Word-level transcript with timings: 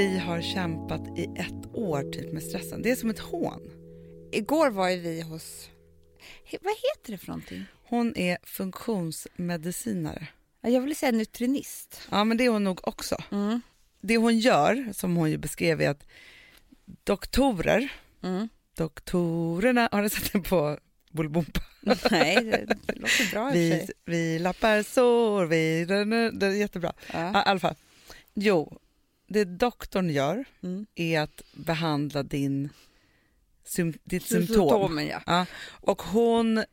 Vi 0.00 0.18
har 0.18 0.40
kämpat 0.42 1.18
i 1.18 1.24
ett 1.24 1.66
år 1.74 2.12
typ 2.12 2.32
med 2.32 2.42
stressen. 2.42 2.82
Det 2.82 2.90
är 2.90 2.96
som 2.96 3.10
ett 3.10 3.18
hån. 3.18 3.70
Igår 4.32 4.70
var 4.70 4.88
ju 4.88 4.96
vi 5.00 5.20
hos, 5.22 5.70
vad 6.60 6.74
heter 6.74 7.12
det 7.12 7.18
för 7.18 7.26
någonting? 7.26 7.64
Hon 7.84 8.16
är 8.16 8.38
funktionsmedicinare. 8.42 10.26
Ja, 10.60 10.68
Jag 10.68 10.80
ville 10.80 10.94
säga 10.94 11.12
nutrinist. 11.12 12.00
Ja, 12.10 12.24
men 12.24 12.36
det 12.36 12.44
är 12.44 12.48
hon 12.48 12.64
nog 12.64 12.88
också. 12.88 13.16
Mm. 13.32 13.60
Det 14.00 14.16
hon 14.16 14.38
gör, 14.38 14.88
som 14.92 15.16
hon 15.16 15.30
ju 15.30 15.36
beskrev, 15.38 15.80
är 15.82 15.88
att 15.90 16.06
doktorer, 17.04 17.92
Mm. 18.22 18.48
doktorerna, 18.76 19.88
har 19.92 20.02
ni 20.02 20.10
sett 20.10 20.32
den 20.32 20.42
på 20.42 20.78
Bolibompa? 21.10 21.60
Nej, 22.10 22.34
det, 22.44 22.76
det 22.86 22.94
låter 23.00 23.30
bra 23.32 23.54
i 23.54 23.58
Vi, 23.58 23.70
sig. 23.70 23.90
vi 24.04 24.38
lappar 24.38 24.82
sår, 24.82 25.46
vi... 25.46 25.84
Det 26.32 26.46
är 26.46 26.50
jättebra. 26.50 26.92
Ja. 27.12 27.30
I 27.30 27.42
alla 27.46 27.60
fall. 27.60 27.74
Jo, 28.34 28.78
det 29.30 29.44
doktorn 29.44 30.10
gör 30.10 30.44
Mm. 30.62 30.86
är 30.94 31.20
att 31.20 31.42
behandla 31.52 32.22
din, 32.22 32.68
sym, 33.64 33.94
ditt 34.04 34.22
symptom. 34.26 34.54
Symptomen, 34.56 35.06
ja. 35.06 35.22
Ja. 35.26 35.46
Och 35.70 36.02
hon, 36.02 36.64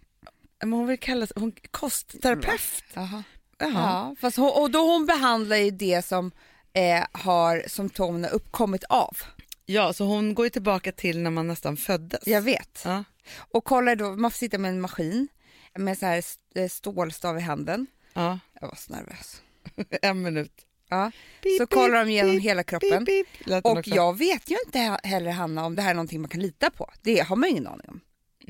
hon 0.62 0.88
vill 0.88 1.00
kalla 1.00 1.28
sig 1.28 1.38
hon, 1.40 1.52
kostterapeut. 1.72 2.84
Jaha. 2.94 3.24
Ja, 3.60 4.16
fast 4.20 4.38
hon, 4.38 4.52
och 4.64 4.72
då 4.72 4.80
hon 4.94 5.06
behandlar 5.06 5.58
ju 5.58 5.72
det 5.72 6.06
som 6.06 6.32
eh, 6.74 7.06
har 7.12 7.64
symptomen 7.68 8.26
uppkommit 8.26 8.84
av. 8.84 9.18
Ja, 9.66 9.94
så 9.94 10.06
hon 10.06 10.34
går 10.34 10.46
ju 10.46 10.50
tillbaka 10.50 10.92
till 10.92 11.20
när 11.20 11.30
man 11.32 11.48
nästan 11.48 11.78
föddes. 11.78 12.28
Jag 12.28 12.42
vet. 12.42 12.82
Ja. 12.86 13.04
Och 13.38 13.64
kollar 13.64 13.96
då, 13.96 14.16
man 14.16 14.32
får 14.32 14.38
sitta 14.38 14.58
med 14.58 14.70
en 14.70 14.82
maskin 14.82 15.28
med 15.76 15.98
så 15.98 16.06
här 16.06 16.18
st- 16.18 16.70
stålstav 16.70 17.38
i 17.38 17.42
handen. 17.42 17.88
ja, 18.14 18.40
Jag 18.62 18.68
var 18.68 18.76
så 18.76 18.94
nervös. 18.94 19.42
en 20.02 20.22
minut. 20.22 20.66
Ja. 20.90 21.12
Pip, 21.44 21.58
Så 21.58 21.68
kollar 21.68 22.00
de 22.06 22.10
igenom 22.12 22.32
pip, 22.36 22.44
hela 22.44 22.64
kroppen. 22.64 23.06
Den 23.46 23.62
Och 23.64 23.72
också. 23.78 23.96
jag 23.96 24.18
vet 24.18 24.52
ju 24.52 24.56
inte 24.66 24.78
he- 24.80 25.06
heller 25.08 25.32
Hanna 25.32 25.66
om 25.66 25.76
det 25.76 25.82
här 25.82 25.90
är 25.90 25.94
någonting 25.96 26.22
man 26.22 26.30
kan 26.30 26.42
lita 26.42 26.70
på. 26.70 26.92
Det 27.02 27.20
har 27.20 27.36
man 27.36 27.50
ju 27.50 27.52
ingen 27.52 27.68
aning 27.68 27.86
om. 27.90 28.00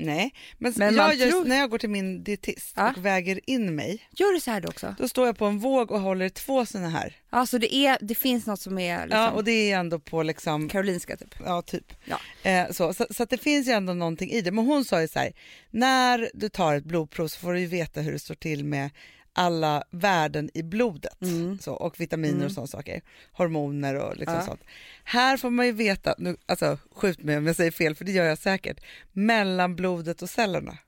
Nej, 0.00 0.34
men, 0.58 0.72
Men 0.76 0.94
jag 0.94 1.14
just, 1.14 1.30
tror- 1.30 1.44
när 1.44 1.58
jag 1.58 1.70
går 1.70 1.78
till 1.78 1.90
min 1.90 2.24
dietist 2.24 2.72
Ja. 2.76 2.92
och 2.96 3.04
väger 3.04 3.40
in 3.50 3.74
mig, 3.74 4.08
Gör 4.10 4.32
du 4.32 4.40
så 4.40 4.50
här 4.50 4.60
då 4.60 4.68
också? 4.68 4.94
då 4.98 5.08
står 5.08 5.26
jag 5.26 5.38
på 5.38 5.44
en 5.46 5.58
våg 5.58 5.90
och 5.90 6.00
håller 6.00 6.28
två 6.28 6.66
såna 6.66 6.88
här. 6.88 7.16
Ja, 7.30 7.46
så 7.46 7.58
det, 7.58 7.74
är, 7.74 7.98
det 8.00 8.14
finns 8.14 8.46
något 8.46 8.60
som 8.60 8.78
är 8.78 8.98
liksom 9.00 9.20
Ja, 9.20 9.30
och 9.30 9.44
det 9.44 9.72
är 9.72 9.78
ändå 9.78 9.98
på 9.98 10.22
liksom 10.22 10.68
Karolinska 10.68 11.16
typ. 11.16 11.34
Ja, 11.44 11.62
typ. 11.62 11.92
Ja. 12.04 12.50
Eh, 12.50 12.70
så, 12.70 12.94
så, 12.94 13.06
så 13.10 13.24
det 13.24 13.38
finns 13.38 13.68
ju 13.68 13.72
ändå 13.72 13.94
någonting 13.94 14.30
i 14.30 14.40
det. 14.40 14.50
Men 14.50 14.64
hon 14.66 14.84
sa 14.84 15.00
ju 15.00 15.08
så 15.08 15.18
här, 15.18 15.32
när 15.70 16.30
du 16.34 16.48
tar 16.48 16.74
ett 16.74 16.84
blodprov 16.84 17.28
så 17.28 17.38
får 17.38 17.52
du 17.52 17.60
ju 17.60 17.66
veta 17.66 18.00
hur 18.00 18.12
det 18.12 18.18
står 18.18 18.34
till 18.34 18.64
med 18.64 18.90
alla 19.32 19.84
värden 19.90 20.50
i 20.54 20.62
blodet 20.62 21.22
Mm. 21.22 21.58
så, 21.58 21.74
och 21.74 22.00
vitaminer 22.00 22.34
Mm. 22.34 22.46
och 22.46 22.52
sådana 22.52 22.66
saker. 22.66 23.00
Hormoner 23.32 23.94
och 23.94 24.16
liksom 24.16 24.34
Ja. 24.34 24.42
sånt. 24.42 24.60
Här 25.04 25.36
får 25.36 25.50
man 25.50 25.66
ju 25.66 25.72
veta, 25.72 26.14
nu, 26.18 26.36
alltså 26.46 26.78
skjut 26.94 27.22
mig 27.22 27.36
om 27.36 27.46
jag 27.46 27.56
säger 27.56 27.70
fel 27.70 27.94
för 27.94 28.04
det 28.04 28.12
gör 28.12 28.24
jag 28.24 28.38
säkert, 28.38 28.80
mellan 29.12 29.76
blodet 29.76 30.22
och 30.22 30.30
cellerna. 30.30 30.78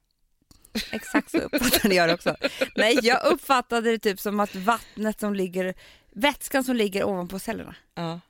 Exakt 0.92 1.30
så 1.30 1.38
uppfattade 1.52 1.94
jag 1.94 2.08
det 2.08 2.14
också. 2.14 2.36
Nej, 2.76 2.98
jag 3.02 3.24
uppfattade 3.26 3.90
det 3.90 3.98
typ 3.98 4.20
som 4.20 4.40
att 4.40 4.54
vattnet 4.54 5.20
som 5.20 5.34
ligger, 5.34 5.74
vätskan 6.12 6.64
som 6.64 6.76
ligger 6.76 7.04
ovanpå 7.04 7.38
cellerna. 7.38 7.74
Ja. 7.94 8.20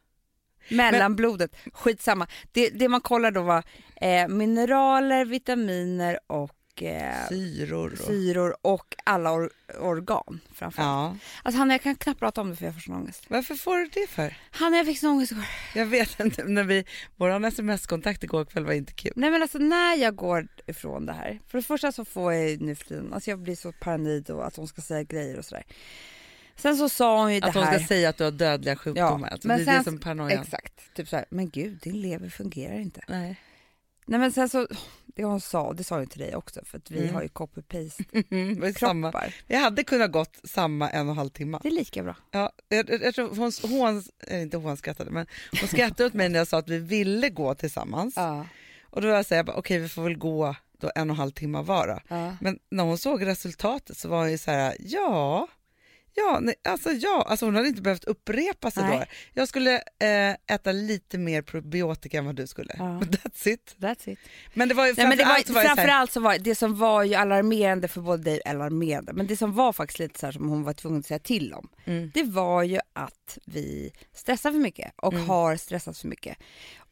Mellan 0.71 1.17
blodet, 1.17 1.57
skitsamma. 1.73 2.27
Det, 2.53 2.69
det 2.69 2.89
man 2.89 3.01
kollar 3.01 3.31
då 3.31 3.43
var 3.43 3.63
eh, 4.01 4.29
mineraler, 4.29 5.25
vitaminer 5.25 6.19
och 6.27 6.51
eh, 6.83 7.29
Syror. 7.29 7.93
Och, 7.93 7.99
syror 7.99 8.57
och 8.63 8.97
alla 9.05 9.33
or 9.33 9.51
organ 9.81 10.41
framförallt. 10.55 10.89
ja. 10.89 11.17
Alltså 11.43 11.59
Hanna 11.59 11.75
jag 11.75 11.83
kan 11.83 11.97
knappt 11.97 12.21
prata 12.21 12.41
om 12.41 12.51
det 12.51 12.57
för 12.57 12.65
jag 12.65 12.75
får 12.75 12.81
sån 12.81 12.95
ångest. 12.95 13.25
Varför 13.29 13.55
får 13.55 13.77
du 13.77 13.87
det 13.95 14.07
för? 14.07 14.37
Hanna 14.51 14.77
jag 14.77 14.87
fick 14.87 14.99
sån 14.99 15.11
ångest 15.11 15.33
igår. 15.33 15.45
Jag 15.75 15.87
vet 15.87 16.21
inte, 16.21 16.45
när 16.45 16.65
vi, 16.65 16.85
vår 17.17 17.45
sms-kontakt 17.47 18.25
igår 18.25 18.45
kväll 18.45 18.65
var 18.65 18.73
inte 18.73 18.93
kul. 18.93 19.13
Nej 19.17 19.31
men 19.31 19.43
alltså 19.43 19.59
när 19.59 19.97
jag 19.97 20.17
går 20.17 20.49
ifrån 20.67 21.07
det 21.07 21.13
här. 21.13 21.41
För 21.49 21.59
det 21.59 21.65
första 21.65 21.93
så 21.93 22.05
får 22.05 22.33
jag 22.33 22.61
nu 22.61 22.75
för 22.75 22.85
tiden, 22.85 23.13
alltså 23.15 23.31
jag 23.31 23.39
blir 23.39 23.57
så 23.57 23.73
paranoid 23.73 24.31
och 24.31 24.47
att 24.47 24.57
hon 24.57 24.69
ska 24.69 24.83
säga 24.83 25.03
grejer 25.03 25.39
och 25.39 25.45
sådär. 25.45 25.65
Sen 26.57 26.77
så 26.77 26.89
sa 26.89 27.23
hon 27.23 27.35
ju 27.35 27.41
Att 27.41 27.53
det 27.53 27.59
hon 27.59 27.69
här. 27.69 27.79
ska 27.79 27.87
säga 27.87 28.09
att 28.09 28.17
du 28.17 28.25
har 28.25 28.31
dödliga 28.31 28.77
sjukdomar. 28.77 29.29
Ja, 29.29 29.33
alltså, 29.33 29.49
men 29.49 29.65
det 29.65 29.71
är 29.73 29.79
det 29.79 29.85
som 29.85 29.99
paranoian. 29.99 30.41
Exakt, 30.43 30.95
typ 30.95 31.09
så 31.09 31.17
här, 31.17 31.25
men 31.31 31.51
gud 31.51 31.79
din 31.83 32.01
lever 32.01 32.29
fungerar 32.29 32.79
inte. 32.79 33.01
Nej. 33.09 33.37
Nej 34.11 34.21
men 34.21 34.33
sen 34.33 34.49
så, 34.49 34.67
det 35.07 35.25
hon 35.25 35.41
sa, 35.41 35.73
det 35.73 35.85
sa 35.85 35.97
hon 35.97 36.07
till 36.07 36.21
dig 36.21 36.37
också 36.37 36.61
för 36.65 36.79
att 36.79 36.91
vi 36.91 37.01
Mm. 37.03 37.15
har 37.15 37.23
ju 37.23 37.29
copy-paste 37.29 38.05
Mm, 38.31 38.75
kroppar. 38.75 39.35
Jag 39.47 39.59
hade 39.61 39.85
kunnat 39.85 40.13
gått 40.13 40.41
samma 40.45 40.91
en 40.91 41.07
och 41.07 41.11
en 41.13 41.17
halv 41.19 41.29
timme. 41.31 41.59
Det 41.63 41.69
är 41.69 41.73
lika 41.73 42.03
bra. 42.03 42.17
Ja, 42.31 42.53
jag, 42.69 42.91
jag, 42.91 43.03
jag 43.03 43.15
tror 43.15 43.29
hon, 43.37 43.53
hon, 43.79 44.03
eh, 44.27 44.43
inte 44.43 44.57
hon 44.57 44.77
skrattade, 44.77 45.11
men 45.11 45.27
hon 45.61 45.69
skrattade 45.69 46.07
åt 46.07 46.15
mig 46.15 46.29
när 46.29 46.39
jag 46.39 46.49
sa 46.49 46.59
att 46.59 46.69
vi 46.69 46.79
ville 46.79 47.29
gå 47.29 47.55
tillsammans. 47.55 48.15
Ja. 48.17 48.47
Och 48.83 49.01
då 49.03 49.09
var 49.09 49.15
jag 49.15 49.27
så 49.27 49.35
här, 49.35 49.39
jag 49.39 49.47
bara, 49.47 49.57
okej 49.57 49.79
vi 49.79 49.89
får 49.89 50.03
väl 50.03 50.17
gå 50.19 50.55
då 50.79 50.91
en 50.95 51.11
och 51.11 51.15
en 51.15 51.19
halv 51.21 51.31
timme 51.31 51.63
vara. 51.63 52.01
ja. 52.09 52.37
Men 52.41 52.59
när 52.71 52.85
hon 52.85 52.99
såg 52.99 53.27
resultatet 53.27 53.97
så 53.97 54.09
var 54.09 54.19
hon 54.19 54.31
ju 54.31 54.39
så 54.39 54.51
här, 54.51 54.77
ja, 54.81 55.49
ja, 56.15 56.39
nej, 56.43 56.55
alltså 56.65 56.91
ja, 56.93 57.25
alltså 57.29 57.45
hon 57.47 57.55
hade 57.55 57.69
inte 57.69 57.83
behövt 57.83 58.05
upprepa 58.05 58.71
sig 58.71 58.83
då. 58.83 58.89
Nej. 58.89 59.09
Jag 59.35 59.49
skulle 59.49 59.75
eh, 59.77 60.55
äta 60.55 60.73
lite 60.73 61.19
mer 61.19 61.43
probiotika 61.43 62.19
än 62.19 62.25
vad 62.25 62.37
du 62.37 62.47
skulle. 62.47 62.75
Ja. 62.79 62.85
That's 63.01 63.49
it. 63.49 63.75
That's 63.79 64.09
it. 64.09 64.19
Men 64.55 64.69
det 64.69 64.75
var 64.75 64.87
ju 64.87 64.95
Nej, 64.97 65.07
men 65.07 65.19
det 65.19 65.25
var, 65.25 65.35
framförallt 65.35 65.47
så 65.47 65.53
var 65.53 65.63
det 65.63 65.69
så 65.69 65.75
framförallt 65.77 66.17
var 66.17 66.39
det 66.39 66.55
som 66.55 66.79
var 66.79 67.03
ju 67.05 67.15
alarmerande 67.15 67.89
för 67.89 68.01
både 68.01 68.23
dig 68.23 68.41
alarmerande, 68.45 69.13
men 69.13 69.27
det 69.27 69.37
som 69.37 69.53
var 69.55 69.73
faktiskt 69.73 69.99
lite 69.99 70.19
så 70.21 70.27
här 70.27 70.33
som 70.33 70.49
hon 70.49 70.63
var 70.65 70.73
tvungen 70.73 71.01
att 71.01 71.07
säga 71.07 71.19
till 71.19 71.55
om, 71.55 71.69
mm, 71.85 72.11
det 72.15 72.23
var 72.23 72.63
ju 72.63 72.79
att 72.93 73.39
vi 73.45 73.93
stressar 74.15 74.53
för 74.53 74.59
mycket 74.59 74.93
och 74.97 75.13
Mm. 75.15 75.29
har 75.29 75.57
stressat 75.57 75.99
för 75.99 76.09
mycket. 76.09 76.39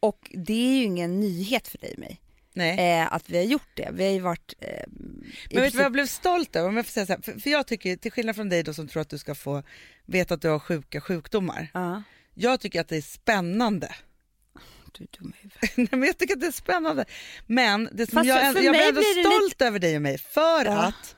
Och 0.00 0.30
det 0.34 0.52
är 0.52 0.76
ju 0.78 0.82
ingen 0.84 1.20
nyhet 1.20 1.68
för 1.68 1.78
dig 1.78 1.92
och 1.92 1.98
mig. 1.98 2.20
Eh, 2.56 3.12
att 3.12 3.30
vi 3.30 3.36
har 3.36 3.44
gjort 3.44 3.70
det. 3.74 3.88
Vi 3.92 4.04
har 4.04 4.12
ju 4.12 4.20
varit... 4.20 4.54
Eh, 4.60 4.68
Men 4.88 5.20
vet 5.22 5.50
du 5.50 5.56
princip- 5.60 5.74
vad 5.76 5.84
jag 5.84 5.92
blev 5.92 6.06
stolt 6.06 6.56
över? 6.56 6.68
Om 6.68 6.76
jag 6.76 6.86
får 6.86 6.92
säga 6.92 7.06
så 7.06 7.12
här, 7.12 7.20
för, 7.20 7.32
för 7.40 7.50
jag 7.50 7.66
tycker, 7.66 7.96
till 7.96 8.12
skillnad 8.12 8.36
från 8.36 8.48
dig 8.48 8.62
då 8.62 8.74
som 8.74 8.88
tror 8.88 9.02
att 9.02 9.08
du 9.10 9.18
ska 9.18 9.34
få 9.34 9.62
veta 10.06 10.34
att 10.34 10.42
du 10.42 10.48
har 10.48 10.58
sjuka 10.58 11.00
sjukdomar. 11.00 11.70
Ja, 11.74 12.02
Jag 12.34 12.60
tycker 12.60 12.80
att 12.80 12.88
det 12.88 12.96
är 12.96 13.00
spännande. 13.02 13.94
du 14.92 15.04
är 15.04 15.08
dum 15.18 15.32
i 15.36 15.42
huvudet. 15.42 15.76
Nej, 15.76 15.88
men 15.90 16.02
jag 16.02 16.18
tycker 16.18 16.34
att 16.34 16.40
det 16.40 16.46
är 16.46 16.52
spännande. 16.52 17.04
Men 17.46 17.88
det 17.92 18.06
som 18.06 18.16
Fast 18.16 18.28
jag, 18.28 18.44
jag 18.46 18.54
mig 18.54 18.92
blir 18.92 19.18
ändå 19.18 19.30
stolt 19.30 19.62
över 19.62 19.78
dig 19.78 19.96
och 19.96 20.02
mig 20.02 20.18
för 20.18 20.64
Ja. 20.64 20.78
att 20.86 21.16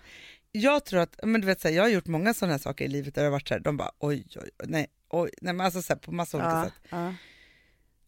jag 0.53 0.85
tror 0.85 1.01
att, 1.01 1.21
men 1.23 1.41
du 1.41 1.47
vet 1.47 1.61
så 1.61 1.69
här, 1.69 1.75
jag 1.75 1.83
har 1.83 1.89
gjort 1.89 2.07
många 2.07 2.35
sådana 2.35 2.53
här 2.55 2.59
saker 2.59 2.85
i 2.85 2.89
livet 2.89 3.15
där 3.15 3.23
det 3.23 3.27
har 3.29 3.33
varit 3.33 3.49
så 3.49 3.55
här, 3.55 3.61
de 3.61 3.77
bara 3.77 3.91
oj, 3.99 4.27
oj, 4.37 4.43
oj, 4.43 4.51
nej, 4.69 4.87
oj, 5.11 5.31
nej 5.41 5.55
men 5.55 5.67
alltså 5.67 5.83
så 5.83 5.93
här, 5.93 6.01
på 6.01 6.13
massa 6.13 6.37
olika 6.37 6.51
Ja, 6.51 6.65
sätt. 6.65 6.75
ja. 6.91 7.15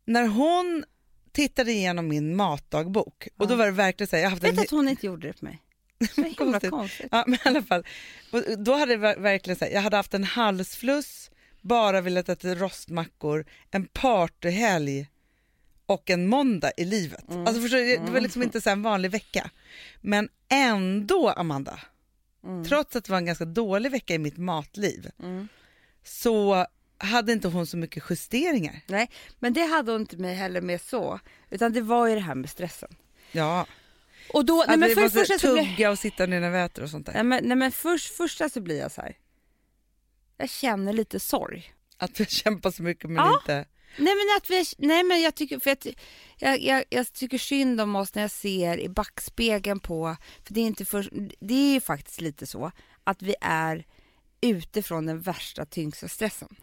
När 0.04 0.26
hon 0.26 0.84
tittade 1.32 1.72
igenom 1.72 2.08
min 2.08 2.36
matdagbok 2.36 3.28
och 3.36 3.48
då 3.48 3.54
var 3.56 3.64
det 3.66 3.70
verkligen 3.72 4.08
så 4.08 4.16
här, 4.16 4.22
jag 4.22 4.30
haft 4.30 4.42
Vet 4.44 4.52
en 4.52 4.58
att 4.58 4.70
hon 4.70 4.88
inte 4.88 5.06
gjorde 5.06 5.26
det 5.26 5.32
på 5.38 5.44
mig? 5.44 5.58
Så 6.14 6.22
himla 6.22 6.34
Konstigt. 6.36 6.70
konstigt. 6.70 7.08
Ja, 7.10 7.24
men 7.26 7.34
i 7.34 7.40
alla 7.44 7.62
fall. 7.62 7.86
Och 8.32 8.42
då 8.58 8.74
hade 8.74 8.92
det 8.96 9.06
ver- 9.06 9.20
verkligen 9.20 9.58
så 9.58 9.64
här, 9.64 9.72
jag 9.72 9.80
hade 9.80 9.96
haft 9.96 10.14
en 10.14 10.24
halsfluss, 10.24 11.30
bara 11.60 12.00
velat 12.00 12.28
äta 12.28 12.54
rostmackor, 12.54 13.44
en 13.70 13.86
partyhelg 13.86 15.06
och 15.86 16.10
en 16.10 16.26
måndag 16.26 16.72
i 16.76 16.84
livet. 16.84 17.30
Mm. 17.30 17.46
Alltså 17.46 17.62
förstår 17.62 17.78
du, 17.78 17.96
det 17.96 18.12
var 18.12 18.20
liksom 18.20 18.42
inte 18.42 18.60
så 18.60 18.70
en 18.70 18.82
vanlig 18.82 19.10
vecka. 19.10 19.50
Men 20.00 20.28
ändå, 20.48 21.28
Amanda, 21.30 21.80
Mm. 22.44 22.64
trots 22.64 22.96
att 22.96 23.04
det 23.04 23.10
var 23.10 23.18
en 23.18 23.24
ganska 23.26 23.44
dålig 23.44 23.90
vecka 23.92 24.14
i 24.14 24.18
mitt 24.18 24.36
matliv, 24.36 25.10
Mm. 25.22 25.48
så 26.04 26.66
hade 27.02 27.32
inte 27.32 27.48
hon 27.48 27.66
så 27.66 27.76
mycket 27.76 28.04
justeringar. 28.10 28.80
Nej, 28.86 29.10
men 29.38 29.52
det 29.52 29.62
hade 29.62 29.92
hon 29.92 30.00
inte 30.00 30.16
mig 30.16 30.34
heller 30.34 30.60
med 30.60 30.80
så, 30.80 31.20
utan 31.50 31.72
det 31.72 31.80
var 31.80 32.06
ju 32.06 32.14
det 32.14 32.20
här 32.20 32.34
med 32.34 32.50
stressen. 32.50 32.96
Ja, 33.32 33.66
Och 34.32 34.44
då, 34.44 34.64
nej, 34.68 34.76
men 34.76 34.94
för 34.94 35.02
måste 35.02 35.18
första 35.18 35.38
så 35.38 35.52
blir, 35.52 35.64
tugga 35.64 35.90
och 35.90 35.98
sitta 35.98 36.26
ner 36.26 36.40
när 36.40 36.50
vi 36.50 36.58
äter 36.58 36.84
och 36.84 36.90
sånt 36.90 37.06
där. 37.06 37.12
nej, 37.12 37.24
men, 37.24 37.44
nej, 37.44 37.56
men 37.56 37.72
först, 37.72 38.16
första 38.16 38.48
så 38.48 38.60
blir 38.60 38.78
jag 38.78 38.92
så 38.92 39.00
här. 39.00 39.16
Jag 40.36 40.50
känner 40.50 40.92
lite 40.92 41.20
sorg. 41.20 41.74
Att 41.96 42.20
vi 42.20 42.26
kämpar 42.26 42.70
så 42.70 42.82
mycket 42.82 43.10
men 43.10 43.16
Ja. 43.16 43.38
inte... 43.40 43.64
Nej 43.98 44.14
men 44.14 44.36
att 44.36 44.50
vi, 44.50 44.64
nej 44.78 45.04
men 45.04 45.20
jag 45.20 45.34
tycker, 45.34 45.58
för 45.60 45.70
att, 45.70 45.86
jag, 46.38 46.60
jag, 46.60 46.84
jag 46.90 47.12
tycker 47.12 47.38
synd 47.38 47.80
om 47.80 47.96
oss 47.96 48.14
när 48.14 48.22
jag 48.22 48.30
ser 48.30 48.78
i 48.80 48.88
backspegeln 48.88 49.80
på, 49.80 50.16
för 50.44 50.54
det 50.54 50.60
är 50.60 50.64
inte 50.64 50.84
för, 50.84 51.08
det 51.40 51.54
är 51.54 51.74
ju 51.74 51.80
faktiskt 51.80 52.20
lite 52.20 52.46
så 52.46 52.72
att 53.04 53.22
vi 53.22 53.34
är 53.40 53.84
utifrån 54.40 55.06
den 55.06 55.20
värsta 55.20 55.64
tyngsta 55.64 56.08
stressen. 56.08 56.56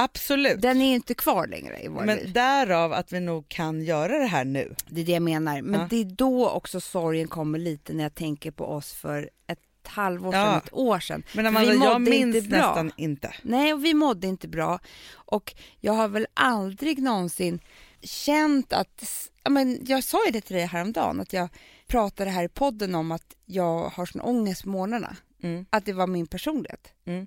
Absolut. 0.00 0.60
Den 0.62 0.80
är 0.80 0.88
ju 0.88 0.94
inte 0.94 1.14
kvar 1.14 1.46
längre 1.46 1.78
i 1.78 1.82
liv. 1.82 1.90
Men 1.90 2.32
därav 2.32 2.92
att 2.92 3.12
vi 3.12 3.20
nog 3.20 3.48
kan 3.48 3.82
göra 3.82 4.18
det 4.18 4.26
här 4.26 4.44
nu. 4.44 4.74
Det 4.88 5.00
är 5.00 5.04
det 5.04 5.12
jag 5.12 5.22
menar. 5.22 5.62
Men 5.62 5.80
Ja. 5.80 5.86
det 5.90 5.96
är 5.96 6.04
då 6.04 6.48
också 6.50 6.80
sorgen 6.80 7.28
kommer 7.28 7.58
lite 7.58 7.92
när 7.92 8.02
jag 8.02 8.14
tänker 8.14 8.50
på 8.50 8.64
oss 8.66 8.92
för 8.92 9.30
ett 9.46 9.58
halvår 9.86 10.32
sedan, 10.32 10.40
Ja. 10.40 10.56
ett 10.58 10.72
år 10.72 11.00
sedan. 11.00 11.22
Men 11.34 11.46
Amanda, 11.46 11.70
vi 11.72 11.78
mådde 11.78 11.90
jag 11.90 12.00
minns 12.00 12.36
inte 12.36 12.48
bra. 12.48 12.58
nästan 12.58 12.92
inte. 12.96 13.34
Nej, 13.42 13.72
och 13.72 13.84
vi 13.84 13.94
mådde 13.94 14.26
inte 14.26 14.48
bra. 14.48 14.78
Och 15.14 15.54
jag 15.80 15.92
har 15.92 16.08
väl 16.08 16.26
aldrig 16.34 17.02
någonsin 17.02 17.60
känt 18.02 18.72
att... 18.72 19.04
Ja, 19.42 19.50
men 19.50 19.78
jag 19.86 20.04
sa 20.04 20.26
ju 20.26 20.32
det 20.32 20.40
till 20.40 20.56
dig 20.56 20.66
häromdagen, 20.66 21.20
att 21.20 21.32
jag 21.32 21.48
pratade 21.86 22.30
här 22.30 22.44
i 22.44 22.48
podden 22.48 22.94
om 22.94 23.12
att 23.12 23.34
jag 23.46 23.88
har 23.88 24.06
sån 24.06 24.20
ångest 24.20 24.62
på 24.62 24.68
morgnarna. 24.68 25.16
Mm. 25.42 25.66
Att 25.70 25.84
det 25.84 25.92
var 25.92 26.06
min 26.06 26.26
personlighet. 26.26 26.92
Mm. 27.06 27.26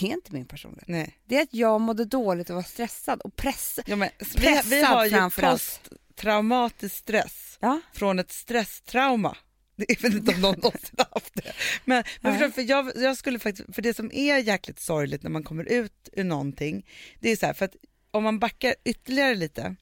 Det 0.00 0.06
är 0.06 0.12
inte 0.12 0.32
min 0.32 0.46
personlighet. 0.46 0.88
Nej. 0.88 1.18
Det 1.24 1.36
är 1.36 1.42
att 1.42 1.54
jag 1.54 1.80
mådde 1.80 2.04
dåligt 2.04 2.50
och 2.50 2.56
var 2.56 2.62
stressad 2.62 3.20
och 3.20 3.36
pressad. 3.36 3.84
Ja, 3.88 3.96
men, 3.96 4.08
vi, 4.18 4.26
vi 4.34 4.40
Pressad 4.40 4.84
har 4.84 5.06
ju 5.06 5.30
posttraumatisk 5.30 6.96
stress 6.96 7.58
Ja. 7.60 7.80
från 7.92 8.18
ett 8.18 8.32
stresstrauma. 8.32 9.36
Jag 9.76 10.02
vet 10.02 10.14
inte 10.14 10.34
om 10.34 10.40
någon 10.40 10.54
någonsin 10.62 10.94
har 10.98 11.06
haft 11.12 11.34
det. 11.34 11.52
Men, 11.84 12.04
men 12.20 12.38
för, 12.38 12.48
för 12.48 12.62
jag, 12.62 12.92
jag 12.96 13.16
skulle 13.16 13.38
faktiskt, 13.38 13.74
för 13.74 13.82
det 13.82 13.94
som 13.94 14.10
är 14.12 14.38
jäkligt 14.38 14.80
sorgligt 14.80 15.22
när 15.22 15.30
man 15.30 15.42
kommer 15.42 15.64
ut 15.64 16.08
ur 16.12 16.24
någonting, 16.24 16.86
det 17.20 17.30
är 17.30 17.36
så 17.36 17.46
här, 17.46 17.52
för 17.52 17.64
att 17.64 17.76
om 18.10 18.24
man 18.24 18.38
backar 18.38 18.74
ytterligare 18.84 19.34
lite 19.34 19.76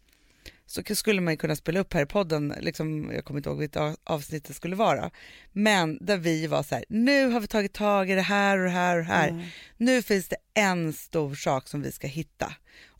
så 0.73 0.95
skulle 0.95 1.21
man 1.21 1.33
ju 1.33 1.37
kunna 1.37 1.57
spela 1.57 1.81
upp 1.81 1.93
här 1.95 2.03
i 2.03 2.07
podden, 2.07 2.55
liksom, 2.61 3.11
jag 3.15 3.25
kommer 3.25 3.39
inte 3.41 3.49
ihåg 3.49 3.59
vilket 3.59 3.77
av- 3.77 3.97
avsnitt 4.05 4.45
det 4.45 4.55
skulle 4.55 4.77
vara, 4.77 5.11
men 5.53 5.99
där 6.01 6.17
vi 6.17 6.47
var 6.47 6.63
så 6.63 6.75
här, 6.75 6.85
nu 6.89 7.29
har 7.31 7.41
vi 7.41 7.47
tagit 7.47 7.73
tag 7.73 8.11
i 8.11 8.15
det 8.15 8.23
här 8.23 8.59
och 8.59 8.65
det 8.65 8.71
här 8.71 8.97
och 8.99 9.03
det 9.05 9.09
här. 9.13 9.29
Mm. 9.29 9.47
Nu 9.77 10.03
finns 10.03 10.29
det 10.29 10.37
en 10.55 10.93
stor 10.93 11.35
sak 11.35 11.69
som 11.69 11.83
vi 11.83 11.93
ska 11.93 12.07
hitta. 12.07 12.53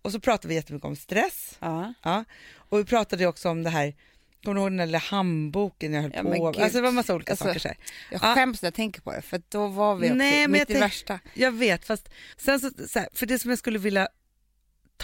Och 0.03 0.13
så 0.13 0.21
pratar 0.21 0.49
vi 0.49 0.55
jättemycket 0.55 0.87
om 0.87 0.97
stress, 0.97 1.57
Ja. 1.61 1.95
Ja, 2.03 2.25
och 2.55 2.79
vi 2.79 2.85
pratade 2.85 3.27
också 3.27 3.49
om 3.49 3.63
det 3.63 3.71
här, 3.71 3.95
kommer 4.45 4.55
du 4.55 4.61
ihåg 4.61 4.71
den 4.71 4.77
där 4.77 4.87
lilla 4.87 4.99
handboken 4.99 5.93
jag 5.93 6.03
höll 6.03 6.13
Ja, 6.15 6.23
på 6.23 6.31
gud. 6.31 6.63
Alltså 6.63 6.79
det 6.79 6.83
var 6.83 6.93
massa 6.93 7.15
olika 7.15 7.33
Alltså, 7.33 7.45
saker. 7.45 7.61
Så 7.61 7.69
här. 7.69 7.77
Jag 8.11 8.21
Ja. 8.23 8.35
skäms 8.35 8.63
när 8.63 8.67
jag 8.67 8.75
tänker 8.75 9.01
på 9.01 9.13
det 9.13 9.23
för 9.23 9.43
då 9.49 9.67
var 9.67 9.97
vi 9.97 10.07
också 10.07 10.15
Nej, 10.15 10.49
mitt 10.49 10.71
i 10.71 10.75
värsta. 10.75 11.19
Jag 11.35 11.53
vet, 11.53 11.85
fast 11.85 12.09
sen 12.37 12.61
så, 12.61 12.71
så 12.89 12.99
här, 12.99 13.09
för 13.15 13.27
det 13.27 13.39
som 13.39 13.51
jag 13.51 13.59
skulle 13.59 13.79
vilja 13.79 14.09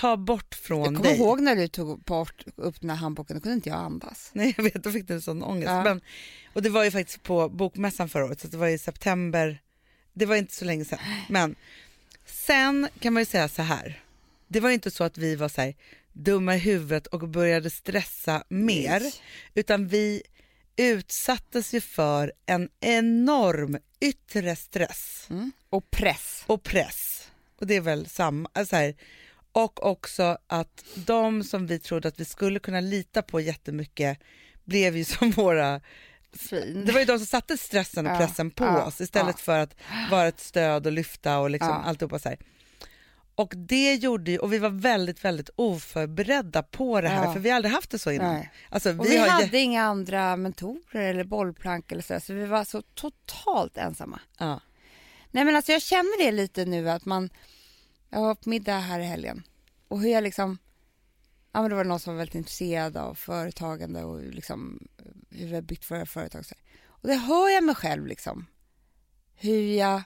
ta 0.00 0.16
bort 0.16 0.54
från 0.54 0.78
Jag 0.84 0.96
kommer 0.96 1.08
dig. 1.10 1.18
ihåg 1.18 1.40
när 1.40 1.56
du 1.56 1.68
tog 1.68 2.00
bort 2.00 2.44
upp 2.56 2.80
den 2.80 2.90
här 2.90 2.96
handboken, 2.96 3.36
då 3.36 3.40
kunde 3.42 3.54
inte 3.54 3.68
jag 3.68 3.78
andas. 3.78 4.30
Nej 4.34 4.54
jag 4.56 4.64
vet, 4.64 4.74
då 4.82 4.92
fick 4.92 5.08
du 5.08 5.14
en 5.14 5.22
sån 5.22 5.42
ångest. 5.42 5.68
Ja. 5.70 5.82
Men, 5.84 6.00
och 6.52 6.62
det 6.62 6.70
var 6.70 6.84
ju 6.84 6.90
faktiskt 6.90 7.22
på 7.22 7.48
bokmässan 7.48 8.08
förra 8.08 8.24
året, 8.24 8.40
så 8.40 8.48
det 8.48 8.56
var 8.56 8.68
i 8.68 8.78
september, 8.78 9.62
det 10.12 10.26
var 10.26 10.36
inte 10.36 10.54
så 10.54 10.64
länge 10.64 10.84
sedan. 10.84 10.98
Men 11.28 11.54
sen 12.26 12.88
kan 13.00 13.12
man 13.12 13.20
ju 13.20 13.24
säga 13.26 13.48
så 13.48 13.62
här, 13.62 14.02
det 14.48 14.60
var 14.60 14.68
ju 14.68 14.74
inte 14.74 14.90
så 14.90 15.04
att 15.04 15.18
vi 15.18 15.36
var 15.36 15.48
så 15.48 15.60
här 15.60 15.74
dumma 16.12 16.54
i 16.56 16.58
huvudet 16.58 17.06
och 17.06 17.28
började 17.28 17.70
stressa 17.70 18.44
mer, 18.48 19.00
Nej. 19.00 19.12
utan 19.54 19.88
vi 19.88 20.22
utsattes 20.76 21.74
ju 21.74 21.80
för 21.80 22.32
en 22.46 22.68
enorm 22.80 23.78
yttre 24.00 24.56
stress 24.56 25.26
Mm. 25.30 25.52
Och 25.70 25.90
press. 25.90 26.44
och 26.46 26.62
press. 26.62 27.28
Och 27.60 27.66
det 27.66 27.76
är 27.76 27.80
väl 27.80 28.06
samma. 28.08 28.48
Alltså 28.52 28.76
här, 28.76 28.94
och 29.58 29.86
också 29.86 30.38
att 30.46 30.84
de 30.94 31.44
som 31.44 31.66
vi 31.66 31.78
trodde 31.78 32.08
att 32.08 32.20
vi 32.20 32.24
skulle 32.24 32.58
kunna 32.58 32.80
lita 32.80 33.22
på 33.22 33.40
jättemycket 33.40 34.18
blev 34.64 34.96
ju 34.96 35.04
som 35.04 35.30
våra... 35.30 35.80
Fin. 36.32 36.84
Det 36.86 36.92
var 36.92 37.00
ju 37.00 37.06
de 37.06 37.18
som 37.18 37.26
satte 37.26 37.56
stressen 37.58 38.06
och 38.06 38.12
Ja, 38.12 38.16
pressen 38.18 38.50
på 38.50 38.64
ja, 38.64 38.84
oss 38.84 39.00
istället 39.00 39.36
ja. 39.38 39.42
för 39.44 39.58
att 39.58 39.74
vara 40.10 40.28
ett 40.28 40.40
stöd 40.40 40.86
och 40.86 40.92
lyfta 40.92 41.38
och 41.38 41.50
liksom 41.50 41.68
Ja. 41.68 41.74
alltihopa 41.74 42.18
så 42.18 42.28
här. 42.28 42.38
Och 43.34 43.52
det 43.56 43.94
gjorde 43.94 44.30
ju, 44.30 44.38
och 44.38 44.52
vi 44.52 44.58
var 44.58 44.70
väldigt, 44.70 45.24
väldigt 45.24 45.50
oförberedda 45.56 46.62
på 46.62 47.00
det 47.00 47.08
här, 47.08 47.24
Ja. 47.24 47.32
för 47.32 47.40
vi 47.40 47.48
har 47.50 47.56
aldrig 47.56 47.74
haft 47.74 47.90
det 47.90 47.98
så 47.98 48.10
innan. 48.10 48.34
Nej. 48.34 48.50
Alltså, 48.70 48.98
Och 48.98 49.06
vi, 49.06 49.16
har 49.16 49.28
hade 49.28 49.58
inga 49.58 49.82
andra 49.82 50.36
mentorer 50.36 51.02
eller 51.10 51.24
bollplank 51.24 51.92
eller 51.92 52.02
så, 52.02 52.20
så 52.20 52.32
vi 52.32 52.44
var 52.46 52.64
så 52.64 52.82
totalt 52.82 53.76
ensamma. 53.76 54.20
ja. 54.38 54.60
Nej 55.30 55.44
men 55.44 55.56
alltså 55.56 55.72
jag 55.72 55.82
känner 55.82 56.24
det 56.24 56.32
lite 56.32 56.64
nu 56.64 56.90
att 56.90 57.04
man, 57.04 57.30
jag 58.10 58.20
var 58.20 58.34
på 58.34 58.48
middag 58.48 58.78
här 58.78 59.00
i 59.00 59.04
helgen 59.04 59.42
och 59.88 60.00
hur 60.00 60.10
jag 60.10 60.24
liksom, 60.24 60.58
ja 61.52 61.60
men 61.60 61.70
det 61.70 61.76
var 61.76 61.84
någon 61.84 62.00
som 62.00 62.12
var 62.14 62.18
väldigt 62.18 62.34
intresserad 62.34 62.96
av 62.96 63.14
företagande 63.14 64.04
och 64.04 64.22
liksom 64.22 64.88
hur 65.30 65.46
vi 65.46 65.54
har 65.54 65.62
byggt 65.62 65.90
våra 65.90 66.06
företag. 66.06 66.44
Och 66.86 67.08
det 67.08 67.14
hör 67.14 67.48
jag 67.48 67.64
mig 67.64 67.74
själv 67.74 68.06
liksom, 68.06 68.46
hur 69.34 69.76
jag 69.76 70.02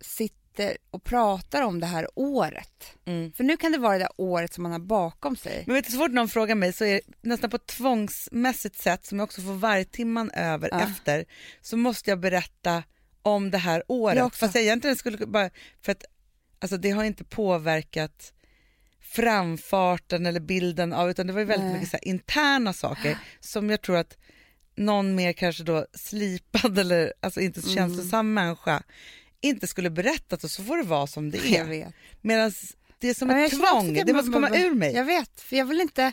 sitter 0.00 0.76
och 0.90 1.04
pratar 1.04 1.62
om 1.62 1.80
det 1.80 1.86
här 1.86 2.08
året. 2.14 2.92
Mm. 3.04 3.32
För 3.32 3.44
nu 3.44 3.56
kan 3.56 3.72
det 3.72 3.78
vara 3.78 3.92
det 3.92 3.98
där 3.98 4.12
året 4.16 4.54
som 4.54 4.62
man 4.62 4.72
har 4.72 4.78
bakom 4.78 5.36
sig. 5.36 5.64
Men 5.66 5.74
vet 5.74 5.84
du, 5.86 5.92
så 5.92 5.98
fort 5.98 6.10
någon 6.10 6.28
frågar 6.28 6.54
mig 6.54 6.72
så 6.72 6.84
är 6.84 6.94
det 6.94 7.28
nästan 7.28 7.50
på 7.50 7.56
ett 7.56 7.66
tvångsmässigt 7.66 8.78
sätt 8.78 9.06
som 9.06 9.18
jag 9.18 9.26
också 9.26 9.40
får 9.40 9.52
vargtimman 9.54 10.30
över 10.30 10.68
Ja. 10.72 10.80
efter 10.80 11.24
så 11.60 11.76
måste 11.76 12.10
jag 12.10 12.20
berätta 12.20 12.82
om 13.22 13.50
det 13.50 13.58
här 13.58 13.82
året. 13.88 14.16
Jag 14.16 14.26
också. 14.26 14.38
Fast 14.38 14.54
jag 14.54 14.64
egentligen 14.64 14.96
skulle 14.96 15.26
bara, 15.26 15.50
för 15.82 15.92
att 15.92 16.04
alltså 16.60 16.76
det 16.76 16.90
har 16.90 17.04
inte 17.04 17.24
påverkat 17.24 18.32
framfarten 19.00 20.26
eller 20.26 20.40
bilden 20.40 20.92
av 20.92 21.10
utan 21.10 21.26
det 21.26 21.32
var 21.32 21.40
ju 21.40 21.46
väldigt 21.46 21.64
Nej. 21.66 21.74
mycket 21.74 21.90
så 21.90 21.96
här 21.96 22.08
interna 22.08 22.72
saker 22.72 23.18
som 23.40 23.70
jag 23.70 23.82
tror 23.82 23.96
att 23.96 24.16
någon 24.76 25.14
mer 25.14 25.32
kanske 25.32 25.62
då 25.62 25.86
slipad 25.92 26.78
eller 26.78 27.12
alltså 27.20 27.40
inte 27.40 27.62
så 27.62 27.70
Mm. 27.70 27.76
känslosam 27.76 28.34
människa 28.34 28.82
inte 29.40 29.66
skulle 29.66 29.90
berättat 29.90 30.44
och 30.44 30.50
så 30.50 30.64
får 30.64 30.76
det 30.76 30.82
vara 30.82 31.06
som 31.06 31.30
det 31.30 31.56
är. 31.56 31.92
Medan 32.20 32.52
det 32.98 33.08
är 33.08 33.14
som 33.14 33.30
ett 33.30 33.50
tvång, 33.50 33.94
det, 33.94 34.12
måste 34.12 34.32
komma 34.32 34.56
ur 34.56 34.74
mig. 34.74 34.94
Jag 34.94 35.04
vet, 35.04 35.40
för 35.40 35.56
jag 35.56 35.64
vill 35.64 35.80
inte, 35.80 36.12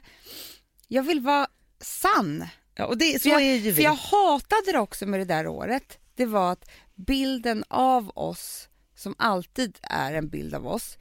jag 0.88 1.04
vill 1.04 1.20
vara 1.20 1.48
sann. 1.82 2.46
Ja, 2.76 2.86
och 2.86 2.98
det, 2.98 3.22
så 3.22 3.30
jag, 3.30 3.42
är 3.42 3.56
ju 3.56 3.60
vi. 3.60 3.74
För 3.74 3.82
jag 3.82 3.96
hatade 3.96 4.72
det 4.72 4.80
också 4.80 5.06
med 5.06 5.20
det 5.20 5.26
där 5.26 5.48
året. 5.48 5.98
Det 6.16 6.26
var 6.26 6.52
att 6.52 6.70
bilden 6.96 7.64
av 7.68 8.12
oss, 8.16 8.70
som 8.98 9.16
alltid 9.18 9.78
är 9.82 10.14
en 10.14 10.30
bild 10.30 10.54
av 10.56 10.68
oss, 10.68 10.98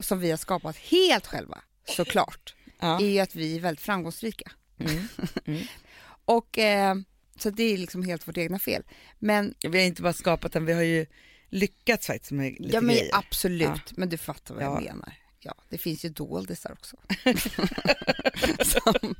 som 0.00 0.20
vi 0.20 0.30
har 0.30 0.36
skapat 0.38 0.76
helt 0.76 1.26
själva, 1.26 1.58
såklart, 1.96 2.54
ja. 2.80 3.00
är 3.00 3.06
ju 3.06 3.18
att 3.18 3.34
vi 3.34 3.56
är 3.56 3.60
väldigt 3.60 3.84
framgångsrika. 3.84 4.52
Mm. 4.78 5.08
Mm. 5.44 5.62
Och 6.24 6.58
eh, 6.58 6.94
Så 7.36 7.50
det 7.50 7.62
är 7.62 7.78
liksom 7.78 8.02
helt 8.02 8.28
vårt 8.28 8.36
egna 8.38 8.58
fel. 8.58 8.82
Men, 9.18 9.54
Vi 9.62 9.78
har 9.78 9.86
inte 9.86 10.02
bara 10.02 10.12
skapat 10.12 10.52
den, 10.52 10.64
vi 10.66 10.72
har 10.72 10.82
ju 10.82 11.06
lyckats 11.48 12.06
faktiskt 12.06 12.32
med 12.32 12.56
lite 12.60 12.74
ja, 12.74 12.80
men 12.80 12.94
grejer. 12.96 13.10
absolut, 13.12 13.68
Ja. 13.68 13.92
men 13.96 14.08
du 14.08 14.16
fattar 14.18 14.54
vad 14.54 14.64
Ja. 14.64 14.74
jag 14.74 14.82
menar. 14.82 15.14
Ja, 15.44 15.54
det 15.68 15.78
finns 15.78 16.04
ju 16.04 16.08
doldisar 16.08 16.72
också. 16.72 16.96
Som, 18.64 19.14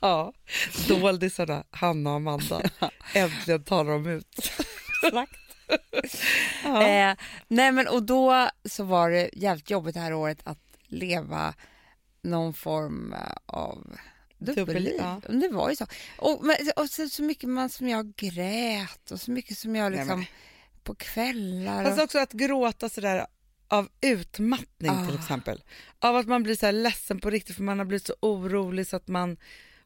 Ja, 0.00 0.32
doldisarna, 0.88 1.64
Hanna 1.70 2.10
och 2.10 2.16
Amanda. 2.16 2.70
Äntligen 3.14 3.64
talar 3.64 3.92
de 3.92 4.06
ut. 4.06 4.52
Ja. 6.64 6.82
eh, 6.86 7.16
nej 7.48 7.72
men 7.72 7.88
och 7.88 8.02
då 8.02 8.48
så 8.64 8.84
var 8.84 9.10
det 9.10 9.30
jävligt 9.32 9.70
jobbigt 9.70 9.94
det 9.94 10.00
här 10.00 10.14
året 10.14 10.38
att 10.44 10.58
leva 10.86 11.54
någon 12.22 12.54
form 12.54 13.12
eh, 13.12 13.32
av 13.46 13.96
dubbelliv. 14.38 14.94
Ja. 14.98 15.20
Det 15.28 15.48
var 15.48 15.70
ju 15.70 15.76
så. 15.76 15.86
Och, 16.18 16.44
men, 16.44 16.56
och 16.76 16.88
så, 16.90 17.08
så 17.08 17.22
mycket 17.22 17.48
man 17.48 17.68
som 17.68 17.88
jag 17.88 18.14
grät 18.16 19.10
och 19.10 19.20
så 19.20 19.30
mycket 19.30 19.58
som 19.58 19.76
jag 19.76 19.90
Nej, 19.92 19.98
liksom 20.00 20.18
men- 20.18 20.28
på 20.82 20.94
kvällar. 20.94 21.84
Fast 21.84 21.98
Och, 21.98 22.04
också 22.04 22.18
att 22.18 22.32
gråta 22.32 22.88
sådär 22.88 23.26
av 23.68 23.88
utmattning 24.00 25.06
till 25.06 25.16
Ah. 25.16 25.18
exempel. 25.20 25.62
Av 25.98 26.16
att 26.16 26.26
man 26.26 26.42
blir 26.42 26.56
så 26.56 26.66
här 26.66 26.72
ledsen 26.72 27.20
på 27.20 27.30
riktigt 27.30 27.56
för 27.56 27.62
man 27.62 27.78
har 27.78 27.86
blivit 27.86 28.06
så 28.06 28.14
orolig 28.20 28.86
så 28.86 28.96
att 28.96 29.08
man 29.08 29.36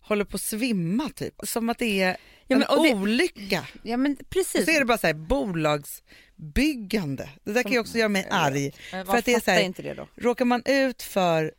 håller 0.07 0.25
på 0.25 0.35
att 0.35 0.41
svimma 0.43 1.09
typ. 1.09 1.35
Som 1.43 1.69
att 1.69 1.79
det 1.79 2.03
är 2.03 2.17
Ja, 2.49 2.57
en 2.57 2.59
men- 2.59 2.69
och 2.79 2.85
det- 2.87 2.95
olycka. 2.95 3.67
ja 3.83 3.97
men 3.97 4.17
precis. 4.29 4.65
Så 4.65 4.71
är 4.71 4.79
det 4.79 4.85
bara 4.87 4.99
så 4.99 5.07
här 5.07 5.15
bolagsbyggande. 5.15 7.29
Det 7.45 7.53
där 7.53 7.63
kan 7.63 7.73
ju 7.73 7.79
också 7.79 7.99
göra 7.99 8.09
mig 8.09 8.27
arg. 8.31 8.73
För 8.91 9.17
att 9.17 9.25
det 9.25 9.35
är 9.35 9.41
så 9.41 9.51
här- 9.51 9.63
inte 9.63 9.83
det 9.83 9.95
då. 9.95 10.09
Råkar 10.17 10.45
man 10.45 10.63
ut 10.67 11.03
för 11.03 11.53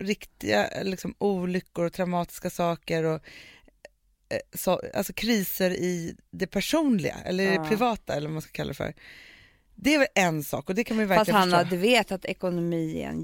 riktiga 0.00 0.68
liksom, 0.82 1.14
olyckor 1.18 1.84
och 1.84 1.92
traumatiska 1.92 2.50
saker 2.50 3.04
och 3.04 3.14
eh, 4.30 4.38
så, 4.54 4.82
alltså 4.94 5.12
kriser 5.12 5.70
i 5.70 6.16
det 6.30 6.46
personliga 6.46 7.16
eller 7.24 7.44
Ja. 7.44 7.62
det 7.62 7.68
privata 7.68 8.14
eller 8.14 8.26
vad 8.28 8.32
man 8.32 8.42
ska 8.42 8.52
kalla 8.52 8.68
det 8.68 8.74
för. 8.74 8.94
Det 9.74 9.94
är 9.94 9.98
väl 9.98 10.08
en 10.14 10.42
sak 10.44 10.68
och 10.68 10.74
det 10.74 10.84
kan 10.84 10.96
man 10.96 11.04
ju 11.04 11.08
Fast 11.08 11.18
verkligen 11.18 11.40
Hanna, 11.40 11.58
förstå. 11.58 11.76
du 11.76 11.82
vet 11.82 12.12
att 12.12 12.24
ekonomi 12.24 13.02
är 13.02 13.08
en 13.08 13.22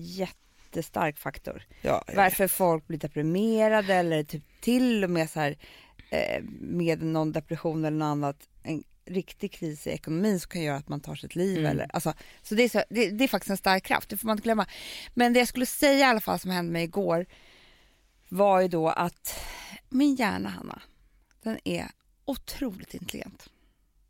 jättestark 0.76 1.18
faktor. 1.18 1.62
Ja, 1.82 2.04
Varför 2.14 2.48
folk 2.48 2.86
blir 2.86 2.98
deprimerade 2.98 3.94
eller 3.94 4.24
typ 4.24 4.42
till 4.60 5.04
och 5.04 5.10
med 5.10 5.30
så 5.30 5.40
här 5.40 5.56
eh, 6.10 6.42
med 6.60 7.02
någon 7.02 7.32
depression 7.32 7.84
eller 7.84 7.96
något 7.96 8.06
annat, 8.06 8.48
en 8.62 8.84
riktig 9.06 9.52
kris 9.52 9.86
i 9.86 9.90
ekonomin 9.90 10.40
som 10.40 10.48
kan 10.48 10.62
göra 10.62 10.76
att 10.76 10.88
man 10.88 11.00
tar 11.00 11.14
sitt 11.14 11.34
liv 11.34 11.58
Mm. 11.58 11.70
eller 11.70 11.86
alltså, 11.92 12.14
så 12.42 12.54
det 12.54 12.62
är, 12.62 12.68
så, 12.68 12.82
det, 12.90 13.10
det 13.10 13.24
är 13.24 13.28
faktiskt 13.28 13.50
en 13.50 13.56
stark 13.56 13.84
kraft, 13.84 14.08
det 14.08 14.16
får 14.16 14.26
man 14.26 14.36
inte 14.36 14.44
glömma. 14.44 14.66
Men 15.14 15.32
det 15.32 15.38
jag 15.38 15.48
skulle 15.48 15.66
säga 15.66 15.98
i 15.98 16.10
alla 16.10 16.20
fall 16.20 16.38
som 16.38 16.50
hände 16.50 16.72
mig 16.72 16.84
igår 16.84 17.26
var 18.28 18.60
ju 18.60 18.68
då 18.68 18.88
att 18.88 19.40
min 19.88 20.14
hjärna 20.14 20.48
Hanna, 20.48 20.82
den 21.42 21.58
är 21.64 21.86
otroligt 22.24 22.94
intelligent. 22.94 23.48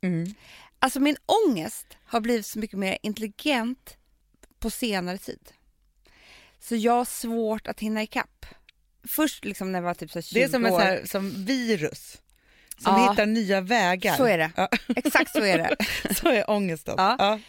Mm. 0.01 0.35
Alltså 0.79 1.01
min 1.01 1.17
ångest 1.47 1.87
har 2.05 2.21
blivit 2.21 2.47
så 2.47 2.59
mycket 2.59 2.79
mer 2.79 2.99
intelligent 3.03 3.97
på 4.59 4.71
senare 4.71 5.19
tid. 5.19 5.53
Så 6.65 6.77
jag 6.77 6.93
har 6.93 7.05
svårt 7.05 7.67
att 7.67 7.81
hinna 7.81 8.03
ikapp. 8.03 8.47
Först 9.09 9.45
liksom 9.45 9.73
när 9.73 9.79
jag 9.79 9.85
var 9.85 9.95
typ 9.95 10.11
så 10.11 10.19
här 10.19 10.23
20 10.23 10.35
Det 10.39 10.45
är 10.45 10.49
som, 10.49 10.67
en 10.67 10.73
år. 10.73 10.79
så 10.79 10.85
här, 10.85 11.03
som 11.05 11.45
virus 11.45 12.21
som 12.79 12.93
Ja. 12.97 13.11
hittar 13.11 13.27
nya 13.27 13.61
vägar. 13.61 14.17
Så 14.17 14.25
är 14.25 14.39
det. 14.39 14.51
Ja, 14.57 14.69
Exakt 14.97 15.31
så 15.33 15.45
är 15.45 15.59
det. 15.59 15.77
så 16.15 16.29
är 16.29 16.51
ångesten. 16.51 16.95
Ja. 16.99 17.17
Ja. 17.19 17.41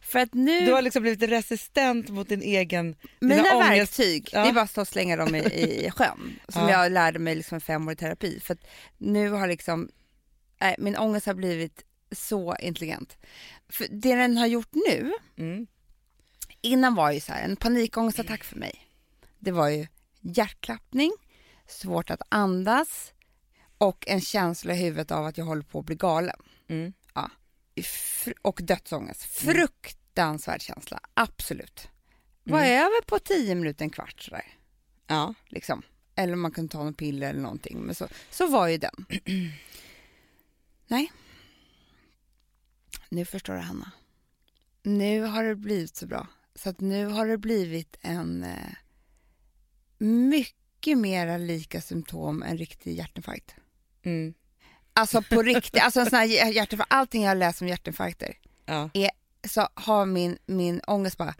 För 0.00 0.18
att 0.18 0.34
nu, 0.34 0.60
Du 0.66 0.72
har 0.72 0.82
liksom 0.82 1.02
blivit 1.02 1.30
resistent 1.30 2.08
mot 2.08 2.28
din 2.28 2.42
egen... 2.42 2.96
mina 3.20 3.42
verktyg, 3.42 4.28
det 4.32 4.38
är 4.38 4.52
bara 4.52 4.68
att 4.82 4.88
slänga 4.88 5.16
dem 5.16 5.34
i, 5.34 5.38
i 5.38 5.90
sjön. 5.90 6.38
Som 6.48 6.62
Ja. 6.62 6.70
jag 6.70 6.92
lärde 6.92 7.18
mig 7.18 7.34
liksom 7.34 7.60
fem 7.60 7.86
år 7.88 7.92
i 7.92 7.96
terapi. 7.96 8.40
För 8.40 8.56
nu 8.98 9.30
har 9.30 9.48
liksom, 9.48 9.88
äh, 10.60 10.74
min 10.78 10.96
ångest 10.96 11.26
har 11.26 11.34
blivit 11.34 11.84
så 12.12 12.56
intelligent. 12.60 13.16
För 13.68 13.86
det 13.90 14.14
den 14.14 14.36
har 14.36 14.46
gjort 14.46 14.74
nu, 14.88 15.12
Mm. 15.38 15.66
Innan 16.66 16.94
var 16.94 17.10
ju 17.10 17.20
så 17.20 17.32
här, 17.32 17.44
en 17.44 17.56
panikångestattack 17.56 18.44
för 18.44 18.56
mig. 18.56 18.86
Det 19.38 19.52
var 19.52 19.68
ju 19.68 19.86
hjärtklappning, 20.20 21.12
svårt 21.68 22.10
att 22.10 22.22
andas 22.28 23.12
och 23.78 24.08
en 24.08 24.20
känsla 24.20 24.74
i 24.74 24.76
huvudet 24.76 25.10
av 25.10 25.26
att 25.26 25.38
jag 25.38 25.44
håller 25.44 25.62
på 25.62 25.78
att 25.78 25.84
bli 25.86 25.94
galen. 25.96 26.36
Mm. 26.68 26.92
Fr- 27.76 28.34
och 28.42 28.60
dödsångest. 28.62 29.22
Fruktansvärd 29.24 30.62
känsla, 30.62 31.00
absolut. 31.14 31.88
Var 32.44 32.58
Mm. 32.60 32.70
över 32.84 33.02
på 33.06 33.18
tio 33.18 33.54
minuter, 33.54 33.84
en 33.84 33.90
kvart 33.90 34.20
sådär. 34.22 34.44
Ja. 35.06 35.34
Liksom. 35.46 35.82
Eller 36.14 36.36
man 36.36 36.50
kunde 36.50 36.72
ta 36.72 36.78
någon 36.84 36.94
piller 36.94 37.30
eller 37.30 37.40
någonting. 37.40 37.78
Men 37.80 37.94
så, 37.94 38.08
så 38.30 38.46
var 38.46 38.68
ju 38.68 38.78
den. 38.78 39.06
Nej. 40.86 41.12
Nu 43.08 43.24
förstår 43.24 43.54
du, 43.54 43.60
Hanna. 43.60 43.90
Nu 44.82 45.22
har 45.22 45.44
det 45.44 45.54
blivit 45.56 45.96
så 45.96 46.06
bra. 46.06 46.26
Så 46.56 46.68
att 46.68 46.80
nu 46.80 47.06
har 47.06 47.26
det 47.26 47.38
blivit 47.38 47.96
en 48.02 48.44
eh, 48.44 48.72
mycket 49.98 50.98
mera 50.98 51.36
lika 51.36 51.80
symptom 51.80 52.42
än 52.42 52.58
riktig 52.58 52.94
hjärtinfarkt. 52.96 53.54
Mm. 54.02 54.34
Alltså 54.92 55.22
på 55.22 55.42
riktigt, 55.42 55.82
alltså 55.82 56.00
en 56.00 56.10
sån 56.10 56.18
här 56.18 56.26
hjär- 56.26 56.52
hjärtinfarkt, 56.52 56.92
allting 56.92 57.22
jag 57.22 57.36
läst 57.38 57.62
om 57.62 57.68
hjärtinfarkter 57.68 58.38
Ja. 58.66 58.90
så 59.48 59.68
har 59.74 60.06
min, 60.06 60.38
min 60.46 60.80
ångest 60.86 61.16
bara 61.16 61.34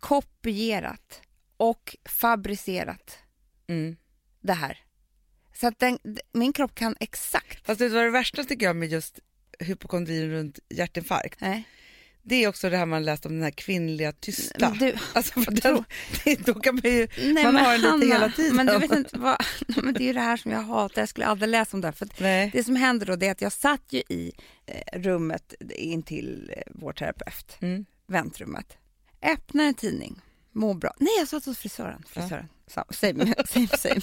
kopierat 0.00 1.20
och 1.56 1.96
fabricerat 2.04 3.18
Mm. 3.66 3.96
det 4.40 4.52
här. 4.52 4.78
Så 5.54 5.66
att 5.66 5.78
den, 5.78 5.98
min 6.32 6.52
kropp 6.52 6.74
kan 6.74 6.96
exakt. 7.00 7.66
Fast 7.66 7.80
vet 7.80 7.90
du 7.90 7.94
vad 7.94 8.04
det 8.04 8.10
värsta 8.10 8.44
tycker 8.44 8.66
jag 8.66 8.76
med 8.76 8.88
just 8.88 9.18
hypokondrin 9.58 10.30
runt 10.30 10.58
hjärtinfarkt? 10.68 11.40
Nej. 11.40 11.64
Det 12.28 12.44
är 12.44 12.48
också 12.48 12.70
det 12.70 12.76
här 12.76 12.86
man 12.86 13.04
läst 13.04 13.26
om 13.26 13.32
den 13.32 13.42
här 13.42 13.50
kvinnliga 13.50 14.12
tysta. 14.12 14.70
Du, 14.70 14.94
Alltså 15.12 15.40
för 15.40 15.52
den, 15.52 15.84
det, 16.24 16.34
då 16.46 16.54
kan 16.54 16.74
man 16.74 16.92
ju, 16.92 17.08
nej, 17.32 17.44
man 17.44 17.56
har 17.56 17.72
den 17.72 17.80
lite 17.80 17.88
Hanna, 17.88 18.04
hela 18.04 18.28
tiden. 18.32 18.56
Men 18.56 18.66
du 18.66 18.78
vet 18.78 18.92
inte 18.92 19.18
vad, 19.18 19.36
men 19.82 19.94
det 19.94 20.02
är 20.02 20.06
ju 20.06 20.12
det 20.12 20.20
här 20.20 20.36
som 20.36 20.50
jag 20.50 20.62
hatar, 20.62 21.02
jag 21.02 21.08
skulle 21.08 21.26
aldrig 21.26 21.48
läsa 21.48 21.76
om 21.76 21.80
det 21.80 21.86
här. 21.86 21.92
För 21.92 22.08
det 22.52 22.64
som 22.64 22.76
händer 22.76 23.06
då 23.06 23.26
är 23.26 23.30
att 23.30 23.40
jag 23.40 23.52
satt 23.52 23.82
ju 23.92 23.98
i 24.08 24.32
eh, 24.66 25.00
rummet 25.00 25.54
intill 25.76 26.52
eh, 26.56 26.62
vår 26.74 26.92
terapeut, 26.92 27.56
Mm. 27.60 27.84
väntrummet, 28.06 28.76
öppnar 29.22 29.64
en 29.64 29.74
tidning, 29.74 30.20
mår 30.52 30.74
bra. 30.74 30.94
Nej, 30.98 31.12
jag 31.18 31.28
satt 31.28 31.44
hos 31.44 31.58
frisören. 31.58 32.02
frisören. 32.08 32.48
Ja. 32.74 32.84
Same, 32.90 33.34
same, 33.48 33.68
same. 33.68 34.00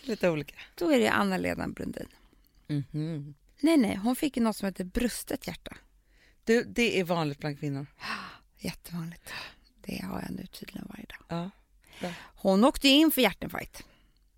Lite 0.00 0.30
olika. 0.30 0.54
Då 0.74 0.90
är 0.92 0.98
det 0.98 1.08
Anna-Lena 1.08 1.68
Brundin. 1.68 2.06
Mhm. 2.68 3.34
Nej, 3.60 3.76
nej, 3.76 3.96
hon 4.02 4.16
fick 4.16 4.36
ju 4.36 4.42
något 4.42 4.56
som 4.56 4.66
heter 4.66 4.84
brustet 4.84 5.46
hjärta. 5.46 5.76
Du, 6.44 6.64
det 6.64 7.00
är 7.00 7.04
vanligt 7.04 7.38
bland 7.38 7.60
kvinnor. 7.60 7.86
Jättevanligt. 8.58 9.32
Det 9.86 10.04
har 10.04 10.22
jag 10.22 10.30
nu 10.30 10.46
tydligen 10.46 10.86
varje 10.88 11.04
dag. 11.04 11.50
Ja. 12.00 12.10
Hon 12.36 12.64
åkte 12.64 12.88
in 12.88 13.10
för 13.10 13.22
hjärtinfarkt. 13.22 13.84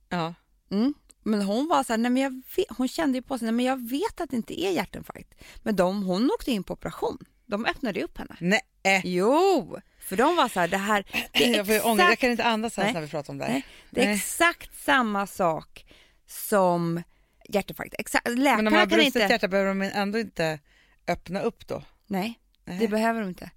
Ja. 0.08 0.34
Mm. 0.70 0.94
Men 1.22 1.42
hon 1.42 1.68
var 1.68 1.84
så 1.84 1.92
här, 1.92 1.98
nej 1.98 2.10
men 2.10 2.22
jag 2.22 2.42
vet, 2.56 2.66
hon 2.76 2.88
kände 2.88 3.18
ju 3.18 3.22
på 3.22 3.38
sig, 3.38 3.46
nej 3.46 3.52
men 3.52 3.64
jag 3.64 3.88
vet 3.90 4.20
att 4.20 4.30
det 4.30 4.36
inte 4.36 4.64
är 4.64 4.70
hjärtinfarkt. 4.70 5.34
Men 5.62 5.76
de, 5.76 6.02
hon 6.02 6.30
åkte 6.30 6.50
in 6.52 6.64
på 6.64 6.72
operation. 6.72 7.18
De 7.46 7.66
öppnade 7.66 8.02
upp 8.02 8.18
henne. 8.18 8.36
Nej. 8.40 9.02
Jo, 9.04 9.78
för 10.00 10.16
de 10.16 10.36
var 10.36 10.48
så 10.48 10.60
här, 10.60 10.68
det 10.68 10.76
här, 10.76 11.04
det 11.32 11.44
är 11.44 11.56
Jag, 11.56 11.66
får 11.66 11.72
ångest. 11.72 11.84
jag 11.84 12.00
exakt, 12.00 12.20
kan 12.20 12.30
inte 12.30 12.44
andas 12.44 12.76
Nej. 12.76 12.92
när 12.92 13.00
vi 13.00 13.08
pratar 13.08 13.32
om 13.32 13.38
det 13.38 13.44
här. 13.44 13.52
Nej, 13.52 13.66
det 13.90 14.00
är 14.00 14.06
Nej. 14.06 14.14
exakt 14.16 14.84
samma 14.84 15.26
sak 15.26 15.86
som 16.26 17.02
hjärtinfarkt. 17.48 17.94
Exakt, 17.98 18.24
Men 18.26 18.38
om 18.38 18.42
läkarna 18.44 18.70
man 18.70 18.78
har 18.78 18.86
kan 18.86 19.00
inte... 19.00 19.18
hjärta 19.18 19.48
behöver 19.48 19.68
de 19.68 19.82
ändå 19.82 20.18
inte 20.18 20.58
öppna 21.06 21.40
upp 21.40 21.66
då? 21.66 21.82
Nej, 22.06 22.40
Nej. 22.64 22.78
det 22.78 22.88
behöver 22.88 23.20
de 23.20 23.28
inte. 23.28 23.50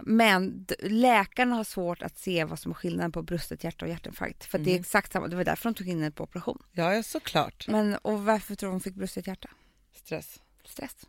Men 0.00 0.66
läkarna 0.82 1.56
har 1.56 1.64
svårt 1.64 2.02
att 2.02 2.18
se 2.18 2.44
vad 2.44 2.58
som 2.58 2.70
är 2.70 2.74
skillnaden 2.74 3.12
på 3.12 3.22
brustet 3.22 3.64
hjärta 3.64 3.84
och 3.84 3.90
hjärtinfarkt. 3.90 4.44
För 4.44 4.58
att 4.58 4.64
det 4.64 4.70
är 4.70 4.74
Mm. 4.74 4.80
exakt 4.80 5.12
samma, 5.12 5.28
det 5.28 5.36
var 5.36 5.44
därför 5.44 5.64
de 5.70 5.74
tog 5.74 5.88
in 5.88 5.98
henne 5.98 6.10
på 6.10 6.24
operation. 6.24 6.62
Ja, 6.72 7.02
såklart. 7.02 7.68
Men 7.68 7.96
och 7.96 8.24
varför 8.24 8.54
tror 8.54 8.68
de 8.68 8.72
hon 8.72 8.80
fick 8.80 8.94
brustet 8.94 9.26
hjärta? 9.26 9.48
Stress. 9.92 10.40
Stress. 10.64 11.06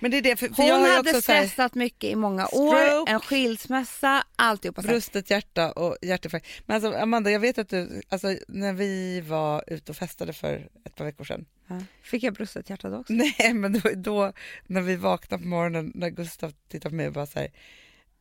Men 0.00 0.10
det 0.10 0.16
är 0.16 0.22
det, 0.22 0.36
för, 0.36 0.48
för 0.48 0.54
Hon 0.54 0.66
jag 0.66 0.78
har 0.78 0.86
ju 0.88 0.92
hade 0.94 1.22
så 1.22 1.32
här, 1.32 1.46
stressat 1.46 1.74
mycket 1.74 2.10
i 2.10 2.14
många 2.14 2.46
år, 2.48 2.86
Stroke. 2.88 3.12
en 3.12 3.20
skilsmässa, 3.20 4.24
alltihopa. 4.36 4.82
brustet 4.82 5.30
hjärta 5.30 5.72
och 5.72 5.96
hjärtinfarkt. 6.02 6.46
Men 6.66 6.74
alltså 6.74 7.00
Amanda, 7.00 7.30
jag 7.30 7.40
vet 7.40 7.58
att 7.58 7.68
du, 7.68 8.02
alltså 8.08 8.36
när 8.48 8.72
vi 8.72 9.20
var 9.20 9.64
ute 9.66 9.92
och 9.92 9.96
festade 9.96 10.32
för 10.32 10.68
ett 10.84 10.94
par 10.94 11.04
veckor 11.04 11.24
sedan. 11.24 11.46
Ja. 11.68 11.80
Fick 12.02 12.22
jag 12.22 12.34
brustet 12.34 12.70
hjärta 12.70 12.90
då 12.90 12.96
också? 12.98 13.12
Nej, 13.12 13.54
men 13.54 13.74
ju 13.74 13.94
då 13.94 14.32
när 14.66 14.80
vi 14.80 14.96
vaknade 14.96 15.42
på 15.42 15.48
morgonen 15.48 15.92
när 15.94 16.08
Gustav 16.10 16.52
tittade 16.68 16.90
på 16.90 16.96
mig 16.96 17.06
och 17.06 17.12
bara 17.12 17.26
så 17.26 17.38
här, 17.38 17.48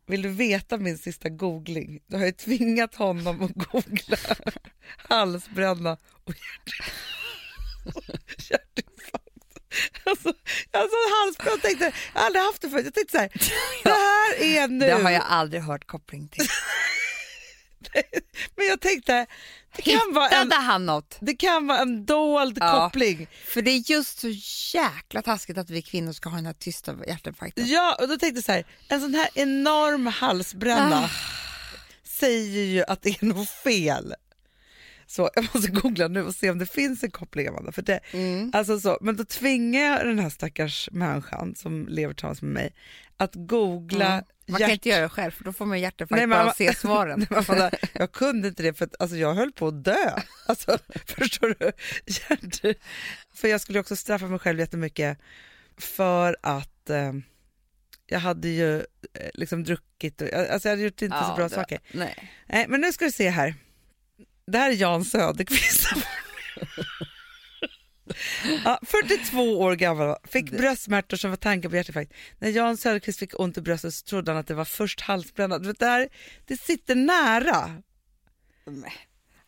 vill 0.05 0.21
du 0.21 0.29
veta 0.29 0.77
min 0.77 0.97
sista 0.97 1.29
googling? 1.29 1.99
Då 2.07 2.17
har 2.17 2.25
jag 2.25 2.37
tvingat 2.37 2.95
honom 2.95 3.41
att 3.41 3.51
googla 3.53 4.17
halsbränna 4.97 5.97
och 6.23 6.33
hjärt- 6.33 6.83
hjärtinfarkt. 8.51 8.88
Alltså, 10.05 10.29
alltså 10.71 10.97
halsbränna 11.23 11.55
och 11.55 11.61
tänkte, 11.61 11.85
jag 12.13 12.19
har 12.21 12.25
aldrig 12.25 12.43
haft 12.43 12.61
det 12.61 12.69
förut. 12.69 12.85
Jag 12.85 12.93
tänkte 12.93 13.11
så 13.11 13.17
här, 13.17 13.29
det 13.83 13.89
här 13.89 14.41
är 14.63 14.67
nu. 14.67 14.85
Det 14.87 14.93
har 15.03 15.11
jag 15.11 15.23
aldrig 15.27 15.61
hört 15.61 15.87
koppling 15.87 16.27
till. 16.27 16.47
Men 18.55 18.67
jag 18.67 18.81
tänkte, 18.81 19.25
det 19.75 19.81
kan 19.81 20.13
vara 20.13 20.29
en, 20.29 20.51
han 20.51 20.85
något? 20.85 21.17
det 21.21 21.35
kan 21.35 21.67
vara 21.67 21.79
en 21.79 22.05
dold 22.05 22.57
Ja. 22.61 22.71
koppling. 22.89 23.27
För 23.45 23.61
det 23.61 23.71
är 23.71 23.91
just 23.91 24.19
så 24.19 24.27
jäkla 24.77 25.21
taskigt 25.21 25.57
att 25.57 25.69
vi 25.69 25.81
kvinnor 25.81 26.13
ska 26.13 26.29
ha 26.29 26.35
den 26.35 26.45
här 26.45 26.53
tysta 26.53 26.95
hjärtinfarkten. 27.07 27.67
Ja, 27.67 27.95
och 28.01 28.07
då 28.07 28.17
tänkte 28.17 28.37
jag 28.37 28.43
så 28.45 28.51
här, 28.51 28.65
en 28.89 29.01
sån 29.01 29.13
här 29.13 29.29
enorm 29.35 30.07
halsbränna 30.07 31.03
Ah. 31.03 31.09
säger 32.03 32.63
ju 32.65 32.83
att 32.87 33.01
det 33.01 33.09
är 33.09 33.25
något 33.25 33.49
fel. 33.49 34.13
Så 35.11 35.29
jag 35.35 35.45
måste 35.53 35.71
googla 35.71 36.07
nu 36.07 36.23
och 36.23 36.35
se 36.35 36.49
om 36.49 36.57
det 36.59 36.65
finns 36.65 37.03
en 37.03 37.11
koppling 37.11 37.47
Amanda. 37.47 37.71
För 37.71 37.81
det, 37.81 37.99
Mm. 38.13 38.51
alltså 38.53 38.79
så, 38.79 38.97
men 39.01 39.15
då 39.15 39.23
tvingar 39.25 39.81
jag 39.81 40.05
den 40.05 40.19
här 40.19 40.29
stackars 40.29 40.89
människan 40.91 41.55
som 41.55 41.87
lever 41.87 42.13
tillsammans 42.13 42.41
med 42.41 42.51
mig 42.53 42.73
att 43.17 43.31
googla 43.35 44.05
Mm. 44.13 44.23
Man 44.47 44.59
kan 44.61 44.69
inte 44.71 44.89
göra 44.89 45.01
det 45.01 45.09
själv 45.09 45.31
för 45.31 45.43
då 45.43 45.53
får 45.53 45.65
man 45.65 45.79
hjärtinfarkt 45.79 46.29
bara 46.29 46.43
man- 46.45 46.53
se 46.53 46.73
svaren. 46.73 47.19
Nej, 47.29 47.39
Amanda, 47.47 47.71
jag 47.93 48.11
kunde 48.11 48.47
inte 48.47 48.63
det 48.63 48.73
för 48.73 48.85
att 48.85 48.95
alltså, 49.01 49.17
jag 49.17 49.33
höll 49.33 49.51
på 49.51 49.67
att 49.67 49.83
dö. 49.83 50.11
Alltså, 50.47 50.77
förstår 51.05 51.55
du? 51.59 51.71
Hjärt... 52.05 52.77
För 53.33 53.47
jag 53.47 53.61
skulle 53.61 53.79
också 53.79 53.95
straffa 53.95 54.27
mig 54.27 54.39
själv 54.39 54.59
jättemycket 54.59 55.17
för 55.77 56.37
att 56.41 56.89
eh, 56.89 57.13
jag 58.07 58.19
hade 58.19 58.47
ju 58.47 58.75
eh, 58.77 58.83
liksom 59.33 59.63
druckit 59.63 60.21
och 60.21 60.27
alltså, 60.33 60.67
jag 60.67 60.73
hade 60.73 60.83
gjort 60.83 61.01
inte 61.01 61.23
så 61.29 61.35
bra 61.35 61.47
det- 61.47 61.55
saker. 61.55 61.79
Nej. 61.93 62.29
Nej, 62.47 62.65
men 62.69 62.81
nu 62.81 62.91
ska 62.93 63.05
vi 63.05 63.11
se 63.11 63.29
här. 63.29 63.55
Det 64.51 64.57
här 64.57 64.71
är 64.71 64.75
Jan 64.75 65.05
Söderqvist. 65.05 65.89
ja, 68.65 68.79
42 68.87 69.59
år 69.59 69.75
gammal, 69.75 70.17
fick 70.23 70.51
bröstsmärtor 70.51 71.17
som 71.17 71.29
var 71.29 71.37
tankar 71.37 71.69
på 71.69 71.75
hjärtinfarkt. 71.75 72.13
När 72.39 72.49
Jan 72.49 72.77
Söderqvist 72.77 73.19
fick 73.19 73.39
ont 73.39 73.57
i 73.57 73.61
bröstet 73.61 73.93
så 73.93 74.05
trodde 74.05 74.31
han 74.31 74.39
att 74.39 74.47
det 74.47 74.53
var 74.53 74.65
först 74.65 75.01
halsbränna. 75.01 75.59
Det, 75.59 75.85
här, 75.85 76.09
det 76.47 76.61
sitter 76.61 76.95
nära. 76.95 77.81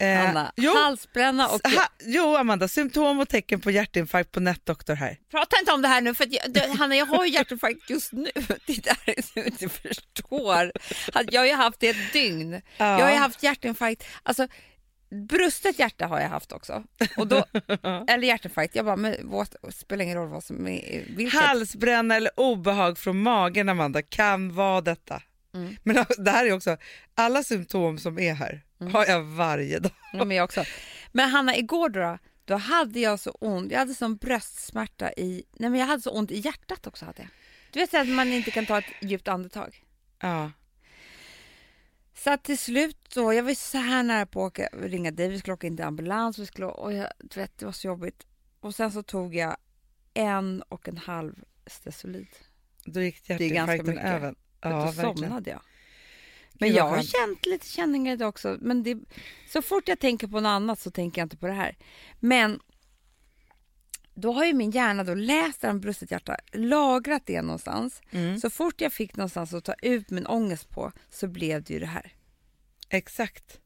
Eh, 0.01 0.29
Anna, 0.29 0.53
jo, 0.55 0.74
halsbränna 0.74 1.48
och... 1.48 1.62
ha, 1.63 1.88
jo, 2.00 2.36
Amanda, 2.36 2.67
symptom 2.67 3.20
och 3.20 3.29
tecken 3.29 3.62
på 3.62 3.72
hjärtinfarkt 3.72 4.31
på 4.31 4.39
Netdoktor 4.39 4.93
här. 4.93 5.17
Prata 5.31 5.60
inte 5.60 5.72
om 5.72 5.81
det 5.81 5.88
här 5.88 6.01
nu 6.01 6.13
för 6.13 6.27
jag, 6.29 6.53
det, 6.53 6.77
Hanna 6.77 6.96
jag 6.96 7.05
har 7.05 7.25
ju 7.25 7.31
hjärtinfarkt 7.31 7.89
just 7.89 8.12
nu. 8.12 8.31
Det 8.65 8.88
är 8.88 9.34
du 9.34 9.46
inte 9.46 9.70
förstår. 9.70 10.72
Jag 11.31 11.41
har 11.41 11.46
ju 11.46 11.53
haft 11.53 11.79
det 11.79 11.89
ett 11.89 12.13
dygn. 12.13 12.62
Ja. 12.77 13.00
Jag 13.00 13.05
har 13.05 13.12
ju 13.12 13.17
haft 13.17 13.43
hjärtinfarkt. 13.43 14.03
Alltså, 14.24 14.48
brustet 15.12 15.80
hjärta 15.80 16.08
har 16.08 16.20
jag 16.20 16.30
haft 16.30 16.51
också. 16.51 16.84
Och 17.18 17.27
då, 17.27 17.46
eller 18.08 18.27
hjärtinfarkt. 18.27 18.75
Jag 18.75 18.86
bara, 18.86 18.96
men 18.96 19.15
vad, 19.24 19.48
spelar 19.70 20.03
ingen 20.03 20.18
roll 20.18 20.30
vad 20.30 20.44
som 20.44 20.68
är 20.68 21.03
vilket. 21.08 21.41
Halsbränna 21.41 22.15
eller 22.15 22.39
obehag 22.39 22.98
från 22.98 23.22
magen, 23.22 23.70
Amanda, 23.70 24.01
kan 24.01 24.56
vara 24.56 24.82
detta. 24.82 25.22
Mm. 25.53 25.75
Men 25.84 25.96
det 26.18 26.32
här 26.32 26.46
är 26.46 26.53
också, 26.53 26.77
alla 27.15 27.44
symptom 27.44 27.98
som 27.98 28.20
är 28.20 28.34
här 28.34 28.62
Mm. 28.82 28.94
har 28.94 29.06
jag 29.06 29.22
varje 29.24 29.80
dag. 29.80 29.91
Ja, 30.13 30.25
men 30.25 30.38
jag 30.38 30.44
också. 30.44 30.63
Men 31.12 31.30
Hanna, 31.30 31.56
igår 31.58 31.89
då, 31.89 32.18
då 32.46 32.56
hade 32.56 33.00
jag 33.00 33.20
så 33.20 33.32
ont. 33.32 33.72
Jag 33.72 33.80
hade 33.80 33.94
sån 33.94 34.15
bröstsmärta 34.18 35.12
i... 35.12 35.44
Nej, 35.51 35.70
men 35.70 35.80
jag 35.80 35.88
hade 35.88 36.01
så 36.01 36.12
ont 36.12 36.32
i 36.32 36.38
hjärtat 36.38 36.88
också. 36.88 37.06
Hade 37.06 37.22
jag. 37.22 37.27
Du 37.72 37.80
vet 37.80 37.94
att 37.94 38.08
man 38.08 38.27
inte 38.27 38.51
kan 38.51 38.65
ta 38.65 38.77
ett 38.77 38.86
djupt 39.01 39.27
andetag. 39.27 39.84
Ja. 40.22 40.51
Så 42.24 42.30
att 42.30 42.44
till 42.44 42.58
slut 42.58 42.98
så, 43.10 43.34
jag 43.34 43.44
var 43.44 43.54
så 43.54 43.78
här 43.78 44.04
nära 44.04 44.25
på 44.25 44.46
att 44.46 44.60
ringa 44.74 45.12
dig, 45.12 45.30
vi 45.30 45.40
skulle 45.40 45.54
åka 45.54 45.68
in 45.68 45.78
till 45.78 45.86
ambulans 45.86 46.40
vi 46.40 46.46
skulle, 46.46 46.66
och 46.66 46.94
jag, 46.94 47.08
du 47.20 47.40
vet, 47.40 47.58
det 47.58 47.66
var 47.66 47.72
så 47.72 47.88
jobbigt. 47.88 48.28
Och 48.60 48.75
sen 48.75 48.92
så 48.92 49.04
tog 49.04 49.36
jag 49.36 49.58
en 50.13 50.62
och 50.62 50.88
en 50.88 50.98
halv 50.98 51.44
Stesolid. 51.66 52.28
Då 52.86 53.01
gick 53.01 53.30
hjärtinfarkten 53.30 53.86
mycket. 53.86 54.06
över. 54.06 54.36
Ja, 54.62 54.70
då 54.70 54.75
verkligen. 54.75 55.18
somnade 55.18 55.50
jag. 55.50 55.62
Men 56.54 56.70
Gud, 56.70 56.78
jag 56.78 56.88
har 56.88 57.01
känt 57.01 57.46
lite 57.46 57.68
känningar 57.68 58.13
idag 58.13 58.30
också. 58.30 58.58
Men 58.62 58.84
det, 58.84 58.98
så 59.50 59.62
fort 59.62 59.88
jag 59.88 60.00
tänker 60.00 60.28
på 60.28 60.40
något 60.40 60.50
annat 60.50 60.80
så 60.80 60.92
tänker 60.92 61.22
jag 61.22 61.25
inte 61.25 61.38
på 61.38 61.48
det 61.48 61.54
här. 61.54 61.78
Men 62.20 62.60
då 64.13 64.32
har 64.32 64.46
ju 64.46 64.53
min 64.53 64.72
hjärna 64.72 65.03
då 65.03 65.13
läst 65.13 65.63
om 65.63 65.80
brustet 65.80 66.12
hjärta, 66.12 66.38
lagrat 66.51 67.24
det 67.25 67.41
någonstans. 67.41 68.01
Mm. 68.12 68.39
Så 68.39 68.50
fort 68.50 68.82
jag 68.82 68.94
fick 68.94 69.15
någonstans 69.15 69.53
att 69.53 69.63
ta 69.63 69.74
ut 69.82 70.10
min 70.10 70.27
ångest 70.27 70.70
på 70.70 70.91
så 71.10 71.27
blev 71.27 71.63
det 71.63 71.74
ju 71.74 71.80
det 71.80 71.86
här. 71.86 72.13
Exakt. 72.89 73.60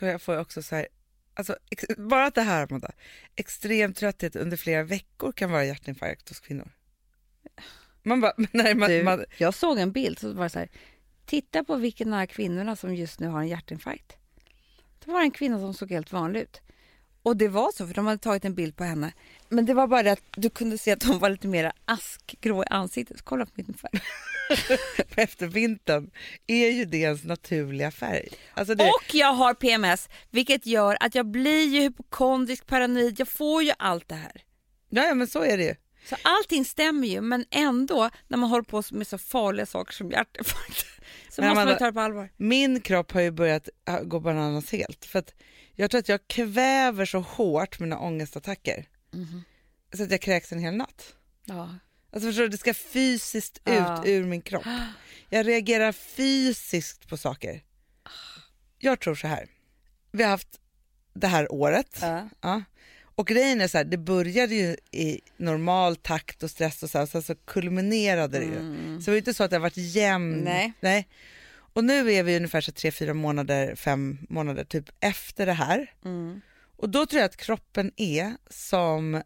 Jag 0.00 0.22
får 0.22 0.38
också 0.38 0.62
så 0.62 0.76
här, 0.76 0.88
alltså, 1.34 1.56
bara 1.96 2.30
det 2.30 2.42
här 2.42 2.66
Amanda, 2.66 2.90
extrem 3.36 3.94
trötthet 3.94 4.36
under 4.36 4.56
flera 4.56 4.82
veckor 4.82 5.32
kan 5.32 5.50
vara 5.50 5.64
hjärtinfarkt 5.64 6.28
hos 6.28 6.40
kvinnor. 6.40 6.70
Man 8.02 8.20
bara, 8.20 8.32
nej, 8.52 8.74
man, 8.74 8.90
Du, 8.90 9.02
man, 9.02 9.24
jag 9.38 9.54
såg 9.54 9.78
en 9.78 9.92
bild 9.92 10.18
så 10.18 10.32
var 10.32 10.44
det 10.44 10.50
så 10.50 10.58
här, 10.58 10.68
titta 11.26 11.64
på 11.64 11.76
vilken 11.76 12.14
av 12.14 12.26
kvinnorna 12.26 12.76
som 12.76 12.94
just 12.94 13.20
nu 13.20 13.28
har 13.28 13.40
en 13.40 13.48
hjärtinfarkt. 13.48 14.16
Det 15.04 15.10
var 15.10 15.20
en 15.20 15.30
kvinna 15.30 15.58
som 15.58 15.74
såg 15.74 15.90
helt 15.90 16.12
vanlig 16.12 16.40
ut. 16.40 16.60
Och 17.24 17.36
det 17.36 17.48
var 17.48 17.72
så, 17.72 17.86
för 17.86 17.94
de 17.94 18.06
hade 18.06 18.18
tagit 18.18 18.44
en 18.44 18.54
bild 18.54 18.76
på 18.76 18.84
henne. 18.84 19.12
Men 19.48 19.66
det 19.66 19.74
var 19.74 19.86
bara 19.86 20.02
det 20.02 20.12
att 20.12 20.22
du 20.36 20.50
kunde 20.50 20.78
se 20.78 20.92
att 20.92 21.02
hon 21.02 21.18
var 21.18 21.30
lite 21.30 21.48
mer 21.48 21.72
askgrå 21.84 22.62
i 22.62 22.66
ansiktet. 22.70 23.22
Kolla 23.22 23.46
på 23.46 23.52
min 23.54 23.74
färg. 23.74 24.00
efter 25.16 25.46
vintern 25.46 26.10
är 26.46 26.70
ju 26.70 26.84
det 26.84 26.96
ens 26.98 27.24
naturliga 27.24 27.90
färg. 27.90 28.28
Alltså 28.54 28.74
det, 28.74 28.84
Och 28.84 29.14
jag 29.14 29.32
har 29.32 29.54
PMS, 29.54 30.08
vilket 30.30 30.66
gör 30.66 30.96
att 31.00 31.14
jag 31.14 31.26
blir 31.26 31.64
ju 31.64 31.80
hypokondrisk, 31.80 32.66
paranoid. 32.66 33.20
Jag 33.20 33.28
får 33.28 33.62
ju 33.62 33.72
allt 33.78 34.08
det 34.08 34.14
här. 34.14 34.42
ja, 34.90 35.04
ja, 35.04 35.14
men 35.14 35.26
så 35.26 35.42
är 35.42 35.56
det 35.58 35.64
ju. 35.64 35.74
Så 36.08 36.16
allting 36.22 36.64
stämmer 36.64 37.08
ju, 37.08 37.20
men 37.20 37.44
ändå 37.50 38.10
när 38.28 38.38
man 38.38 38.50
håller 38.50 38.62
på 38.64 38.82
med 38.90 39.06
så 39.06 39.18
farliga 39.18 39.66
saker 39.66 39.92
som 39.92 40.10
hjärtinfarkt 40.10 40.86
så 41.30 41.40
Men 41.40 41.48
måste 41.50 41.54
man 41.64 41.68
Amanda- 41.68 41.78
ta 41.78 41.86
det 41.86 41.92
på 41.92 42.00
allvar. 42.00 42.28
Min 42.36 42.80
kropp 42.80 43.12
har 43.12 43.20
ju 43.20 43.30
börjat 43.30 43.68
äh, 43.88 44.00
gå 44.00 44.20
bananas 44.20 44.72
helt. 44.72 45.04
För 45.04 45.18
att 45.18 45.34
jag 45.76 45.90
tror 45.90 45.98
att 45.98 46.08
jag 46.08 46.28
kväver 46.28 47.04
så 47.04 47.18
hårt 47.20 47.80
mina 47.80 47.98
ångestattacker 47.98 48.88
så 49.96 50.02
att 50.02 50.10
jag 50.10 50.20
kräks 50.20 50.52
en 50.52 50.58
hel 50.58 50.76
natt. 50.76 51.14
Ja. 51.44 51.74
Alltså 52.12 52.28
förstår 52.28 52.42
du, 52.42 52.48
det 52.48 52.58
ska 52.58 52.74
fysiskt 52.74 53.60
Ja. 53.64 54.02
ut 54.02 54.08
ur 54.08 54.24
min 54.24 54.42
kropp. 54.42 54.66
Jag 55.30 55.46
reagerar 55.46 55.92
fysiskt 55.92 57.08
på 57.08 57.16
saker. 57.16 57.62
Jag 58.78 59.00
tror 59.00 59.14
så 59.14 59.26
här. 59.26 59.46
Vi 60.12 60.22
har 60.22 60.30
haft 60.30 60.60
det 61.14 61.26
här 61.26 61.52
året. 61.52 61.98
Ja. 62.00 62.28
Ja. 62.40 62.62
Och 63.16 63.26
grejen 63.26 63.60
är 63.60 63.68
så 63.68 63.78
här, 63.78 63.84
det 63.84 63.98
började 63.98 64.54
ju 64.54 64.76
i 64.90 65.20
normal 65.36 65.96
takt 65.96 66.42
och 66.42 66.50
stress 66.50 66.82
och 66.82 66.90
så 66.90 66.98
här, 66.98 67.02
och 67.02 67.08
sen 67.08 67.22
så 67.22 67.34
kulminerade 67.34 68.38
det 68.38 68.44
ju. 68.44 68.58
Så 69.00 69.04
det 69.04 69.10
var 69.10 69.16
inte 69.18 69.34
så 69.34 69.44
att 69.44 69.50
det 69.50 69.56
har 69.56 69.60
varit 69.60 69.76
jämn. 69.76 70.40
Nej. 70.44 70.72
Nej. 70.80 71.08
Och 71.74 71.84
nu 71.84 72.12
är 72.12 72.22
vi 72.22 72.36
ungefär 72.36 72.60
så 72.60 72.72
tre, 72.72 72.90
fyra 72.92 73.14
månader, 73.14 73.74
fem 73.74 74.18
månader 74.28 74.64
typ 74.64 74.84
efter 75.00 75.46
det 75.46 75.52
här. 75.52 75.90
Mm. 76.04 76.40
Och 76.76 76.88
då 76.88 77.06
tror 77.06 77.20
jag 77.20 77.26
att 77.28 77.36
kroppen 77.36 77.92
är 77.96 78.32
som 78.50 79.22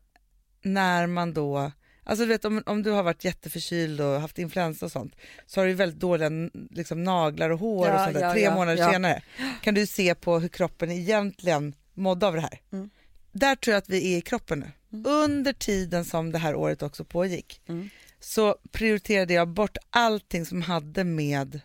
när 0.63 1.07
man 1.07 1.35
då, 1.35 1.73
alltså 2.05 2.25
du 2.25 2.29
vet 2.29 2.45
om, 2.45 2.63
om 2.67 2.83
du 2.83 2.91
har 2.91 3.03
varit 3.03 3.25
jätteförkyld 3.25 4.01
och 4.01 4.21
haft 4.21 4.39
influensa 4.39 4.87
och 4.87 4.93
sånt, 4.93 5.17
så 5.47 5.61
har 5.61 5.67
du 5.67 5.75
väldigt 5.75 6.01
dåliga 6.01 6.31
liksom, 6.71 7.05
naglar 7.05 7.51
och 7.51 7.59
hår 7.59 7.87
Ja, 7.87 7.95
och 7.95 8.01
sånt 8.01 8.15
där. 8.15 8.23
ja, 8.23 8.33
Tre 8.33 8.43
ja, 8.43 8.55
månader 8.55 8.91
senare 8.93 9.23
kan 9.63 9.75
du 9.75 9.87
se 9.87 10.15
på 10.15 10.39
hur 10.39 10.49
kroppen 10.49 10.91
egentligen 10.91 11.75
mådde 11.95 12.27
av 12.27 12.35
det 12.35 12.41
här. 12.41 12.61
Mm. 12.73 12.91
Där 13.33 13.55
tror 13.57 13.73
jag 13.73 13.79
att 13.79 13.89
vi 13.89 14.15
är 14.15 14.19
i 14.19 14.21
kroppen 14.21 14.59
nu. 14.91 15.01
Under 15.09 15.53
tiden 15.53 16.05
som 16.05 16.33
det 16.33 16.39
här 16.39 16.55
året 16.55 16.83
också 16.83 17.05
pågick 17.05 17.61
Mm. 17.69 17.91
så 18.21 18.57
prioriterade 18.73 19.35
jag 19.35 19.49
bort 19.49 19.77
allting 19.91 20.47
som 20.47 20.63
hade 20.63 21.05
med 21.05 21.61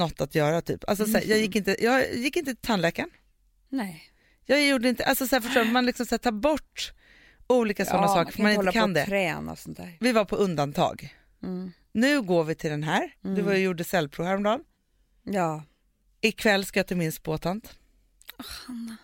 något 0.00 0.20
att 0.20 0.34
göra 0.34 0.60
typ. 0.62 0.88
Alltså, 0.88 1.04
så 1.06 1.12
här, 1.18 1.24
jag, 1.24 1.38
gick 1.38 1.56
inte, 1.56 1.76
jag 1.84 2.14
gick 2.14 2.36
inte 2.36 2.54
till 2.54 2.62
tandläkaren. 2.66 3.10
Nej. 3.68 4.04
Jag 4.46 4.66
gjorde 4.68 4.88
inte, 4.88 5.04
alltså 5.04 5.26
så 5.26 5.36
här, 5.36 5.40
förstår 5.40 5.64
du, 5.64 5.70
man 5.70 5.86
liksom 5.86 6.06
så 6.06 6.14
här, 6.14 6.18
tar 6.18 6.32
bort 6.32 6.92
olika 7.46 7.84
sådana 7.84 8.08
saker 8.08 8.32
för 8.32 8.42
man 8.42 8.50
inte 8.50 8.58
hålla 8.58 8.72
kan 8.72 8.90
på 8.90 8.94
det. 8.94 9.00
och 9.02 9.06
träna 9.08 9.52
och 9.52 9.58
sånt 9.58 9.76
där. 9.76 9.96
Vi 10.00 10.12
var 10.12 10.24
på 10.24 10.36
undantag. 10.36 11.16
Mm. 11.42 11.72
Nu 11.92 12.22
går 12.22 12.44
vi 12.44 12.54
till 12.54 12.70
den 12.70 12.82
här. 12.82 13.14
Du 13.20 13.28
Mm. 13.30 13.44
var 13.44 13.52
och 13.52 13.58
gjorde 13.58 13.84
cellprov 13.84 14.26
häromdagen. 14.26 14.60
Ja. 15.22 15.62
Ikväll 16.20 16.64
ska 16.64 16.78
jag 16.78 16.86
till 16.86 16.96
min 16.96 17.12
spåtant. 17.12 17.78
Hanna, 18.38 18.96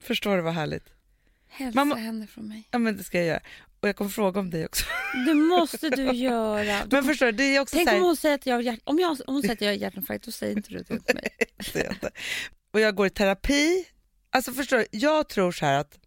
Förstår 0.00 0.36
du 0.36 0.42
vad 0.42 0.54
härligt? 0.54 0.84
hälsa 1.48 1.76
Mamma- 1.84 1.94
henne 1.94 2.26
från 2.26 2.48
mig. 2.48 2.68
Ja 2.70 2.78
men 2.78 2.96
det 2.96 3.04
ska 3.04 3.18
jag 3.18 3.26
göra. 3.26 3.40
Och 3.84 3.88
jag 3.88 3.96
kommer 3.96 4.10
fråga 4.10 4.40
om 4.40 4.50
dig 4.50 4.64
också. 4.64 4.84
Det 5.26 5.34
måste 5.34 5.90
du 5.90 6.12
göra. 6.12 6.86
Men 6.90 7.04
förstår 7.04 7.26
du, 7.26 7.32
det 7.32 7.56
är 7.56 7.60
också 7.60 7.76
Tänk 7.76 7.88
här, 7.88 7.96
om 7.96 8.02
hon 8.02 8.16
säger 8.16 8.34
att 8.34 8.46
jag 8.46 8.54
har 8.54 8.62
hjärt... 8.62 8.80
om 8.84 8.98
jag, 8.98 9.10
om 9.10 9.34
hon 9.34 9.42
säger 9.42 9.54
att 9.54 9.60
jag 9.60 9.68
har 9.68 9.74
hjärtinfarkt, 9.74 10.24
då 10.24 10.30
säger 10.30 10.56
inte 10.56 10.70
du 10.70 10.78
det 10.78 10.84
till 10.84 11.14
mig. 11.14 11.30
inte. 11.90 12.10
Och 12.72 12.80
jag 12.80 12.94
går 12.94 13.06
i 13.06 13.10
terapi. 13.10 13.84
Alltså 14.30 14.52
förstår 14.52 14.76
du, 14.76 14.86
jag 14.90 15.28
tror 15.28 15.52
så 15.52 15.66
här 15.66 15.78
att 15.78 15.98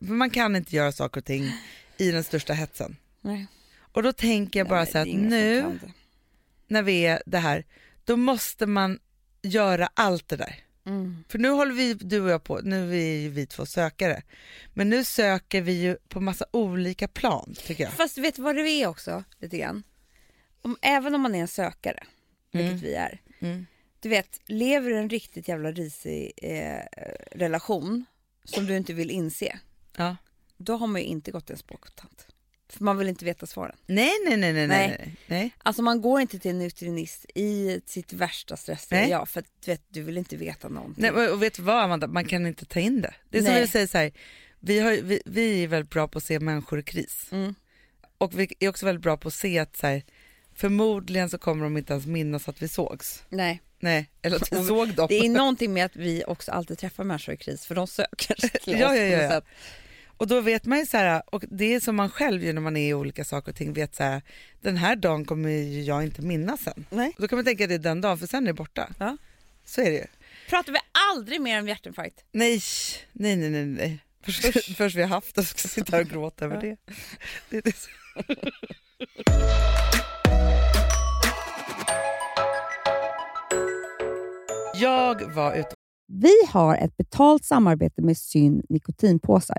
man 0.00 0.30
kan 0.30 0.56
inte 0.56 0.76
göra 0.76 0.92
saker 0.92 1.20
och 1.20 1.24
ting 1.24 1.52
i 1.96 2.10
den 2.10 2.24
största 2.24 2.52
hetsen. 2.52 2.96
Nej. 3.20 3.46
Och 3.92 4.02
då 4.02 4.12
tänker 4.12 4.60
jag 4.60 4.68
bara 4.68 4.82
Nej, 4.82 4.92
så 4.92 4.98
här 4.98 5.04
det 5.04 5.12
att 5.12 5.18
nu 5.18 5.62
det. 5.62 5.92
när 6.66 6.82
vi 6.82 7.06
är 7.06 7.22
det 7.26 7.38
här, 7.38 7.64
då 8.04 8.16
måste 8.16 8.66
man 8.66 8.98
göra 9.42 9.88
allt 9.94 10.28
det 10.28 10.36
där. 10.36 10.56
Mm. 10.86 11.24
För 11.28 11.38
nu 11.38 11.48
håller 11.48 11.72
vi, 11.74 11.94
du 11.94 12.20
och 12.20 12.30
jag 12.30 12.44
på, 12.44 12.60
nu 12.60 12.82
är 12.82 12.86
vi 12.86 13.28
vi 13.28 13.46
två 13.46 13.66
sökare, 13.66 14.22
men 14.74 14.88
nu 14.90 15.04
söker 15.04 15.62
vi 15.62 15.72
ju 15.72 15.96
på 16.08 16.20
massa 16.20 16.44
olika 16.50 17.08
plan 17.08 17.54
tycker 17.66 17.84
jag. 17.84 17.92
Fast 17.92 18.18
vet 18.18 18.34
du 18.36 18.42
vad 18.42 18.56
det 18.56 18.62
är 18.62 18.86
också, 18.86 19.24
lite 19.38 19.58
grann? 19.58 19.82
Om, 20.62 20.76
även 20.82 21.14
om 21.14 21.20
man 21.20 21.34
är 21.34 21.38
en 21.40 21.48
sökare, 21.48 22.02
vilket 22.52 22.70
Mm. 22.70 22.80
vi 22.82 22.94
är. 22.94 23.20
Mm. 23.40 23.66
Du 24.00 24.08
vet, 24.08 24.40
lever 24.46 24.90
du 24.90 24.96
en 24.98 25.10
riktigt 25.10 25.48
jävla 25.48 25.72
risig 25.72 26.32
eh, 26.36 26.84
relation 27.32 28.04
som 28.44 28.66
du 28.66 28.76
inte 28.76 28.92
vill 28.92 29.10
inse, 29.10 29.58
Ja. 29.96 30.16
då 30.56 30.76
har 30.76 30.86
man 30.86 31.00
ju 31.00 31.06
inte 31.06 31.30
gått 31.30 31.50
en 31.50 31.56
språktant. 31.58 32.26
För 32.72 32.84
man 32.84 32.98
vill 32.98 33.08
inte 33.08 33.24
veta 33.24 33.46
svaren. 33.46 33.76
Nej, 33.86 34.10
nej, 34.26 34.36
nej, 34.36 34.52
nej, 34.52 34.66
nej, 34.66 35.16
Nej. 35.26 35.50
Alltså 35.58 35.82
man 35.82 36.00
går 36.00 36.20
inte 36.20 36.38
till 36.38 36.50
en 36.50 36.58
nutrinist 36.58 37.26
i 37.34 37.80
sitt 37.86 38.12
värsta 38.12 38.56
stress, 38.56 38.88
ja, 38.90 39.26
för 39.26 39.40
att 39.40 39.46
du, 39.64 39.70
vet, 39.70 39.82
du 39.88 40.02
vill 40.02 40.18
inte 40.18 40.36
veta 40.36 40.68
någonting. 40.68 41.02
nej 41.12 41.28
och 41.28 41.42
vet 41.42 41.54
du 41.54 41.62
vad 41.62 41.84
Amanda, 41.84 42.06
man 42.06 42.24
kan 42.24 42.46
inte 42.46 42.64
ta 42.64 42.80
in 42.80 43.00
det. 43.00 43.14
Det 43.30 43.38
är 43.38 43.42
som 43.42 43.54
vi 43.54 43.66
säger 43.66 43.86
så 43.86 43.98
här, 43.98 44.12
vi, 44.60 44.78
har, 44.80 44.92
vi, 44.92 45.22
vi 45.26 45.62
är 45.64 45.68
väldigt 45.68 45.90
bra 45.90 46.08
på 46.08 46.18
att 46.18 46.24
se 46.24 46.40
människor 46.40 46.78
i 46.78 46.82
kris. 46.82 47.26
Mm. 47.30 47.54
Och 48.18 48.40
vi 48.40 48.48
är 48.58 48.68
också 48.68 48.86
väldigt 48.86 49.02
bra 49.02 49.16
på 49.16 49.28
att 49.28 49.34
se 49.34 49.58
att 49.58 49.76
så 49.76 49.86
här, 49.86 50.02
förmodligen 50.54 51.30
så 51.30 51.38
kommer 51.38 51.64
de 51.64 51.76
inte 51.76 51.92
ens 51.92 52.06
minnas 52.06 52.48
att 52.48 52.62
vi 52.62 52.68
sågs. 52.68 53.22
Nej, 53.28 53.60
Nej, 53.82 54.10
eller 54.22 54.36
att 54.36 54.52
vi 54.52 54.64
såg 54.66 54.94
dem. 54.94 55.06
det 55.10 55.18
är 55.18 55.28
någonting 55.28 55.72
med 55.72 55.84
att 55.84 55.96
vi 55.96 56.24
också 56.26 56.52
alltid 56.52 56.78
träffar 56.78 57.04
människor 57.04 57.34
i 57.34 57.38
kris, 57.38 57.66
för 57.66 57.74
de 57.74 57.86
söker 57.86 58.40
sig 58.40 58.50
till 58.64 58.80
Ja, 58.80 58.86
oss 58.90 58.96
ja, 58.96 59.02
på 59.02 59.06
ja, 59.06 59.16
något 59.16 59.22
ja. 59.22 59.30
sätt. 59.30 59.44
Och 60.20 60.26
då 60.26 60.40
vet 60.40 60.64
man 60.64 60.78
ju 60.78 60.86
så 60.86 60.96
här, 60.96 61.22
och 61.26 61.44
det 61.50 61.74
är 61.74 61.80
som 61.80 61.96
man 61.96 62.10
själv 62.10 62.44
gör 62.44 62.52
när 62.52 62.60
man 62.60 62.76
är 62.76 62.88
i 62.88 62.94
olika 62.94 63.24
saker 63.24 63.52
och 63.52 63.56
ting, 63.56 63.72
vet 63.72 63.94
så 63.94 64.02
här, 64.02 64.22
den 64.60 64.76
här 64.76 64.96
dagen 64.96 65.24
kommer 65.24 65.50
ju 65.50 65.82
jag 65.82 66.02
inte 66.02 66.22
minnas 66.22 66.60
sen. 66.60 66.86
Nej. 66.90 67.12
Då 67.18 67.28
kan 67.28 67.36
man 67.36 67.44
tänka 67.44 67.64
att 67.64 67.68
det 67.68 67.74
är 67.74 67.78
den 67.78 68.00
dagen, 68.00 68.18
för 68.18 68.26
sen 68.26 68.42
är 68.42 68.46
det 68.46 68.54
borta. 68.54 68.88
Ja. 68.98 69.16
Så 69.64 69.80
är 69.80 69.84
det 69.84 69.96
ju. 69.96 70.04
Pratar 70.48 70.72
vi 70.72 70.78
aldrig 71.12 71.40
mer 71.40 71.60
om 71.60 71.68
hjärtinfarkt? 71.68 72.24
Nej, 72.32 72.60
nej, 73.12 73.36
nej, 73.36 73.50
nej. 73.50 73.66
nej. 73.66 74.04
Först, 74.22 74.76
först 74.76 74.96
vi 74.96 75.02
har 75.02 75.08
haft 75.08 75.34
det 75.34 75.42
så 75.42 75.56
ska 75.58 75.66
jag 75.66 75.70
sitta 75.70 75.96
här 75.96 76.02
och 76.02 76.10
gråta 76.10 76.44
över 76.44 76.60
det. 76.60 76.76
det, 77.50 77.66
är 77.66 77.72
så. 77.72 77.90
Jag 84.74 85.34
var 85.34 85.54
ute 85.54 85.74
Vi 86.06 86.34
har 86.48 86.76
ett 86.76 86.96
betalt 86.96 87.44
samarbete 87.44 88.02
med 88.02 88.16
Syn 88.16 88.62
nikotinpåsar. 88.68 89.58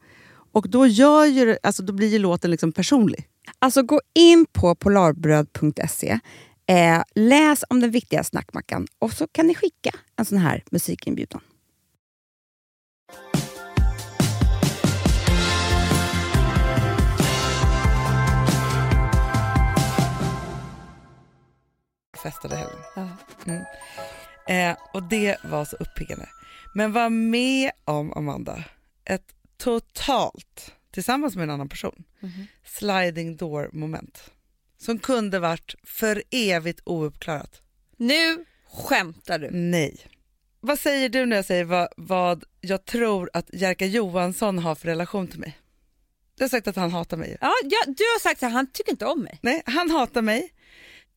Och 0.51 0.69
då, 0.69 0.87
gör 0.87 1.25
ju, 1.25 1.57
alltså, 1.63 1.83
då 1.83 1.93
blir 1.93 2.07
ju 2.07 2.19
låten 2.19 2.51
liksom 2.51 2.71
personlig. 2.71 3.27
Alltså 3.59 3.83
gå 3.83 4.01
in 4.13 4.45
på 4.51 4.75
polarbröd.se, 4.75 6.19
eh, 6.65 7.03
läs 7.15 7.63
om 7.69 7.79
den 7.79 7.91
viktiga 7.91 8.23
snackmackan 8.23 8.87
och 8.99 9.13
så 9.13 9.27
kan 9.27 9.47
ni 9.47 9.55
skicka 9.55 9.91
en 10.15 10.25
sån 10.25 10.37
här 10.37 10.63
musikinbjudan. 10.71 11.41
festade 22.23 22.55
helgen. 22.55 22.79
Mm. 23.45 23.63
Eh, 24.47 24.77
och 24.93 25.03
det 25.03 25.37
var 25.43 25.65
så 25.65 25.75
uppiggande. 25.75 26.29
Men 26.73 26.91
var 26.91 27.09
med 27.09 27.71
om, 27.85 28.13
Amanda, 28.13 28.63
ett 29.05 29.33
totalt, 29.63 30.73
tillsammans 30.91 31.35
med 31.35 31.43
en 31.43 31.49
annan 31.49 31.69
person, 31.69 32.03
sliding 32.65 33.37
door 33.37 33.69
moment. 33.73 34.31
Som 34.77 34.99
kunde 34.99 35.39
varit 35.39 35.75
för 35.83 36.23
evigt 36.31 36.81
ouppklarat. 36.85 37.61
Nu 37.97 38.45
skämtar 38.65 39.39
du. 39.39 39.49
Nej. 39.51 39.97
Vad 40.59 40.79
säger 40.79 41.09
du 41.09 41.25
när 41.25 41.35
jag 41.35 41.45
säger 41.45 41.63
vad, 41.63 41.87
vad 41.97 42.43
jag 42.61 42.85
tror 42.85 43.29
att 43.33 43.49
Jerka 43.53 43.85
Johansson 43.85 44.59
har 44.59 44.75
för 44.75 44.87
relation 44.87 45.27
till 45.27 45.39
mig? 45.39 45.57
Du 46.37 46.43
har 46.43 46.49
sagt 46.49 46.67
att 46.67 46.75
han 46.75 46.91
hatar 46.91 47.17
mig. 47.17 47.37
Ja, 47.41 47.53
ja, 47.63 47.83
du 47.87 48.03
har 48.03 48.19
sagt 48.19 48.43
att 48.43 48.51
han 48.51 48.71
tycker 48.71 48.91
inte 48.91 49.05
om 49.05 49.23
mig. 49.23 49.39
Nej, 49.41 49.61
han 49.65 49.89
hatar 49.89 50.21
mig. 50.21 50.53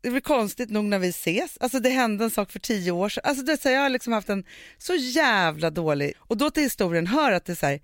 Det 0.01 0.11
blir 0.11 0.21
konstigt 0.21 0.71
nog 0.71 0.85
när 0.85 0.99
vi 0.99 1.09
ses. 1.09 1.59
Alltså 1.61 1.81
det 1.81 1.89
hände 1.89 2.25
en 2.25 2.31
sak 2.31 2.53
för 2.53 2.59
tio 2.59 2.93
år 2.93 3.09
sedan. 3.09 3.23
Alltså 3.27 3.45
det, 3.45 3.63
så 3.63 3.69
jag 3.69 3.81
har 3.81 3.89
liksom 3.89 4.13
haft 4.13 4.29
en 4.29 4.45
så 4.79 4.95
jävla 4.95 5.71
dålig... 5.71 6.15
Och 6.19 6.37
då 6.37 6.51
till 6.51 6.63
historien 6.63 7.07
hör 7.07 7.33
att 7.33 7.45
det 7.45 7.53
är 7.53 7.57
så 7.57 7.67
här, 7.67 7.81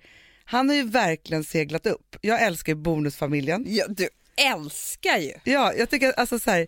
han 0.50 0.68
har 0.68 0.76
ju 0.76 0.82
verkligen 0.82 1.44
seglat 1.44 1.86
upp. 1.86 2.16
Jag 2.20 2.42
älskar 2.42 2.72
ju 2.72 2.76
bonusfamiljen. 2.76 3.64
Ja, 3.68 3.84
du 3.88 4.08
älskar 4.36 5.18
ju. 5.18 5.32
Ja, 5.44 5.72
jag 5.74 5.90
tycker 5.90 6.12
alltså 6.12 6.38
så 6.38 6.50
här, 6.50 6.66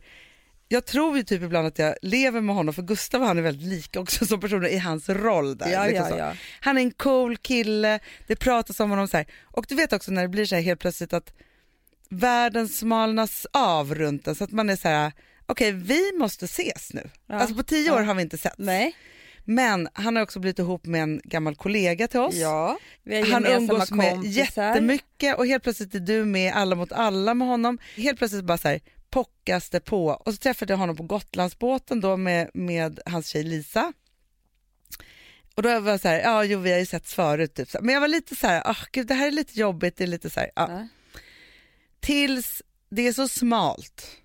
jag 0.69 0.87
tror 0.87 1.17
ju 1.17 1.23
typ 1.23 1.43
ibland 1.43 1.67
att 1.67 1.79
jag 1.79 1.95
lever 2.03 2.41
med 2.41 2.55
honom 2.55 2.75
för 2.75 2.83
Gustav 2.83 3.21
och 3.21 3.27
han 3.27 3.39
är 3.39 3.43
väldigt 3.43 3.69
lika 3.69 4.01
också 4.01 4.27
som 4.27 4.41
personer 4.41 4.69
i 4.69 4.79
hans 4.79 5.09
roll 5.09 5.57
där. 5.57 5.73
Ja, 5.73 5.87
liksom 5.87 6.19
ja, 6.19 6.19
ja. 6.19 6.33
Han 6.61 6.79
är 6.79 6.83
en 6.83 6.91
cool 6.91 7.37
kille, 7.37 8.01
det 8.27 8.37
pratas 8.37 8.81
om 8.81 8.91
honom 8.91 9.09
så 9.09 9.17
här. 9.17 9.27
Och 9.43 9.65
du 9.69 9.75
vet 9.75 9.93
också 9.93 10.13
när 10.13 10.23
det 10.23 10.29
blir 10.29 10.45
så 10.45 10.55
här 10.55 10.63
helt 10.63 10.81
plötsligt 10.81 11.13
att 11.13 11.33
världen 12.09 12.69
smalnas 12.69 13.47
av 13.53 13.95
runt 13.95 14.27
en 14.27 14.35
så 14.35 14.45
att 14.45 14.53
man 14.53 14.71
är 14.71 14.77
så 14.77 14.89
här, 14.89 15.13
okej 15.47 15.73
vi 15.73 16.13
måste 16.19 16.45
ses 16.45 16.93
nu. 16.93 17.11
Alltså 17.29 17.55
på 17.55 17.63
tio 17.63 17.91
år 17.91 18.01
har 18.01 18.15
vi 18.15 18.23
inte 18.23 18.39
sett. 18.39 18.59
Nej. 18.59 18.97
Men 19.45 19.89
han 19.93 20.17
har 20.17 20.23
också 20.23 20.41
blivit 20.41 20.59
ihop 20.59 20.87
med 20.87 21.03
en 21.03 21.21
gammal 21.25 21.57
kollega 21.57 22.09
till 22.09 22.21
oss. 22.21 22.35
Ja, 22.35 22.79
Han 23.33 23.47
umgås 23.47 23.91
med 23.91 24.11
kompisar. 24.15 24.41
jättemycket 24.41 25.39
och 25.39 25.47
helt 25.47 25.63
plötsligt 25.63 25.95
är 25.95 26.01
du 26.01 26.25
med 26.25 26.55
Alla 26.55 26.77
mot 26.77 26.93
alla 26.93 27.35
med 27.35 27.49
honom. 27.49 27.79
Helt 27.97 28.19
plötsligt 28.19 28.45
bara 28.45 28.59
så 28.59 28.69
här 28.69 28.81
pockas 29.11 29.71
det 29.71 29.81
på. 29.81 30.07
Och 30.07 30.33
så 30.35 30.39
träffade 30.39 30.73
jag 30.73 30.79
honom 30.79 30.97
på 30.97 31.03
Gotlandsbåten 31.03 32.01
då 32.01 32.17
med, 32.17 32.51
med 32.55 33.01
hans 33.07 33.29
tjej 33.29 33.43
Lisa. 33.43 33.93
Och 35.55 35.63
då 35.63 35.81
var 35.81 35.91
jag 35.91 36.01
så 36.01 36.09
här, 36.09 36.21
ja 36.21 36.45
jo 36.45 36.59
vi 36.59 36.73
har 36.73 36.79
ju 36.79 36.87
setts 36.87 37.15
förut 37.15 37.55
typ. 37.55 37.69
Men 37.81 37.95
jag 37.95 38.01
var 38.01 38.09
lite 38.09 38.37
så 38.37 38.47
här, 38.47 38.63
ah 38.65 38.77
gud 38.93 39.07
det 39.07 39.15
här 39.15 39.27
är 39.27 39.31
lite 39.31 39.61
jobbigt, 39.61 39.97
det 39.97 40.05
är 40.05 40.09
lite 40.09 40.31
så 40.31 40.41
här, 40.41 40.51
ja. 40.57 40.67
Ja. 40.71 40.89
Tills 42.01 42.63
det 42.91 43.09
är 43.09 43.13
så 43.13 43.29
smalt 43.29 44.17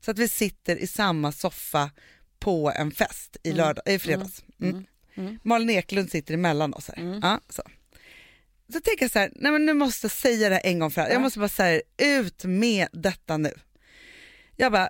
så 0.00 0.10
att 0.10 0.18
vi 0.18 0.28
sitter 0.28 0.76
i 0.76 0.86
samma 0.86 1.32
soffa 1.32 1.90
på 2.38 2.72
en 2.76 2.90
fest 2.90 3.36
i, 3.42 3.52
lördag, 3.52 3.82
i 3.86 3.98
fredags. 3.98 4.42
Mm. 4.42 4.49
Mm. 4.68 4.84
Mm. 5.14 5.38
Malin 5.44 5.70
Eklund 5.70 6.10
sitter 6.10 6.34
emellan 6.34 6.74
oss 6.74 6.88
här. 6.88 6.98
Mm. 6.98 7.20
Ja, 7.22 7.40
så. 7.48 7.62
så 8.72 8.80
tänker 8.80 9.04
jag 9.04 9.10
så 9.10 9.18
här, 9.18 9.32
nej 9.34 9.52
men 9.52 9.66
nu 9.66 9.74
måste 9.74 10.04
jag 10.04 10.12
säga 10.12 10.48
det 10.48 10.54
här 10.54 10.66
en 10.66 10.78
gång 10.78 10.90
för 10.90 11.00
alla. 11.00 11.10
Jag 11.10 11.16
Ja. 11.16 11.20
måste 11.22 11.38
bara 11.38 11.48
säga 11.48 11.80
ut 12.02 12.44
med 12.44 12.88
detta 12.92 13.36
nu. 13.36 13.52
Jag 14.56 14.72
bara, 14.72 14.88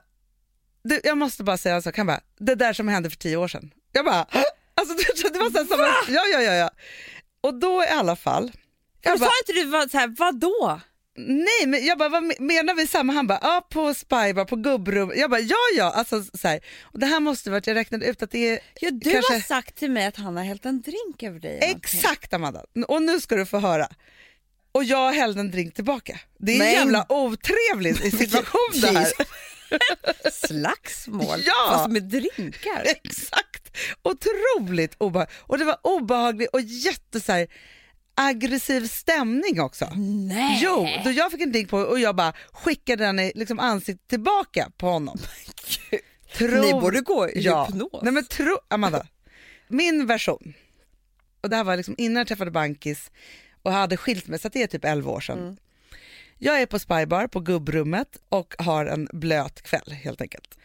du, 0.84 1.00
jag 1.04 1.18
måste 1.18 1.44
bara 1.44 1.56
säga 1.56 1.74
en 1.74 1.82
sak, 1.82 1.96
han 1.96 2.06
bara, 2.06 2.20
det 2.38 2.54
där 2.54 2.72
som 2.72 2.88
hände 2.88 3.10
för 3.10 3.16
tio 3.16 3.36
år 3.36 3.48
sedan. 3.48 3.70
Jag 3.92 4.04
bara, 4.04 4.26
alltså 4.74 4.94
det, 5.22 5.32
det 5.32 5.38
var 5.38 5.50
så 5.50 5.58
här 5.58 5.64
som 5.64 6.14
ja 6.14 6.22
ja 6.32 6.40
ja 6.42 6.52
ja. 6.54 6.70
Och 7.40 7.54
då 7.60 7.84
i 7.84 7.88
alla 7.88 8.16
fall, 8.16 8.52
Jag 9.02 9.12
jag 9.12 9.18
sa 9.18 9.24
bara, 9.24 9.30
inte 9.42 9.52
du 9.62 9.70
var 9.70 9.88
så 9.88 9.98
här, 9.98 10.14
vadå? 10.18 10.80
Nej 11.26 11.66
men 11.66 11.84
jag 11.86 11.98
bara, 11.98 12.08
vad 12.08 12.22
me- 12.24 12.40
menar 12.40 12.74
vi 12.74 12.86
samma? 12.86 13.12
Han 13.12 13.26
bara, 13.26 13.38
ja 13.42 13.66
på 13.70 13.94
Spybar, 13.94 14.44
på 14.44 14.56
gubbrum. 14.56 15.12
Jag 15.16 15.30
bara, 15.30 15.40
ja 15.40 15.56
ja. 15.76 15.90
Alltså, 15.90 16.24
så 16.34 16.48
här. 16.48 16.60
Och 16.82 16.98
det 16.98 17.06
här 17.06 17.20
måste 17.20 17.50
varit, 17.50 17.66
jag 17.66 17.74
räknade 17.74 18.06
ut 18.06 18.22
att 18.22 18.30
det 18.30 18.48
är 18.48 18.60
Ja, 18.80 18.90
du 18.90 19.10
Kanske- 19.12 19.32
har 19.32 19.40
sagt 19.40 19.74
till 19.76 19.90
mig 19.90 20.06
att 20.06 20.16
han 20.16 20.36
har 20.36 20.44
hällt 20.44 20.66
en 20.66 20.80
drink 20.82 21.22
över 21.22 21.40
dig. 21.40 21.58
Exakt 21.62 22.32
Amanda, 22.34 22.64
och 22.88 23.02
nu 23.02 23.20
ska 23.20 23.36
du 23.36 23.46
få 23.46 23.58
höra. 23.58 23.88
Och 24.72 24.84
jag 24.84 25.12
hällde 25.12 25.40
en 25.40 25.50
drink 25.50 25.74
tillbaka. 25.74 26.20
Det 26.38 26.52
är 26.54 26.58
Men- 26.58 26.66
en 26.66 26.72
jävla 26.74 27.06
otrevlig 27.12 27.96
situation 28.18 28.80
det 28.80 28.86
här. 28.98 29.08
Slagsmål, 30.46 31.38
Ja. 31.46 31.66
fast 31.68 31.90
med 31.90 32.02
drinkar. 32.02 32.82
Exakt, 32.84 33.76
otroligt 34.02 34.94
obehagligt. 34.98 35.34
Och 35.40 35.58
det 35.58 35.64
var 35.64 35.78
obehagligt 35.82 36.50
och 36.52 36.60
jätte 36.60 37.20
så 37.20 37.32
här, 37.32 37.46
aggressiv 38.20 38.86
stämning 38.88 39.60
också. 39.60 39.88
Nej. 39.96 40.60
Jo, 40.62 40.88
då 41.04 41.10
jag 41.10 41.32
fick 41.32 41.40
en 41.40 41.52
drink 41.52 41.70
på 41.70 41.78
och 41.78 41.98
jag 42.00 42.16
bara 42.16 42.32
skickade 42.52 43.04
den 43.04 43.18
i 43.18 43.32
liksom 43.34 43.58
ansiktet 43.60 44.08
tillbaka 44.08 44.70
på 44.76 44.86
honom. 44.86 45.18
Tror- 46.34 46.60
Ni 46.62 46.72
borde 46.72 47.00
gå 47.00 47.28
i 47.28 47.40
ja. 47.40 47.64
hypnos. 47.64 48.02
Nej 48.02 48.12
men 48.12 48.24
tro, 48.24 48.58
Amanda, 48.68 49.06
min 49.68 50.06
version, 50.06 50.54
och 51.40 51.50
det 51.50 51.56
här 51.56 51.64
var 51.64 51.76
liksom 51.76 51.94
innan 51.98 52.16
jag 52.16 52.26
träffade 52.28 52.50
Bankis 52.50 53.10
och 53.62 53.72
hade 53.72 53.96
skilt 53.96 54.28
mig, 54.28 54.38
så 54.38 54.48
det 54.48 54.62
är 54.62 54.66
typ 54.66 54.84
11 54.84 55.10
år 55.10 55.20
sedan. 55.20 55.38
Mm. 55.38 55.56
Jag 56.38 56.62
är 56.62 56.66
på 56.66 56.78
Spybar 56.78 57.26
på 57.26 57.40
gubbrummet 57.40 58.08
och 58.28 58.54
har 58.58 58.86
en 58.86 59.08
blöt 59.12 59.62
kväll 59.62 59.92
helt 59.92 60.20
enkelt. 60.20 60.58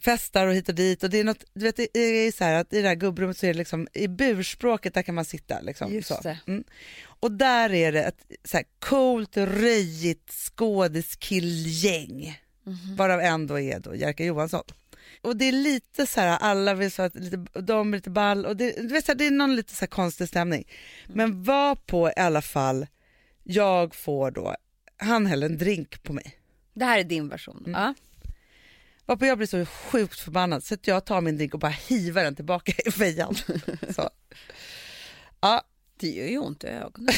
Festar 0.00 0.46
och 0.46 0.54
hit 0.54 0.68
och 0.68 0.74
dit 0.74 1.02
och 1.02 1.10
det 1.10 1.20
är 1.20 1.24
något, 1.24 1.44
du 1.54 1.64
vet 1.64 1.76
det 1.76 1.98
är 1.98 2.32
så 2.32 2.44
här 2.44 2.54
att 2.54 2.72
i 2.72 2.82
det 2.82 2.88
här 2.88 2.94
gubbrummet 2.94 3.38
så 3.38 3.46
är 3.46 3.52
det 3.52 3.58
liksom 3.58 3.88
i 3.94 4.08
burspråket 4.08 4.94
där 4.94 5.02
kan 5.02 5.14
man 5.14 5.24
sitta 5.24 5.60
liksom. 5.60 5.94
Just 5.94 6.08
så. 6.08 6.36
Mm. 6.46 6.64
Och 7.20 7.32
där 7.32 7.72
är 7.72 7.92
det 7.92 8.02
ett 8.02 8.26
så 8.44 8.56
här 8.56 8.66
coolt, 8.78 9.36
röjigt 9.36 10.30
skådeskillgäng. 10.30 12.40
Mhm. 12.64 12.96
Varav 12.96 13.20
en 13.20 13.46
då 13.46 13.60
är 13.60 13.80
då 13.80 13.94
Jerka 13.94 14.24
Johansson. 14.24 14.64
Och 15.20 15.36
det 15.36 15.44
är 15.44 15.52
lite 15.52 16.06
så 16.06 16.20
här, 16.20 16.38
alla 16.38 16.74
vill 16.74 16.92
så 16.92 17.02
att 17.02 17.14
lite, 17.14 17.60
de 17.60 17.92
är 17.92 17.96
lite 17.96 18.10
ball 18.10 18.46
och 18.46 18.56
det, 18.56 18.76
du 18.76 18.88
vet, 18.88 19.04
så 19.04 19.12
här, 19.12 19.16
det 19.16 19.26
är 19.26 19.30
någon 19.30 19.56
lite 19.56 19.74
så 19.74 19.86
konstig 19.86 20.28
stämning. 20.28 20.64
Men 21.06 21.44
var 21.44 21.74
på 21.74 22.08
i 22.08 22.12
alla 22.16 22.42
fall, 22.42 22.86
jag 23.44 23.94
får 23.94 24.30
då, 24.30 24.56
han 24.96 25.26
häller 25.26 25.46
en 25.46 25.58
drink 25.58 26.02
på 26.02 26.12
mig. 26.12 26.38
Det 26.74 26.84
här 26.84 26.98
är 26.98 27.04
din 27.04 27.28
version. 27.28 27.64
Mm. 27.66 27.80
Ja. 27.80 27.94
Varpå 29.08 29.26
jag 29.26 29.38
blir 29.38 29.46
så 29.46 29.66
sjukt 29.66 30.20
förbannad 30.20 30.64
så 30.64 30.74
att 30.74 30.86
jag 30.86 31.04
tar 31.04 31.20
min 31.20 31.36
drink 31.36 31.54
och 31.54 31.60
bara 31.60 31.72
hivar 31.88 32.24
den 32.24 32.34
tillbaka 32.36 32.72
i 32.86 32.90
fejan. 32.90 33.34
Så. 33.96 34.10
Ja, 35.40 35.62
Det 36.00 36.08
gör 36.08 36.26
ju 36.26 36.38
ont 36.38 36.64
i 36.64 36.66
ögonen. 36.66 37.14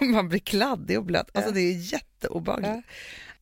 man 0.00 0.28
blir 0.28 0.38
kladdig 0.38 0.98
och 0.98 1.04
blöt. 1.04 1.30
Alltså 1.34 1.50
Ja. 1.50 1.54
det 1.54 1.60
är 1.60 1.92
jätteobehagligt. 1.92 2.68
Ja. 2.74 2.82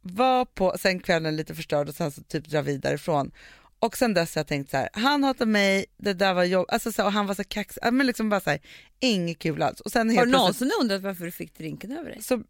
Var 0.00 0.44
på, 0.44 0.74
sen 0.80 1.00
kvällen 1.00 1.36
lite 1.36 1.54
förstörd 1.54 1.88
och 1.88 1.94
sen 1.94 2.12
så 2.12 2.22
typ 2.22 2.48
dra 2.48 2.62
vidare 2.62 2.94
ifrån. 2.94 3.30
Och 3.78 3.96
sen 3.96 4.14
dess 4.14 4.34
har 4.34 4.40
jag 4.40 4.46
tänkt 4.46 4.70
så 4.70 4.76
här, 4.76 4.88
han 4.92 5.24
hatar 5.24 5.46
mig, 5.46 5.86
det 5.96 6.12
där 6.12 6.34
var 6.34 6.44
jobb, 6.44 6.66
alltså 6.68 6.92
så, 6.92 7.04
och 7.04 7.12
han 7.12 7.26
var 7.26 7.34
så 7.34 7.44
kaxig, 7.44 7.82
men 7.92 8.06
liksom 8.06 8.28
bara 8.28 8.40
så 8.40 8.50
här, 8.50 8.60
inget 9.00 9.38
kul 9.38 9.62
alls. 9.62 9.80
Och 9.80 9.92
sen 9.92 10.08
Har 10.08 10.14
helt 10.16 10.26
du 10.26 10.30
plötsligt 10.30 10.60
någonsin 10.60 10.70
undrat 10.80 11.02
varför 11.02 11.24
du 11.24 11.30
fick 11.30 11.58
drinken 11.58 11.92
över 11.92 12.10
dig? 12.10 12.22
så, 12.22 12.42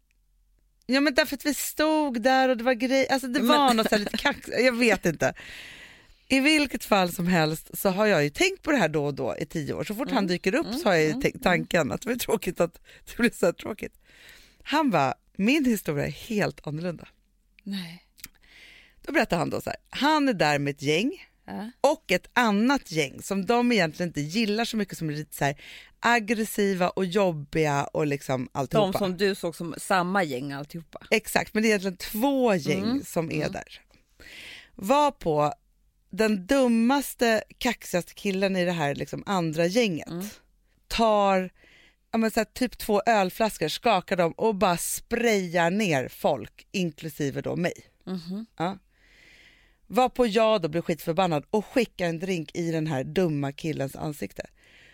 ja 0.87 1.01
men 1.01 1.13
därför 1.13 1.35
att 1.35 1.45
vi 1.45 1.53
stod 1.53 2.21
där 2.21 2.49
och 2.49 2.57
det 2.57 2.63
var 2.63 2.73
grej, 2.73 3.07
alltså 3.09 3.27
det 3.27 3.39
Men- 3.39 3.47
var 3.47 3.73
något 3.73 3.89
så 3.89 3.95
här 3.95 3.99
lite 3.99 4.17
kaxigt, 4.17 4.57
jag 4.59 4.75
vet 4.75 5.05
inte. 5.05 5.33
I 6.29 6.39
vilket 6.39 6.83
fall 6.85 7.11
som 7.11 7.27
helst 7.27 7.77
så 7.77 7.89
har 7.89 8.05
jag 8.05 8.23
ju 8.23 8.29
tänkt 8.29 8.61
på 8.61 8.71
det 8.71 8.77
här 8.77 8.89
då 8.89 9.05
och 9.05 9.13
då 9.13 9.35
i 9.39 9.45
tio 9.45 9.73
år. 9.73 9.83
Så 9.83 9.95
fort 9.95 10.11
han 10.11 10.27
dyker 10.27 10.55
upp 10.55 10.67
så 10.83 10.89
har 10.89 10.95
jag 10.95 11.03
ju 11.03 11.21
tänkt 11.21 11.43
tanken 11.43 11.91
att 11.91 12.01
det 12.01 12.09
var 12.09 12.15
tråkigt 12.15 12.59
att 12.59 12.73
det 13.05 13.17
blir 13.17 13.31
så 13.33 13.45
här 13.45 13.53
tråkigt. 13.53 13.93
Han 14.63 14.89
bara, 14.91 15.13
min 15.35 15.65
historia 15.65 16.05
är 16.07 16.11
helt 16.11 16.67
annorlunda. 16.67 17.07
Nej. 17.63 18.03
Då 19.01 19.11
berättar 19.11 19.37
han 19.37 19.49
då 19.49 19.61
så 19.61 19.69
här, 19.69 19.77
han 19.89 20.29
är 20.29 20.33
där 20.33 20.59
med 20.59 20.71
ett 20.71 20.81
gäng. 20.81 21.26
Och 21.81 22.11
ett 22.11 22.27
annat 22.33 22.91
gäng 22.91 23.21
som 23.21 23.45
de 23.45 23.71
egentligen 23.71 24.09
inte 24.09 24.21
gillar 24.21 24.65
så 24.65 24.77
mycket 24.77 24.97
som 24.97 25.09
är 25.09 25.13
lite 25.13 25.35
så 25.35 25.45
här 25.45 25.61
aggressiva 25.99 26.89
och 26.89 27.05
jobbiga 27.05 27.83
och 27.83 28.07
liksom 28.07 28.43
De 28.53 28.59
alltihopa. 28.59 28.99
som 28.99 29.17
du 29.17 29.35
såg 29.35 29.55
som 29.55 29.75
samma 29.77 30.23
gäng 30.23 30.51
alltihopa. 30.51 30.99
Exakt, 31.11 31.53
men 31.53 31.63
det 31.63 31.67
är 31.67 31.69
egentligen 31.69 31.97
två 31.97 32.55
gäng 32.55 32.83
Mm, 32.83 33.03
som 33.03 33.31
är 33.31 33.35
mm. 33.35 33.51
där. 33.51 33.81
Var 34.75 35.11
på 35.11 35.53
den 36.09 36.45
dummaste, 36.45 37.43
kaxigaste 37.57 38.13
killen 38.13 38.55
i 38.55 38.65
det 38.65 38.71
här 38.71 38.95
liksom 38.95 39.23
andra 39.25 39.65
gänget 39.65 40.07
Mm. 40.09 40.25
tar 40.87 41.49
ja, 42.11 42.17
men 42.17 42.31
så 42.31 42.39
här, 42.39 42.45
typ 42.45 42.77
två 42.77 43.01
ölflaskor, 43.05 43.67
skakar 43.67 44.15
dem 44.15 44.31
och 44.31 44.55
bara 44.55 44.77
sprayar 44.77 45.71
ner 45.71 46.07
folk, 46.07 46.67
inklusive 46.71 47.41
då 47.41 47.55
mig. 47.55 47.73
Mhm. 48.05 48.45
Ja. 48.57 48.77
Var 49.87 50.09
på 50.09 50.27
jag 50.27 50.61
då 50.61 50.67
blir 50.67 50.81
skitförbannad 50.81 51.45
och 51.49 51.65
skickar 51.65 52.05
en 52.05 52.19
drink 52.19 52.51
i 52.53 52.71
den 52.71 52.87
här 52.87 53.03
dumma 53.03 53.51
killens 53.51 53.95
ansikte. 53.95 54.45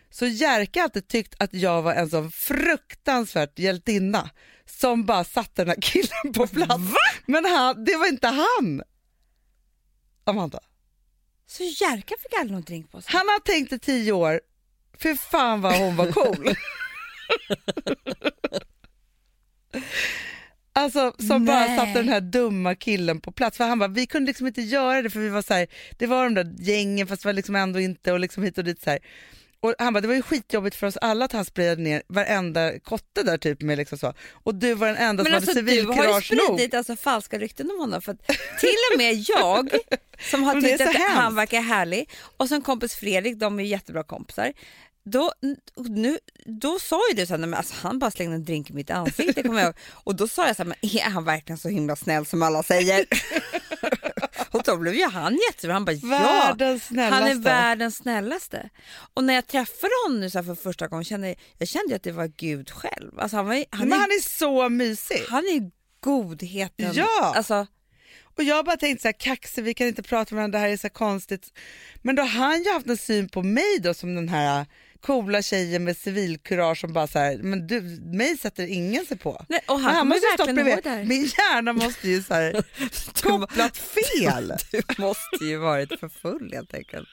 Så 0.10 0.26
Jerka 0.26 0.80
har 0.80 0.84
alltid 0.84 1.08
tyckt 1.08 1.36
att 1.40 1.54
jag 1.54 1.82
var 1.82 1.94
en 1.94 2.10
sån 2.10 2.32
fruktansvärt 2.32 3.60
hjältinna 3.60 4.30
som 4.66 5.06
bara 5.06 5.24
satte 5.24 5.62
den 5.66 5.68
här 5.68 5.82
killen 5.82 6.34
på 6.34 6.48
plats. 6.48 6.94
Men 7.26 7.46
han, 7.46 7.86
det 7.86 7.96
var 7.96 8.08
inte 8.08 8.28
han. 8.28 8.82
Amanda. 10.24 10.60
Så 11.46 11.64
Jerka 11.64 12.16
fick 12.20 12.40
aldrig 12.40 12.52
någon 12.52 12.62
drink 12.62 12.92
på 12.92 13.02
sig? 13.02 13.12
Han 13.14 13.28
har 13.28 13.40
tänkt 13.40 13.74
i 13.74 13.80
tio 13.80 14.12
år, 14.12 14.42
för 14.98 15.16
fan 15.16 15.62
vad 15.62 15.78
hon 15.78 15.96
var 15.96 16.12
cool. 16.12 16.56
Alltså 20.74 21.14
som 21.28 21.46
bara 21.46 21.60
Nej. 21.60 21.78
satte 21.78 21.94
den 21.94 22.10
här 22.10 22.22
dumma 22.22 22.76
killen 22.76 23.22
på 23.22 23.32
plats. 23.32 23.58
För 23.58 23.64
han 23.64 23.80
bara, 23.80 23.88
vi 23.90 24.06
kunde 24.08 24.28
liksom 24.30 24.48
inte 24.48 24.62
göra 24.62 25.02
det 25.02 25.10
för 25.10 25.20
vi 25.20 25.30
var 25.30 25.42
så 25.42 25.54
här, 25.54 25.68
det 25.98 26.08
var 26.08 26.24
de 26.24 26.34
där 26.34 26.56
gängen 26.60 27.08
fast 27.08 27.22
det 27.24 27.28
var 27.30 27.34
liksom 27.34 27.56
ändå 27.56 27.80
inte 27.80 28.12
och 28.12 28.20
liksom 28.20 28.44
hit 28.44 28.58
och 28.58 28.64
dit 28.64 28.82
så 28.82 28.90
här. 28.90 29.00
Och 29.60 29.76
han 29.80 29.94
bara, 29.94 30.02
det 30.02 30.08
var 30.08 30.16
ju 30.16 30.22
skitjobbigt 30.22 30.76
för 30.76 30.88
oss 30.88 30.98
alla 30.98 31.26
att 31.26 31.32
han 31.32 31.46
sprayade 31.46 31.82
ner 31.82 32.02
varenda 32.08 32.80
kotte 32.80 33.24
där 33.24 33.38
typ 33.38 33.62
med 33.62 33.78
liksom 33.78 33.98
så. 33.98 34.14
Och 34.32 34.56
du 34.56 34.74
var 34.74 34.88
den 34.88 34.98
enda 34.98 35.24
Men 35.24 35.32
som 35.32 35.36
alltså 35.36 35.52
hade 35.52 35.62
du 35.62 35.68
har 35.68 35.76
ju 35.76 35.82
civilkurage 35.82 36.32
nog. 36.32 36.56
spridit 36.58 36.74
alltså, 36.74 36.96
falska 36.96 37.40
rykten 37.40 37.72
om 37.72 37.80
honom. 37.80 38.02
För 38.02 38.12
att 38.12 38.28
till 38.60 38.78
och 38.94 38.98
med 38.98 39.14
jag 39.14 39.70
som 40.32 40.44
har 40.44 40.54
tyckt 40.62 40.82
att 40.82 40.96
han 40.96 41.24
hemskt. 41.24 41.38
verkar 41.38 41.62
härlig 41.62 42.10
och 42.38 42.50
sen 42.50 42.62
kompis 42.62 42.96
Fredrik, 42.96 43.36
de 43.36 43.60
är 43.60 43.64
jättebra 43.64 44.04
kompisar. 44.04 44.54
Då, 45.06 45.32
nu, 45.76 46.18
då 46.46 46.80
sa 46.80 47.02
ju 47.10 47.16
du 47.16 47.26
så 47.26 47.34
här, 47.34 47.38
"Nej, 47.38 47.50
men 47.50 47.58
alltså, 47.58 47.74
han 47.78 48.00
bara 48.00 48.12
slängde 48.12 48.36
en 48.36 48.46
drink 48.46 48.70
i 48.70 48.74
mitt 48.74 48.90
ansikte 48.90 49.44
kommer 49.44 49.60
jag 49.60 49.66
ihåg. 49.66 49.76
Och 49.94 50.16
då 50.16 50.28
sa 50.28 50.48
jag 50.48 50.56
så 50.56 50.64
här, 50.64 50.68
men 50.68 50.78
är 50.82 51.10
han 51.10 51.24
verkligen 51.26 51.58
så 51.58 51.70
himla 51.70 51.96
snäll 51.96 52.26
som 52.26 52.44
alla 52.44 52.64
säger? 52.64 53.06
och 54.52 54.64
då 54.66 54.78
blev 54.78 54.94
ju 54.96 55.06
han 55.06 55.40
jättebra. 55.50 55.74
Han 55.74 55.86
bara 55.86 55.92
ja, 55.92 56.08
Världens 56.10 56.84
snällaste. 56.86 57.16
han 57.16 57.32
är 57.32 57.36
världens 57.36 57.96
snällaste. 57.96 58.70
Och 59.14 59.24
när 59.24 59.34
jag 59.34 59.48
träffade 59.48 59.92
honom 60.06 60.20
nu 60.22 60.30
så 60.30 60.38
här 60.38 60.46
för 60.46 60.56
första 60.56 60.88
gången 60.88 61.06
kände 61.06 61.28
jag, 61.28 61.38
jag 61.58 61.68
kände 61.68 61.96
att 61.96 62.04
det 62.04 62.12
var 62.12 62.28
Gud 62.28 62.70
själv. 62.72 63.20
Alltså 63.20 63.38
han, 63.38 63.46
var, 63.46 63.66
han, 63.70 63.90
Men 63.90 63.94
är, 63.94 64.02
han 64.02 64.10
är 64.12 64.22
så 64.30 64.70
mysig. 64.70 65.22
han 65.30 65.44
är 65.44 65.72
godheten. 66.00 66.92
Ja. 66.94 67.34
Alltså, 67.36 67.68
Och 68.38 68.44
jag 68.44 68.66
bara 68.66 68.78
tänkte 68.78 69.02
så 69.02 69.08
här, 69.08 69.14
kaxig, 69.20 69.64
vi 69.64 69.74
kan 69.74 69.88
inte 69.88 70.04
prata 70.04 70.36
med 70.36 70.40
varandra, 70.42 70.60
det 70.60 70.66
här 70.66 70.72
är 70.74 70.78
så 70.78 70.90
konstigt. 70.90 71.54
Men 72.02 72.16
då 72.16 72.22
har 72.22 72.30
han 72.30 72.64
ju 72.64 72.74
haft 72.74 72.88
en 72.88 72.98
syn 72.98 73.30
på 73.30 73.42
mig 73.44 73.80
då 73.80 73.94
som 73.94 74.16
den 74.16 74.30
här 74.30 74.66
coola 75.04 75.42
tjejen 75.42 75.84
med 75.84 75.98
civilkurage 75.98 76.80
som 76.80 76.94
bara 76.94 77.08
så 77.08 77.20
här, 77.20 77.38
men 77.38 77.68
du, 77.68 77.82
mig 78.02 78.38
sätter 78.38 78.68
ingen 78.68 79.06
sig 79.06 79.18
på. 79.18 79.46
nej, 79.50 79.60
och 79.68 79.80
han, 79.80 80.08
måste 80.08 80.26
ju 80.26 80.34
stått 80.34 80.56
bredvid. 80.56 81.08
Min 81.08 81.24
hjärna 81.24 81.74
måste 81.74 82.10
ju 82.10 82.24
så 82.24 82.34
här, 82.34 82.64
kopplat 83.24 83.78
fel. 83.78 84.54
Du 84.72 84.82
måste 84.98 85.46
ju 85.46 85.58
varit 85.58 86.00
för 86.00 86.10
full 86.10 86.54
helt 86.54 86.74
enkelt. 86.74 87.08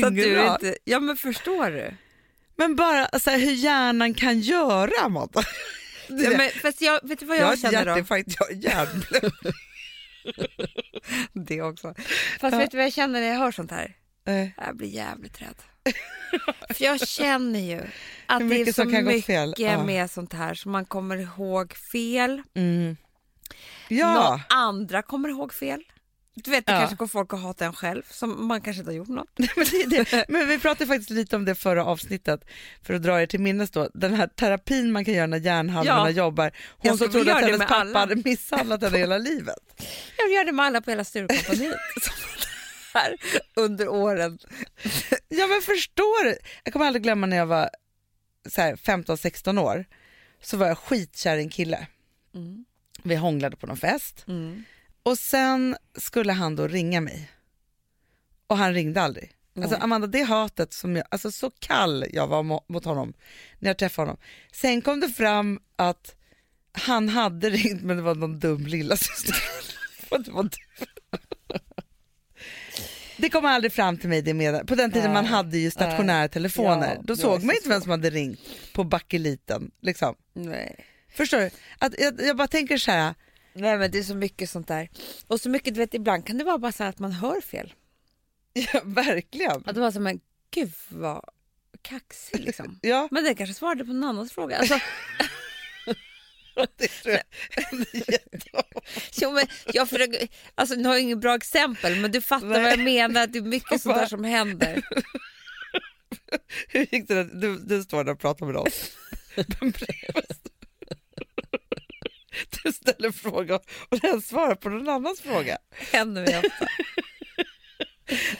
Så 0.00 0.06
att 0.06 0.14
du 0.14 0.46
inte, 0.46 0.76
ja 0.84 1.00
men 1.00 1.16
förstår 1.16 1.70
du? 1.70 1.94
Men 2.56 2.76
bara 2.76 3.18
så 3.20 3.30
här, 3.30 3.38
hur 3.38 3.52
hjärnan 3.52 4.14
kan 4.14 4.40
göra 4.40 5.04
Amanda. 5.04 5.42
Ja, 6.08 6.30
men, 6.30 6.50
fast 6.50 6.80
jag, 6.80 7.00
vet 7.02 7.18
du 7.18 7.26
vad 7.26 7.36
jag 7.36 7.52
jag 7.52 7.58
känner 7.58 7.84
då? 7.84 7.90
jag 7.90 8.04
har 8.08 8.52
hjärnblödning. 8.52 9.52
Det 11.32 11.62
också. 11.62 11.94
Fast 12.40 12.56
vet 12.56 12.70
du 12.70 12.76
vad 12.76 12.86
jag 12.86 12.92
känner 12.92 13.20
när 13.20 13.28
jag 13.28 13.38
hör 13.38 13.52
sånt 13.52 13.70
här? 13.70 13.96
Eh, 14.26 14.48
Jag 14.66 14.76
blir 14.76 14.88
jävligt 14.88 15.42
rädd. 15.42 15.73
För 16.74 16.84
jag 16.84 17.08
känner 17.08 17.60
ju 17.60 17.80
att 18.26 18.48
det 18.48 18.60
är 18.60 18.72
så 18.72 18.84
mycket. 18.84 19.58
Ja. 19.58 19.84
med 19.84 20.10
sånt 20.10 20.32
här 20.32 20.54
som 20.54 20.72
man 20.72 20.84
kommer 20.84 21.16
ihåg 21.16 21.72
fel. 21.76 22.42
Mm. 22.54 22.96
Ja, 23.88 24.14
Någon 24.30 24.40
andra 24.58 25.02
kommer 25.02 25.28
ihåg 25.28 25.54
fel. 25.54 25.82
Du 26.36 26.50
vet, 26.50 26.66
det 26.66 26.72
Ja. 26.72 26.78
kanske 26.78 26.96
går 26.96 27.06
folk 27.06 27.32
att 27.32 27.40
hata 27.42 27.64
en 27.64 27.72
själv 27.72 28.02
som 28.10 28.46
man 28.46 28.60
kanske 28.60 28.78
inte 28.80 28.90
har 28.90 28.96
gjort 28.96 29.08
något. 29.08 29.28
men, 29.38 29.48
det 29.90 30.10
det. 30.10 30.24
men 30.28 30.48
vi 30.48 30.58
pratade 30.58 30.86
faktiskt 30.86 31.10
lite 31.10 31.36
om 31.36 31.44
det 31.44 31.54
förra 31.54 31.84
avsnittet 31.84 32.40
för 32.82 32.94
att 32.94 33.02
dra 33.02 33.22
er 33.22 33.26
till 33.26 33.40
minnes 33.40 33.70
då. 33.70 33.90
Den 33.94 34.14
här 34.14 34.26
terapin 34.26 34.92
man 34.92 35.04
kan 35.04 35.14
göra 35.14 35.26
när 35.26 35.38
hjärnhalvorna 35.38 36.10
Ja. 36.10 36.24
jobbar. 36.24 36.52
Hon 36.70 36.88
Jag 36.88 36.98
som 36.98 37.10
trodde 37.10 37.34
att 37.34 37.40
göra 37.40 37.46
hennes 37.52 37.60
pappa 37.68 37.74
alla. 37.74 37.98
hade 37.98 38.16
misshandlat 38.24 38.82
henne 38.82 38.98
hela 38.98 39.18
livet. 39.18 39.56
Jag 40.18 40.30
gör 40.32 40.44
det 40.44 40.52
med 40.52 40.66
alla 40.66 40.80
på 40.80 40.90
hela 40.90 41.04
Sturecompagniet 41.04 41.76
där 42.94 43.16
under 43.54 43.88
åren. 43.88 44.38
Ja 45.28 45.46
men 45.46 45.62
förstår 45.62 46.24
du? 46.24 46.36
Jag 46.64 46.72
kommer 46.72 46.86
aldrig 46.86 47.02
glömma 47.02 47.26
när 47.26 47.36
jag 47.36 47.46
var 47.46 47.70
så 48.48 48.60
här 48.60 48.76
15-16 48.76 49.60
år 49.60 49.84
så 50.42 50.56
var 50.56 50.66
jag 50.66 50.78
skitkär 50.78 51.36
i 51.36 51.40
en 51.40 51.48
kille. 51.50 51.86
Mm. 52.34 52.64
Vi 53.02 53.14
hånglade 53.16 53.56
på 53.56 53.66
någon 53.66 53.76
fest 53.76 54.24
Mm. 54.28 54.64
och 55.02 55.18
sen 55.18 55.76
skulle 55.98 56.32
han 56.32 56.56
då 56.56 56.68
ringa 56.68 57.00
mig. 57.00 57.30
Och 58.46 58.58
han 58.58 58.74
ringde 58.74 59.02
aldrig. 59.02 59.32
Alltså 59.56 59.70
Nej. 59.70 59.80
Amanda, 59.82 60.06
det 60.06 60.22
hatet 60.22 60.72
som 60.72 60.96
jag, 60.96 61.06
alltså 61.10 61.30
så 61.30 61.50
kall 61.50 62.04
jag 62.12 62.26
var 62.26 62.42
mo- 62.42 62.64
mot 62.68 62.84
honom 62.84 63.14
när 63.58 63.70
jag 63.70 63.78
träffade 63.78 64.06
honom. 64.06 64.20
Sen 64.52 64.82
kom 64.82 65.00
det 65.00 65.08
fram 65.08 65.60
att 65.76 66.14
han 66.72 67.08
hade 67.08 67.50
ringt 67.50 67.82
men 67.82 67.96
det 67.96 68.02
var 68.02 68.14
någon 68.14 68.38
dum 68.38 68.66
lilla 68.66 68.96
syster. 68.96 69.36
Och 70.10 70.22
det, 70.24 70.30
var 70.30 70.42
du. 70.42 70.50
Det 73.16 73.30
kom 73.30 73.44
aldrig 73.44 73.72
fram 73.72 73.96
till 73.96 74.08
mig 74.08 74.22
det 74.22 74.34
med, 74.34 74.66
på 74.66 74.74
den 74.74 74.92
tiden 74.92 75.12
man 75.12 75.24
Nej. 75.24 75.32
hade 75.32 75.58
ju 75.58 75.70
stationära 75.70 76.28
telefoner. 76.28 76.94
Ja, 76.94 77.02
Då 77.04 77.16
såg 77.16 77.42
man 77.42 77.56
inte 77.56 77.68
vem 77.68 77.80
som 77.80 77.90
hade 77.90 78.10
ringt 78.10 78.40
på 78.72 78.84
bakeliten. 78.84 79.70
Liksom. 79.80 80.14
Nej. 80.32 80.76
Förstår 81.08 81.38
du? 81.38 81.50
Att, 81.78 81.94
jag, 81.98 82.20
jag 82.20 82.36
bara 82.36 82.48
tänker 82.48 82.78
så 82.78 82.90
här, 82.90 83.14
Nej 83.54 83.78
men 83.78 83.90
det 83.90 83.98
är 83.98 84.02
så 84.02 84.14
mycket 84.14 84.50
sånt 84.50 84.68
där. 84.68 84.88
Och 85.26 85.40
så 85.40 85.50
mycket, 85.50 85.74
du 85.74 85.80
vet 85.80 85.94
ibland 85.94 86.26
kan 86.26 86.38
det 86.38 86.44
vara 86.44 86.58
bara 86.58 86.72
så 86.72 86.84
att 86.84 86.98
man 86.98 87.12
hör 87.12 87.40
fel. 87.40 87.74
ja, 88.52 88.80
verkligen. 88.84 89.62
Att 89.66 89.74
det 89.74 89.80
var 89.80 89.90
som 89.90 90.06
en, 90.06 90.20
gud 90.50 90.72
vad 90.88 91.24
kaxig 91.82 92.40
liksom. 92.40 92.78
Ja, 92.82 93.08
Men 93.10 93.24
den 93.24 93.34
kanske 93.34 93.54
svarade 93.54 93.84
på 93.84 93.92
någon 93.92 94.04
annans 94.08 94.32
fråga. 94.32 94.56
Alltså, 94.58 94.74
det 96.76 96.88
tror 96.88 97.14
jag. 97.14 97.22
jo, 99.12 99.32
men 99.32 99.46
jag 99.72 99.88
försöker, 99.88 100.28
alltså, 100.54 100.74
nu 100.74 100.84
har 100.88 100.94
jag 100.94 101.02
inget 101.02 101.18
bra 101.18 101.34
exempel 101.34 101.96
men 101.96 102.12
du 102.12 102.20
fattar 102.20 102.46
vad 102.46 102.62
jag 102.72 102.78
menar. 102.78 103.26
Det 103.26 103.38
är 103.38 103.42
mycket 103.42 103.82
sånt 103.82 103.96
där 103.96 104.06
som 104.06 104.24
händer. 104.24 104.82
Hur 106.68 106.80
gick 106.80 107.08
det? 107.08 107.14
där? 107.14 107.24
Du, 107.24 107.58
du 107.58 107.82
står 107.82 108.04
där 108.04 108.12
och 108.12 108.20
pratar 108.20 108.46
med 108.46 108.56
oss. 108.56 108.90
Du 112.62 112.72
ställer 112.72 113.10
fråga 113.10 113.54
och 113.88 114.00
den 114.00 114.22
svarar 114.22 114.54
på 114.54 114.68
någon 114.68 114.88
annans 114.88 115.20
fråga. 115.20 115.58
händer 115.92 116.22
mig 116.22 116.38
ofta. 116.38 116.68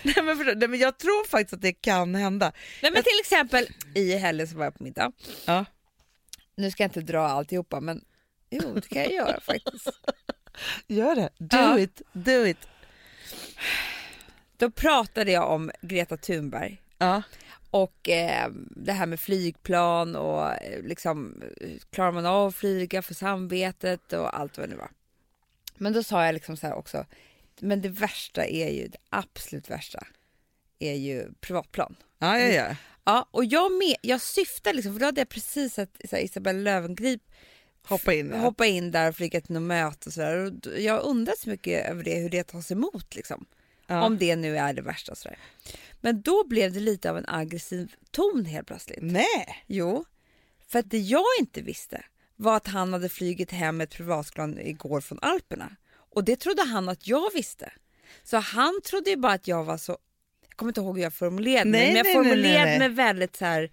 Nej 0.03 0.15
men, 0.25 0.37
förstår, 0.37 0.55
nej 0.55 0.69
men 0.69 0.81
jag 0.81 0.99
tror 0.99 1.29
faktiskt 1.29 1.53
att 1.55 1.63
det 1.63 1.73
kan 1.73 2.15
hända. 2.15 2.53
Nej, 2.83 2.93
men 2.93 3.03
till 3.03 3.21
exempel 3.21 3.67
i 3.95 4.17
helgen 4.17 4.49
så 4.49 4.57
var 4.57 4.65
jag 4.65 4.75
på 4.79 4.85
middag. 4.85 5.13
Ja. 5.45 5.65
Nu 6.57 6.71
ska 6.71 6.83
jag 6.83 6.89
inte 6.89 7.01
dra 7.01 7.21
alltihopa 7.29 7.81
men 7.81 8.05
jo 8.51 8.75
det 8.75 8.89
kan 8.89 9.03
jag 9.03 9.13
göra 9.13 9.41
faktiskt. 9.47 9.89
Gör 10.87 11.15
det. 11.17 11.29
Do 11.39 11.57
Ja. 11.57 11.79
it, 11.79 12.03
do 12.13 12.47
it. 12.47 12.69
Då 14.57 14.71
pratade 14.71 15.33
jag 15.33 15.51
om 15.51 15.71
Greta 15.81 16.17
Thunberg 16.17 16.83
Ja. 16.99 17.23
och 17.71 18.09
eh, 18.09 18.49
det 18.71 18.93
här 18.93 19.07
med 19.07 19.21
flygplan 19.21 20.17
och 20.17 20.63
eh, 20.63 20.83
liksom 20.83 21.43
klarar 21.91 22.13
man 22.13 22.27
av 22.27 22.47
att 22.49 22.55
flyga 22.55 23.03
för 23.03 23.15
samvetet 23.15 24.13
och 24.13 24.39
allt 24.39 24.59
vad 24.59 24.69
det 24.69 24.71
nu 24.71 24.77
var. 24.79 24.91
Men 25.77 25.93
då 25.93 26.03
sa 26.03 26.25
jag 26.27 26.33
liksom 26.33 26.57
så 26.57 26.67
här 26.67 26.75
också, 26.75 27.07
men 27.61 27.83
det 27.83 27.89
värsta 27.89 28.47
är 28.47 28.69
ju, 28.71 28.89
det 28.89 28.99
absolut 29.11 29.71
värsta 29.71 30.07
är 30.79 30.95
ju 30.95 31.33
privatplan. 31.41 31.97
Ja, 32.25 32.39
ja, 32.39 32.49
ja. 32.49 32.77
Ja, 33.07 33.29
och 33.31 33.45
jag, 33.45 33.73
med, 33.73 33.97
jag 34.03 34.21
syftar 34.21 34.73
liksom, 34.73 34.93
för 34.93 35.01
då 35.01 35.07
hade 35.07 35.21
jag 35.21 35.29
precis 35.29 35.75
sett 35.75 35.97
så 36.11 36.17
här, 36.17 36.23
Isabella 36.23 36.59
Löwengrip 36.59 37.23
Hoppa 37.87 38.15
in. 38.15 38.31
Ja. 38.31 38.37
hoppa 38.37 38.67
in 38.67 38.91
där 38.91 39.09
och 39.09 39.17
flyga 39.17 39.41
till 39.41 39.55
något 39.55 39.63
möte 39.63 40.09
och 40.09 40.13
sådär. 40.13 40.53
Jag 40.79 41.05
undrar 41.05 41.35
så 41.39 41.49
mycket 41.49 41.91
över 41.91 42.05
det, 42.05 42.15
hur 42.15 42.31
det 42.31 42.45
tas 42.45 42.71
emot 42.71 43.15
liksom. 43.15 43.47
Ja. 43.87 44.03
Om 44.03 44.19
det 44.19 44.37
nu 44.37 44.57
är 44.57 44.73
det 44.73 44.83
värsta 44.83 45.15
sådär. 45.15 45.39
Men 46.01 46.23
då 46.23 46.45
blev 46.47 46.73
det 46.73 46.81
lite 46.81 47.11
av 47.11 47.19
en 47.19 47.29
aggressiv 47.29 47.95
ton 48.11 48.45
helt 48.45 48.67
plötsligt. 48.67 48.99
Nej. 49.03 49.65
Jo, 49.67 50.05
för 50.69 50.79
att 50.79 50.91
det 50.91 50.99
jag 50.99 51.25
inte 51.41 51.63
visste 51.63 52.05
var 52.37 52.57
att 52.57 52.67
han 52.67 52.93
hade 52.93 53.09
flugit 53.09 53.51
hem 53.51 53.81
ett 53.81 53.91
privatplan 53.91 54.59
igår 54.59 55.01
från 55.01 55.19
Alperna. 55.23 55.77
Och 56.15 56.25
det 56.25 56.37
trodde 56.37 56.63
han 56.63 56.89
att 56.89 57.07
jag 57.07 57.33
visste. 57.35 57.73
Så 58.23 58.37
han 58.37 58.81
trodde 58.85 59.11
ju 59.11 59.17
bara 59.17 59.33
att 59.33 59.49
jag 59.49 59.65
var 59.65 59.79
så, 59.79 59.99
kommer 60.57 60.71
inte 60.71 60.81
ihåg 60.81 60.97
hur 60.97 61.03
jag 61.03 61.15
formulerade 61.15 61.71
mig, 61.71 61.87
men 61.87 61.97
jag 61.97 62.05
nej, 62.05 62.15
formulerade 62.15 62.65
nej, 62.65 62.79
nej. 62.79 62.79
mig 62.79 62.89
väldigt 62.89 63.37
så 63.37 63.45
här, 63.45 63.71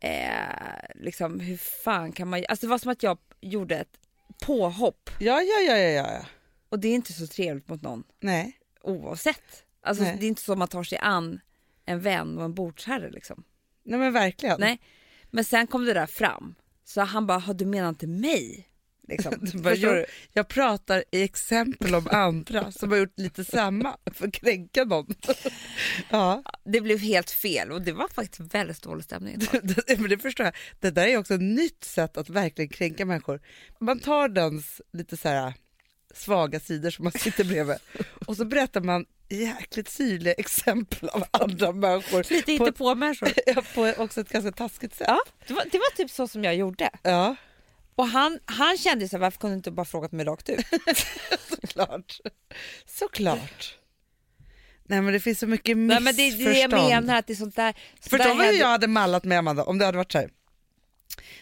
eh, 0.00 1.02
liksom 1.02 1.40
hur 1.40 1.56
fan 1.56 2.12
kan 2.12 2.28
man, 2.28 2.44
alltså 2.48 2.66
det 2.66 2.70
var 2.70 2.78
som 2.78 2.92
att 2.92 3.02
jag 3.02 3.18
gjorde 3.40 3.76
ett 3.76 3.98
påhopp. 4.42 5.10
Ja, 5.18 5.42
ja, 5.42 5.60
ja, 5.60 5.78
ja, 5.78 6.12
ja. 6.12 6.26
Och 6.68 6.78
det 6.78 6.88
är 6.88 6.94
inte 6.94 7.12
så 7.12 7.26
trevligt 7.26 7.68
mot 7.68 7.82
någon 7.82 8.04
Nej. 8.20 8.58
oavsett. 8.82 9.64
Alltså 9.82 10.04
det 10.04 10.10
är 10.10 10.28
inte 10.28 10.42
så 10.42 10.56
man 10.56 10.68
tar 10.68 10.82
sig 10.82 10.98
an 10.98 11.40
en 11.84 12.00
vän 12.00 12.38
och 12.38 12.44
en 12.44 12.54
bordsherre 12.54 13.10
liksom. 13.10 13.44
Nej 13.84 13.98
men 13.98 14.12
verkligen. 14.12 14.60
Nej, 14.60 14.80
men 15.30 15.44
sen 15.44 15.66
kom 15.66 15.84
det 15.84 15.94
där 15.94 16.06
fram. 16.06 16.54
Så 16.84 17.00
han 17.00 17.26
bara, 17.26 17.38
har 17.38 17.54
du 17.54 17.64
menar 17.64 17.88
inte 17.88 18.06
mig? 18.06 18.68
Liksom. 19.12 19.34
Bara, 19.62 19.74
jag, 19.74 20.04
jag 20.32 20.48
pratar 20.48 21.04
i 21.10 21.22
exempel 21.22 21.94
om 21.94 22.08
andra 22.10 22.72
som 22.72 22.90
har 22.90 22.98
gjort 22.98 23.18
lite 23.18 23.44
samma 23.44 23.96
för 24.14 24.26
att 24.26 24.32
kränka 24.32 24.84
någon. 24.84 25.14
ja, 26.10 26.42
Det 26.64 26.80
blev 26.80 26.98
helt 26.98 27.30
fel 27.30 27.72
och 27.72 27.82
det 27.82 27.92
var 27.92 28.08
faktiskt 28.08 28.54
väldigt 28.54 28.82
dålig 28.82 29.04
stämning. 29.04 29.38
det, 29.62 29.98
men 29.98 30.10
det 30.10 30.18
förstår 30.18 30.46
jag. 30.46 30.54
Det 30.80 30.90
där 30.90 31.06
är 31.06 31.16
också 31.16 31.34
ett 31.34 31.40
nytt 31.40 31.84
sätt 31.84 32.16
att 32.16 32.30
verkligen 32.30 32.68
kränka 32.68 33.06
människor. 33.06 33.40
Man 33.78 33.98
tar 34.00 34.28
dens 34.28 34.80
lite 34.92 35.16
så 35.16 35.28
här 35.28 35.54
svaga 36.14 36.60
sidor 36.60 36.90
som 36.90 37.04
man 37.04 37.12
sitter 37.12 37.44
bredvid 37.44 37.76
och 38.26 38.36
så 38.36 38.44
berättar 38.44 38.80
man 38.80 39.06
jäkligt 39.28 39.88
syrliga 39.88 40.32
exempel 40.34 41.08
av 41.08 41.24
andra 41.30 41.72
människor 41.72 42.26
Lite 42.30 42.44
på, 42.44 42.52
inte 42.52 42.72
på 42.72 42.94
människor. 42.94 43.28
ja, 43.46 43.62
på 43.74 43.94
också 44.02 44.20
ett 44.20 44.28
ganska 44.28 44.52
taskigt 44.52 44.94
sätt. 44.94 45.06
Ja, 45.08 45.20
det 45.46 45.54
var, 45.54 45.64
det 45.72 45.78
var 45.78 45.96
typ 45.96 46.10
så 46.10 46.28
som 46.28 46.44
jag 46.44 46.54
gjorde. 46.54 46.90
Ja, 47.02 47.36
Och 47.94 48.06
han, 48.06 48.38
han 48.44 48.76
kände 48.76 49.08
så 49.08 49.16
här, 49.16 49.20
varför 49.20 49.38
kunde 49.38 49.54
du 49.54 49.56
inte 49.56 49.70
bara 49.70 49.84
frågat 49.84 50.12
mig 50.12 50.26
rakt 50.26 50.48
ut? 50.48 50.66
såklart. 51.60 52.20
Såklart. 52.86 53.78
Nej 54.84 55.00
men 55.00 55.12
det 55.12 55.20
finns 55.20 55.38
så 55.38 55.46
mycket 55.46 55.76
Nej, 55.76 55.86
missförstånd. 56.00 56.04
men 56.04 56.16
det 56.16 56.22
är 56.22 56.52
det 56.52 56.58
jag 56.60 56.70
menar, 56.70 57.18
att 57.18 57.26
det 57.26 57.32
är 57.32 57.34
sånt 57.34 57.56
där... 57.56 57.72
sånt 58.00 58.10
Förstå 58.10 58.34
där 58.42 58.52
jag 58.52 58.66
hade 58.68 58.86
mallat 58.86 59.24
med 59.24 59.38
Amanda 59.38 59.64
om 59.64 59.78
det 59.78 59.84
hade 59.84 59.98
varit 59.98 60.12
så 60.12 60.18
här. 60.18 60.30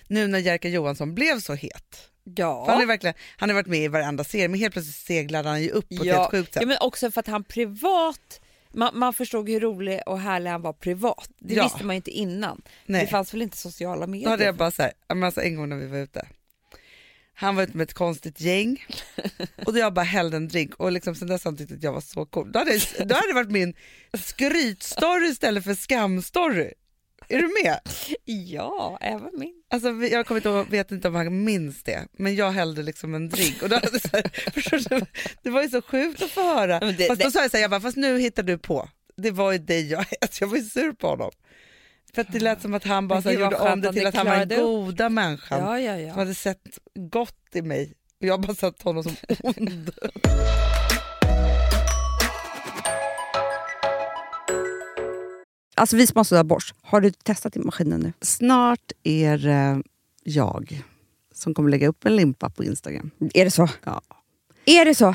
Nu 0.08 0.26
när 0.26 0.38
Jerka 0.38 0.68
Johansson 0.68 1.14
blev 1.14 1.40
så 1.40 1.54
het. 1.54 2.08
Ja. 2.36 2.64
För 2.66 2.72
han, 2.72 2.82
är 2.82 2.86
verkligen, 2.86 3.14
han 3.36 3.48
har 3.48 3.54
varit 3.54 3.66
med 3.66 3.80
i 3.80 3.88
varenda 3.88 4.24
serie 4.24 4.48
men 4.48 4.60
helt 4.60 4.72
plötsligt 4.72 4.96
seglade 4.96 5.48
han 5.48 5.62
ju 5.62 5.70
upp 5.70 5.88
på 5.88 5.94
ett 5.94 6.04
helt 6.14 6.30
sjukt 6.30 6.54
sätt. 6.54 6.62
ja, 6.62 6.68
men 6.68 6.76
också 6.80 7.10
för 7.10 7.20
att 7.20 7.26
han 7.26 7.44
privat, 7.44 8.40
man, 8.72 8.98
man 8.98 9.14
förstod 9.14 9.48
hur 9.48 9.60
rolig 9.60 10.00
och 10.06 10.18
härlig 10.20 10.50
han 10.50 10.62
var 10.62 10.72
privat. 10.72 11.30
Det 11.38 11.54
Ja. 11.54 11.62
visste 11.64 11.84
man 11.84 11.94
ju 11.94 11.96
inte 11.96 12.10
innan. 12.10 12.62
Nej. 12.86 13.00
Det 13.00 13.06
fanns 13.06 13.34
väl 13.34 13.42
inte 13.42 13.56
sociala 13.56 14.06
medier? 14.06 14.24
Då 14.24 14.30
hade 14.30 14.44
jag 14.44 14.56
bara 14.56 14.70
så 14.70 14.82
här, 14.82 14.92
ja, 15.08 15.14
men 15.14 15.24
alltså 15.24 15.40
en 15.42 15.56
gång 15.56 15.68
när 15.68 15.76
vi 15.76 15.86
var 15.86 15.98
ute. 15.98 16.26
Han 17.40 17.56
var 17.56 17.62
ute 17.62 17.76
med 17.76 17.84
ett 17.84 17.94
konstigt 17.94 18.40
gäng 18.40 18.84
och 19.66 19.78
jag 19.78 19.92
bara 19.94 20.02
hällde 20.02 20.36
en 20.36 20.48
drink 20.48 20.74
och 20.74 20.92
liksom 20.92 21.14
sen 21.14 21.28
dess 21.28 21.44
har 21.44 21.50
han 21.50 21.58
tyckt 21.58 21.72
att 21.72 21.82
jag 21.82 21.92
var 21.92 22.00
så 22.00 22.26
cool. 22.26 22.52
Då 22.52 22.58
hade, 22.58 22.78
då 23.04 23.14
hade 23.14 23.28
det 23.28 23.34
varit 23.34 23.50
min 23.50 23.74
skrytstory 24.18 25.28
istället 25.28 25.64
för 25.64 25.74
skamstory. 25.74 26.72
Är 27.28 27.38
du 27.38 27.48
med? 27.64 27.80
Ja, 28.24 28.98
även 29.00 29.30
min. 29.38 29.54
Alltså, 29.70 29.88
jag 29.90 30.26
kommer 30.26 30.38
inte 30.60 30.70
vet 30.70 30.92
inte 30.92 31.08
om 31.08 31.14
han 31.14 31.44
minns 31.44 31.82
det, 31.82 32.06
men 32.12 32.34
jag 32.34 32.50
hällde 32.50 32.82
liksom 32.82 33.14
en 33.14 33.28
drink. 33.28 33.62
Och 33.62 33.68
då 33.68 33.74
hade 33.74 34.00
så 34.00 34.08
här, 34.12 35.06
det 35.42 35.50
var 35.50 35.62
ju 35.62 35.68
så 35.68 35.82
sjukt 35.82 36.22
att 36.22 36.30
få 36.30 36.42
höra. 36.54 36.80
Det- 36.80 37.06
fast 37.06 37.22
då 37.22 37.30
sa 37.30 37.40
jag 37.42 37.50
så 37.50 37.56
här, 37.56 37.62
jag 37.62 37.70
bara, 37.70 37.80
fast 37.80 37.96
nu 37.96 38.18
hittar 38.18 38.42
du 38.42 38.58
på. 38.58 38.88
Det 39.16 39.30
var 39.30 39.52
ju 39.52 39.58
dig 39.58 39.90
jag 39.90 40.04
alltså, 40.20 40.44
Jag 40.44 40.48
var 40.48 40.56
ju 40.56 40.64
sur 40.64 40.92
på 40.92 41.06
honom. 41.08 41.30
För 42.14 42.20
att 42.22 42.32
det 42.32 42.40
lät 42.40 42.62
som 42.62 42.74
att 42.74 42.84
han 42.84 43.08
bara 43.08 43.22
så 43.22 43.30
gjorde 43.30 43.56
om 43.56 43.80
det 43.80 43.92
till 43.92 44.06
att 44.06 44.14
han 44.14 44.26
var 44.26 44.36
den 44.36 44.48
klarade 44.48 44.56
upp. 44.56 44.86
goda 44.86 45.08
människan 45.08 45.60
Ja, 45.60 45.80
ja, 45.80 45.94
som 45.96 46.06
ja. 46.06 46.14
hade 46.14 46.34
sett 46.34 46.78
gott 46.94 47.36
i 47.52 47.62
mig. 47.62 47.94
Och 48.20 48.26
jag 48.26 48.32
har 48.32 48.38
bara 48.38 48.54
sett 48.54 48.82
honom 48.82 49.02
som 49.02 49.16
ond. 49.42 49.90
Alltså 55.76 55.96
vi 55.96 56.06
som 56.06 56.16
har 56.16 56.24
sådär 56.24 56.44
borst, 56.44 56.74
har 56.82 57.00
du 57.00 57.10
testat 57.10 57.56
i 57.56 57.58
maskinen 57.58 58.00
nu? 58.00 58.12
Snart 58.20 58.92
är 59.02 59.38
det 59.38 59.82
jag 60.24 60.82
som 61.34 61.54
kommer 61.54 61.70
lägga 61.70 61.88
upp 61.88 62.04
en 62.04 62.16
limpa 62.16 62.50
på 62.50 62.64
Instagram. 62.64 63.10
Är 63.34 63.44
det 63.44 63.50
så? 63.50 63.68
Ja. 63.84 64.02
Är 64.64 64.84
det 64.84 64.94
så? 64.94 65.14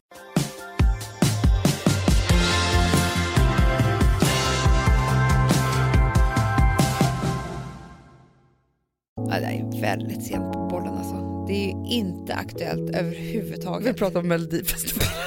Ja, 9.15 9.39
det 9.39 9.45
är 9.45 9.81
väldigt 9.81 10.23
sent 10.27 10.53
på 10.53 10.67
bollen 10.67 10.93
alltså. 10.97 11.45
Det 11.47 11.53
är 11.53 11.65
ju 11.67 11.85
inte 11.95 12.35
aktuellt 12.35 12.95
överhuvudtaget. 12.95 13.87
Vi 13.87 13.93
pratar 13.93 14.19
om 14.19 14.27
Melodifestivalen. 14.27 15.11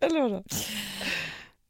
eller 0.00 0.20
vadå? 0.20 0.44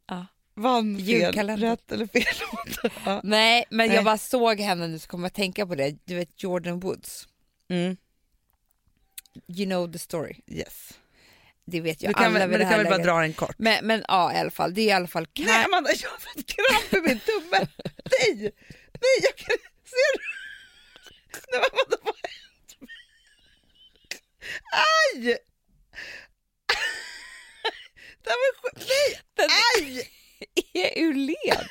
Ja. 0.09 0.26
Vann 0.55 0.99
fel, 0.99 1.34
rätt 1.59 1.92
eller 1.92 2.07
fel 2.07 2.22
låt? 2.53 2.92
ja. 3.07 3.20
Nej, 3.24 3.64
men 3.70 3.86
Nej. 3.86 3.97
jag 3.97 4.05
bara 4.05 4.18
såg 4.18 4.61
henne 4.61 4.86
nu 4.88 4.99
så 4.99 5.09
kom 5.09 5.20
jag 5.20 5.26
att 5.26 5.34
tänka 5.34 5.66
på 5.66 5.74
det. 5.74 5.97
Du 6.05 6.14
vet 6.14 6.42
Jordan 6.42 6.80
Woods. 6.80 7.28
mm. 7.68 7.97
You 9.49 9.66
know 9.66 9.92
the 9.92 9.99
story. 9.99 10.34
Yes. 10.47 10.92
Det 11.66 11.80
vet 11.80 12.03
ju 12.03 12.09
Du 12.09 12.14
kan, 12.14 12.24
alla 12.24 12.38
väl- 12.38 12.51
men 12.51 12.59
du 12.61 12.66
kan 12.66 12.78
väl 12.78 12.86
bara 12.86 12.99
dra 12.99 13.20
den 13.20 13.32
kort? 13.32 13.55
Men, 13.59 13.86
men 13.86 14.05
ja, 14.09 14.32
i 14.34 14.36
alla 14.36 14.51
fall. 14.51 14.74
Det 14.74 14.80
är 14.80 14.86
i 14.86 14.92
alla 14.92 15.07
fall 15.07 15.26
Nej 15.38 15.64
Amanda, 15.64 15.90
jag 16.03 16.11
har 16.11 16.18
fått 16.18 16.47
kramp 16.47 17.05
i 17.05 17.09
min 17.09 17.18
tumme! 17.20 17.66
Nej! 18.40 18.53
Nej, 19.01 19.16
jag 19.22 19.36
kan... 19.36 19.57
Ser 19.84 20.18
du? 20.18 20.24
Nej 21.51 21.61
men 21.61 21.70
vad 21.90 22.01
har 22.01 22.16
hänt? 22.22 22.90
Aj! 24.72 25.38
Det 28.22 28.30
här 28.30 28.36
var 28.36 28.70
sjukt. 28.72 29.24
Nej! 29.36 29.49
Aj! 29.76 30.11
är 30.74 30.99
ur 30.99 31.14
led. 31.14 31.68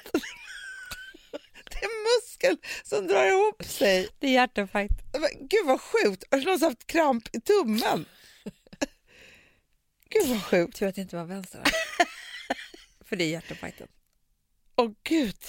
Det 1.69 1.77
är 1.79 1.85
en 1.85 2.03
muskel 2.03 2.57
som 2.83 3.07
drar 3.07 3.25
ihop 3.25 3.63
sig. 3.63 4.09
Det 4.19 4.27
är 4.27 4.31
hjärtinfarkt. 4.31 5.03
Men, 5.13 5.47
Gud 5.47 5.65
vad 5.65 5.81
sjukt! 5.81 6.23
Har 6.31 6.37
du 6.37 6.45
någonsin 6.45 6.67
haft 6.67 6.87
kramp 6.87 7.35
i 7.35 7.41
tummen? 7.41 8.05
Gud 10.09 10.27
vad 10.27 10.43
sjukt. 10.43 10.77
Tur 10.77 10.87
att 10.87 10.95
det 10.95 11.01
inte 11.01 11.15
var 11.15 11.25
vänster. 11.25 11.63
För 13.05 13.15
det 13.15 13.23
är 13.23 13.29
hjärtinfarkten. 13.29 13.87
Åh 14.75 14.91
gud. 15.03 15.43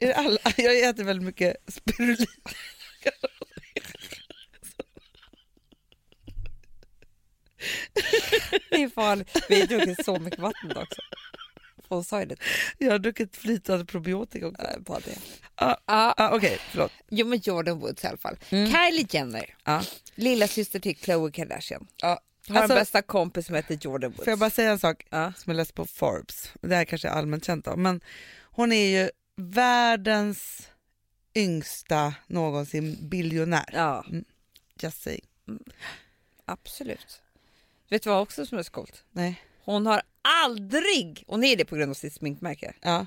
Är 0.00 0.06
det 0.08 0.14
alla? 0.14 0.38
Jag 0.56 0.78
äter 0.80 1.04
väldigt 1.04 1.26
mycket 1.26 1.56
spirulina. 1.68 2.26
Det 8.70 8.82
är 8.82 8.88
farligt. 8.88 9.36
Vi 9.48 9.60
har 9.60 9.66
druckit 9.66 10.04
så 10.04 10.18
mycket 10.18 10.38
vatten 10.40 10.70
också. 10.76 11.00
Hon 11.88 12.04
sa 12.04 12.20
ju 12.20 12.26
det. 12.26 12.36
Jag 12.78 12.90
har 12.90 12.98
druckit 12.98 13.36
flytande 13.36 13.84
probiotika 13.84 14.46
också. 14.48 14.62
Äh, 14.62 14.78
Bara 14.78 15.00
det. 15.00 15.18
Ah, 15.54 15.76
Ja, 15.86 16.14
ah, 16.16 16.36
Okej, 16.36 16.58
förlåt. 16.70 16.92
jo 17.10 17.26
men 17.26 17.38
Jordan 17.44 17.78
Woods 17.80 18.04
i 18.04 18.06
alla 18.06 18.16
fall. 18.16 18.36
Mm. 18.50 18.70
Kylie 18.72 19.06
Jenner, 19.10 19.54
Ja. 19.64 19.82
lilla 20.14 20.48
syster 20.48 20.80
till 20.80 20.96
Khloe 20.96 21.30
Kardashian. 21.32 21.86
Ja. 21.96 22.20
Har 22.48 22.56
Alltså, 22.56 22.72
en 22.76 22.80
bästa 22.80 23.02
kompis 23.02 23.46
som 23.46 23.54
heter 23.54 23.78
Jordan 23.80 24.10
Woods. 24.10 24.24
Får 24.24 24.30
jag 24.30 24.38
bara 24.38 24.50
säga 24.50 24.70
en 24.70 24.78
sak 24.78 25.06
Ja. 25.10 25.32
som 25.36 25.50
jag 25.50 25.56
läste 25.56 25.74
på 25.74 25.86
Forbes? 25.86 26.52
Det 26.60 26.74
här 26.76 26.84
kanske 26.84 27.08
är 27.08 27.12
allmänt 27.12 27.44
känt 27.44 27.64
då, 27.64 27.76
men 27.76 28.00
hon 28.42 28.72
är 28.72 29.00
ju 29.02 29.10
världens 29.40 30.68
yngsta 31.34 32.14
någonsin 32.26 33.08
biljonär. 33.08 33.70
Ja, 33.72 34.04
Just 34.82 35.02
saying. 35.02 35.26
absolut. 36.44 37.22
Vet 37.88 38.02
du 38.02 38.10
vad 38.10 38.20
också 38.22 38.46
som 38.46 38.58
är 38.58 38.62
så 38.62 38.70
coolt? 38.72 39.04
Nej. 39.10 39.42
Hon 39.64 39.86
har 39.86 40.02
aldrig, 40.44 41.24
och 41.26 41.44
är 41.44 41.56
det 41.56 41.64
på 41.64 41.76
grund 41.76 41.90
av 41.90 41.94
sitt 41.94 42.12
sminkmärke, 42.14 42.74
Ja. 42.82 43.06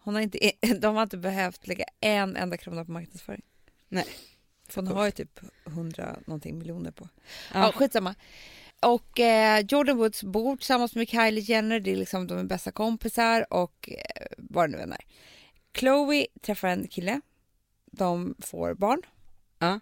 hon 0.00 0.14
har 0.14 0.22
inte, 0.22 0.52
de 0.80 0.96
har 0.96 1.02
inte 1.02 1.16
behövt 1.16 1.66
lägga 1.66 1.84
en 2.00 2.36
enda 2.36 2.56
krona 2.56 2.84
på 2.84 2.90
marknadsföring. 2.92 3.42
Nej. 3.88 4.06
För 4.68 4.82
hon 4.82 4.92
har 4.96 5.04
ju 5.04 5.10
typ 5.10 5.40
100 5.66 6.16
någonting 6.26 6.58
miljoner 6.58 6.90
på. 6.90 7.08
Ja, 7.54 7.60
Ja. 7.66 7.72
skitsamma. 7.72 8.14
Och 8.82 9.20
eh, 9.20 9.64
Jordan 9.68 9.96
Woods 9.96 10.22
bor 10.24 10.56
tillsammans 10.56 10.94
med 10.94 11.08
Kylie 11.08 11.40
Jenner, 11.40 11.80
det 11.80 11.90
är 11.92 11.96
liksom 11.96 12.26
de 12.26 12.38
är 12.38 12.44
bästa 12.44 12.72
kompisar 12.72 13.52
och 13.52 13.88
eh, 13.92 14.26
vad 14.38 14.70
det 14.70 14.76
nu 14.76 14.82
än 14.82 14.92
är. 14.92 15.04
Chloe 15.78 16.26
träffar 16.42 16.68
en 16.68 16.88
kille, 16.88 17.20
de 17.92 18.34
får 18.38 18.74
barn. 18.74 19.02
Ja. 19.58 19.80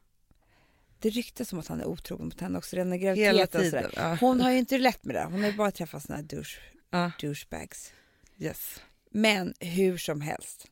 Det 0.98 1.10
ryktas 1.10 1.48
som 1.48 1.58
att 1.58 1.66
han 1.66 1.80
är 1.80 1.84
otrogen 1.86 2.24
mot 2.24 2.40
henne 2.40 2.58
också 2.58 2.76
redan 2.76 2.92
i 2.92 2.98
graviditeten. 2.98 3.90
Ja. 3.96 4.16
Hon 4.20 4.40
har 4.40 4.50
ju 4.50 4.58
inte 4.58 4.78
lätt 4.78 5.04
med 5.04 5.16
det, 5.16 5.24
hon 5.24 5.40
har 5.42 5.50
ju 5.50 5.56
bara 5.56 5.70
träffat 5.70 6.02
såna 6.02 6.16
här 6.16 6.22
douche, 6.24 6.60
Ja. 6.90 7.10
douchebags. 7.20 7.92
Yes. 8.38 8.80
Men 9.10 9.54
hur 9.60 9.96
som 9.98 10.20
helst. 10.20 10.66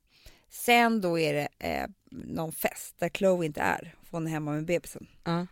Sen 0.48 1.00
då 1.00 1.18
är 1.18 1.34
det 1.34 1.48
eh, 1.58 1.86
någon 2.10 2.52
fest 2.52 2.94
där 2.98 3.08
Chloe 3.08 3.46
inte 3.46 3.60
är, 3.60 3.94
för 4.04 4.10
hon 4.10 4.26
är 4.26 4.30
hemma 4.30 4.50
med 4.52 4.64
bebisen. 4.64 5.06
Ja. 5.24 5.46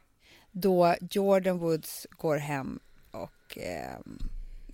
Då 0.52 0.94
Jordan 1.10 1.58
Woods 1.58 2.06
går 2.10 2.36
hem 2.36 2.80
och 3.10 3.58
eh, 3.58 3.98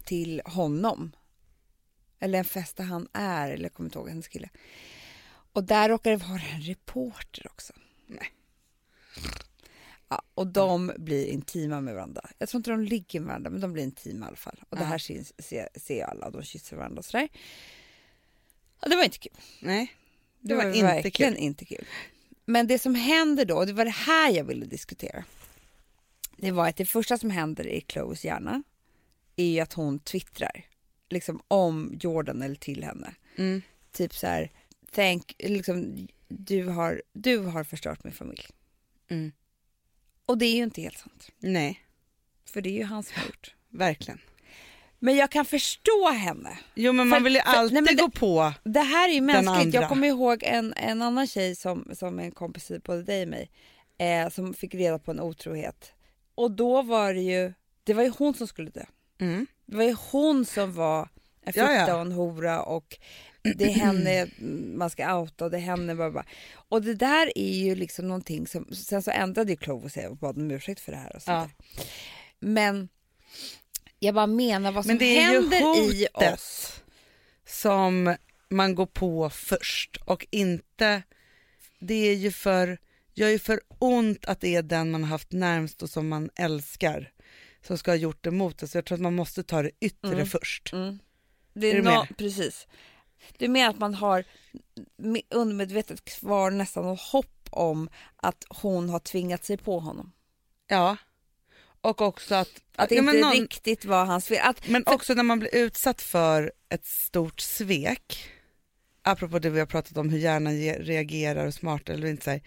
till 0.04 0.42
honom. 0.44 1.12
Eller 2.20 2.38
en 2.38 2.44
fest 2.44 2.76
där 2.76 2.84
han 2.84 3.08
är, 3.12 3.50
eller 3.50 3.62
jag 3.62 3.72
kommer 3.72 3.88
inte 3.88 3.98
ihåg 3.98 4.08
hennes 4.08 4.28
kille. 4.28 4.48
Och 5.52 5.64
där 5.64 5.88
råkar 5.88 6.10
det 6.10 6.16
vara 6.16 6.40
en 6.54 6.60
reporter 6.60 7.46
också. 7.46 7.72
Nej. 8.06 8.32
Ja, 10.08 10.22
och 10.34 10.46
de 10.46 10.92
blir 10.98 11.26
intima 11.26 11.80
med 11.80 11.94
varandra. 11.94 12.30
Jag 12.38 12.48
tror 12.48 12.58
inte 12.58 12.70
de 12.70 12.82
ligger 12.82 13.20
med 13.20 13.26
varandra, 13.28 13.50
men 13.50 13.60
de 13.60 13.72
blir 13.72 13.82
intima 13.82 14.26
i 14.26 14.28
alla 14.28 14.36
fall. 14.36 14.60
Och 14.68 14.76
det 14.76 14.84
här 14.84 14.98
syns, 14.98 15.32
ser, 15.38 15.68
ser 15.74 16.04
alla, 16.04 16.30
de 16.30 16.42
kysser 16.42 16.76
varandra 16.76 16.98
och 16.98 17.04
sådär. 17.04 17.28
Ja, 18.80 18.88
det 18.88 18.96
var 18.96 19.04
inte 19.04 19.18
kul. 19.18 19.32
Nej. 19.60 19.96
Det, 20.40 20.48
Det 20.48 20.54
var, 20.54 20.64
var 20.64 20.70
inte 20.70 20.82
verkligen 20.86 21.32
kul. 21.34 21.42
inte 21.42 21.64
kul. 21.64 21.86
Men 22.44 22.66
det 22.66 22.78
som 22.78 22.94
händer 22.94 23.44
då, 23.44 23.56
och 23.56 23.66
det 23.66 23.72
var 23.72 23.84
det 23.84 23.90
här 23.90 24.30
jag 24.30 24.44
ville 24.44 24.66
diskutera. 24.66 25.24
Det 26.36 26.50
var 26.50 26.68
att 26.68 26.76
det 26.76 26.86
första 26.86 27.18
som 27.18 27.30
händer 27.30 27.66
i 27.66 27.84
Chloes 27.88 28.24
hjärna 28.24 28.62
är 29.36 29.62
att 29.62 29.72
hon 29.72 29.98
twittrar 29.98 30.64
liksom 31.08 31.40
om 31.48 31.98
Jordan 32.00 32.42
eller 32.42 32.54
till 32.54 32.84
henne. 32.84 33.14
Mm. 33.36 33.62
Typ 33.92 34.14
så 34.14 34.26
här, 34.26 34.50
thank, 34.92 35.34
liksom, 35.38 36.08
du, 36.28 36.64
har, 36.68 37.02
du 37.12 37.38
har 37.38 37.64
förstört 37.64 38.04
min 38.04 38.12
familj. 38.12 38.46
Mm. 39.08 39.32
Och 40.26 40.38
det 40.38 40.46
är 40.46 40.56
ju 40.56 40.62
inte 40.62 40.80
helt 40.82 40.98
sant, 40.98 41.28
Nej, 41.38 41.80
för 42.44 42.60
det 42.60 42.68
är 42.70 42.78
ju 42.78 42.84
han 42.84 43.02
som 43.02 43.22
gjort. 43.26 43.54
verkligen. 43.68 44.20
Men 44.98 45.16
jag 45.16 45.30
kan 45.30 45.44
förstå 45.44 46.10
henne. 46.10 46.58
Jo 46.74 46.92
men 46.92 47.04
För- 47.06 47.10
man 47.10 47.24
vill 47.24 47.34
ju 47.34 47.40
för- 47.40 47.48
alltid 47.48 47.72
nej, 47.74 47.82
men 47.82 47.96
det- 47.96 48.02
gå 48.02 48.10
på. 48.10 48.52
Det 48.64 48.80
här 48.80 49.08
är 49.08 49.12
ju 49.12 49.20
mänskligt. 49.20 49.74
Jag 49.74 49.88
kommer 49.88 50.08
ihåg 50.08 50.42
en, 50.42 50.72
en 50.76 51.02
annan 51.02 51.26
tjej 51.26 51.56
som, 51.56 51.90
som 51.94 52.18
en 52.18 52.30
kompis 52.30 52.72
både 52.84 53.02
dig 53.02 53.22
och 53.22 53.28
mig, 53.28 53.50
eh, 53.98 54.28
som 54.28 54.54
fick 54.54 54.74
reda 54.74 54.98
på 54.98 55.10
en 55.10 55.20
otrohet. 55.20 55.92
Och 56.36 56.50
då 56.50 56.82
var 56.82 57.14
det 57.14 57.20
ju, 57.20 57.52
det 57.84 57.94
var 57.94 58.02
ju 58.02 58.12
hon 58.18 58.34
som 58.34 58.46
skulle 58.46 58.70
dö. 58.70 58.84
Mm. 59.20 59.46
Det 59.66 59.76
var 59.76 59.84
ju 59.84 59.96
hon 60.10 60.44
som 60.44 60.72
var 60.74 61.00
en 61.00 61.08
Ja, 61.44 61.50
fitta 61.52 61.72
ja. 61.88 61.94
och 61.94 62.00
en 62.00 62.12
hora 62.12 62.62
och 62.62 62.98
det 63.56 63.64
är 63.64 63.70
henne 63.74 64.26
man 64.76 64.90
ska 64.90 65.16
outa 65.18 65.44
och 65.44 65.50
det 65.50 65.56
är 65.56 65.60
henne 65.60 65.94
bara, 65.94 66.10
bara. 66.10 66.26
Och 66.68 66.82
det 66.82 66.94
där 66.94 67.32
är 67.38 67.56
ju 67.58 67.74
liksom 67.74 68.08
någonting 68.08 68.46
som, 68.46 68.74
sen 68.74 69.02
så 69.02 69.10
ändrade 69.10 69.50
ju 69.52 69.56
Chloe 69.56 69.90
sig 69.90 70.06
och 70.08 70.16
bad 70.16 70.38
om 70.38 70.50
ursäkt 70.50 70.80
för 70.80 70.92
det 70.92 70.98
här 70.98 71.16
och 71.16 71.22
sånt 71.22 71.50
Ja. 71.76 71.82
Men 72.40 72.88
jag 73.98 74.14
bara 74.14 74.26
menar 74.26 74.72
vad 74.72 74.84
som 74.84 74.88
Men 74.88 74.98
det 74.98 75.18
är 75.18 75.32
ju 75.32 75.40
händer 75.40 75.58
i 75.92 76.06
hotet. 76.14 76.34
oss. 76.34 76.82
som 77.46 78.16
man 78.48 78.74
går 78.74 78.86
på 78.86 79.30
först 79.30 79.96
och 80.04 80.26
inte, 80.30 81.02
det 81.78 81.94
är 81.94 82.14
ju 82.14 82.32
för, 82.32 82.78
gör 83.16 83.28
ju 83.28 83.38
för 83.38 83.60
ont 83.78 84.24
att 84.24 84.40
det 84.40 84.54
är 84.56 84.62
den 84.62 84.90
man 84.90 85.02
har 85.02 85.10
haft 85.10 85.32
närmst 85.32 85.82
och 85.82 85.90
som 85.90 86.08
man 86.08 86.30
älskar 86.36 87.12
som 87.66 87.78
ska 87.78 87.90
ha 87.90 87.96
gjort 87.96 88.24
det 88.24 88.30
mot 88.30 88.58
det. 88.58 88.68
Så 88.68 88.78
jag 88.78 88.84
tror 88.84 88.96
att 88.96 89.02
man 89.02 89.14
måste 89.14 89.42
ta 89.42 89.62
det 89.62 89.70
yttre 89.80 90.12
Mm. 90.12 90.26
först. 90.26 90.72
Mm. 90.72 90.98
Det 91.54 91.66
är, 91.66 91.72
Är 91.72 91.76
du 91.76 91.82
med? 91.82 92.06
precis. 92.18 92.66
Du 93.38 93.48
menar 93.48 93.70
att 93.70 93.78
man 93.78 93.94
har 93.94 94.24
me- 94.98 95.26
undermedvetet 95.30 96.04
kvar 96.04 96.50
nästan 96.50 96.84
något 96.84 97.00
hopp 97.00 97.48
om 97.50 97.88
att 98.16 98.44
hon 98.48 98.88
har 98.88 98.98
tvingat 98.98 99.44
sig 99.44 99.56
på 99.56 99.78
honom? 99.80 100.12
Ja. 100.68 100.96
Och 101.80 102.00
också 102.00 102.34
att, 102.34 102.50
Att 102.76 102.88
det 102.88 102.94
ja, 102.94 103.00
inte 103.02 103.20
någon, 103.20 103.32
riktigt 103.32 103.84
var 103.84 104.04
hans 104.04 104.26
fel. 104.26 104.40
Att, 104.42 104.68
men 104.68 104.84
för- 104.84 104.94
också 104.94 105.14
när 105.14 105.22
man 105.22 105.38
blir 105.38 105.54
utsatt 105.54 106.02
för 106.02 106.52
ett 106.68 106.84
stort 106.86 107.40
svek, 107.40 108.30
apropå 109.02 109.38
det 109.38 109.50
vi 109.50 109.58
har 109.58 109.66
pratat 109.66 109.96
om 109.96 110.10
hur 110.10 110.18
hjärnan 110.18 110.56
ge- 110.56 110.78
reagerar 110.78 111.46
och 111.46 111.54
smart 111.54 111.88
eller 111.88 112.06
inte. 112.06 112.24
Så 112.24 112.30
här, 112.30 112.40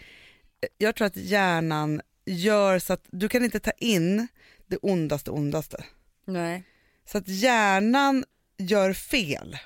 jag 0.77 0.95
tror 0.95 1.07
att 1.07 1.15
hjärnan 1.17 2.01
gör 2.25 2.79
så 2.79 2.93
att 2.93 3.05
du 3.11 3.29
kan 3.29 3.43
inte 3.43 3.59
ta 3.59 3.71
in 3.71 4.27
det 4.67 4.77
ondaste 4.81 5.31
ondaste. 5.31 5.83
nej. 6.25 6.63
Så 7.05 7.17
att 7.17 7.27
hjärnan 7.27 8.25
gör 8.57 8.93
fel 8.93 9.57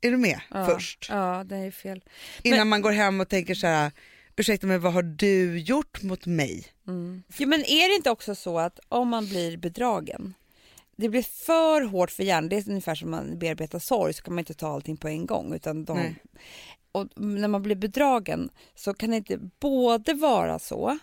Är 0.00 0.10
du 0.10 0.16
med 0.16 0.40
Ja. 0.50 0.66
först? 0.66 1.06
Ja, 1.10 1.44
det 1.46 1.56
är 1.56 1.70
fel. 1.70 2.04
Innan 2.42 2.68
man 2.68 2.82
går 2.82 2.92
hem 2.92 3.20
och 3.20 3.28
tänker 3.28 3.54
så 3.54 3.66
här, 3.66 3.92
ursäkta 4.36 4.66
mig 4.66 4.78
vad 4.78 4.92
har 4.92 5.02
du 5.02 5.58
gjort 5.58 6.02
mot 6.02 6.26
mig? 6.26 6.66
Jo, 7.36 7.48
men 7.48 7.60
är 7.64 7.88
det 7.88 7.94
inte 7.94 8.10
också 8.10 8.34
så 8.34 8.58
att 8.58 8.80
om 8.88 9.08
man 9.08 9.26
blir 9.28 9.56
bedragen, 9.56 10.34
det 10.96 11.08
blir 11.08 11.22
för 11.22 11.82
hårt 11.82 12.10
för 12.10 12.22
hjärnan, 12.22 12.48
det 12.48 12.56
är 12.56 12.68
ungefär 12.68 12.94
som 12.94 13.10
man 13.10 13.38
bearbetar 13.38 13.78
sorg 13.78 14.12
så 14.12 14.22
kan 14.22 14.34
man 14.34 14.38
inte 14.42 14.54
ta 14.54 14.68
allting 14.74 14.96
på 14.96 15.08
en 15.08 15.26
gång. 15.26 15.54
Utan 15.54 15.84
de. 15.84 16.14
Och 16.94 17.08
när 17.16 17.48
man 17.48 17.62
blir 17.62 17.76
bedragen 17.76 18.50
så 18.74 18.94
kan 18.94 19.10
det 19.10 19.16
inte 19.16 19.38
både 19.60 20.14
vara 20.14 20.58
så 20.58 20.98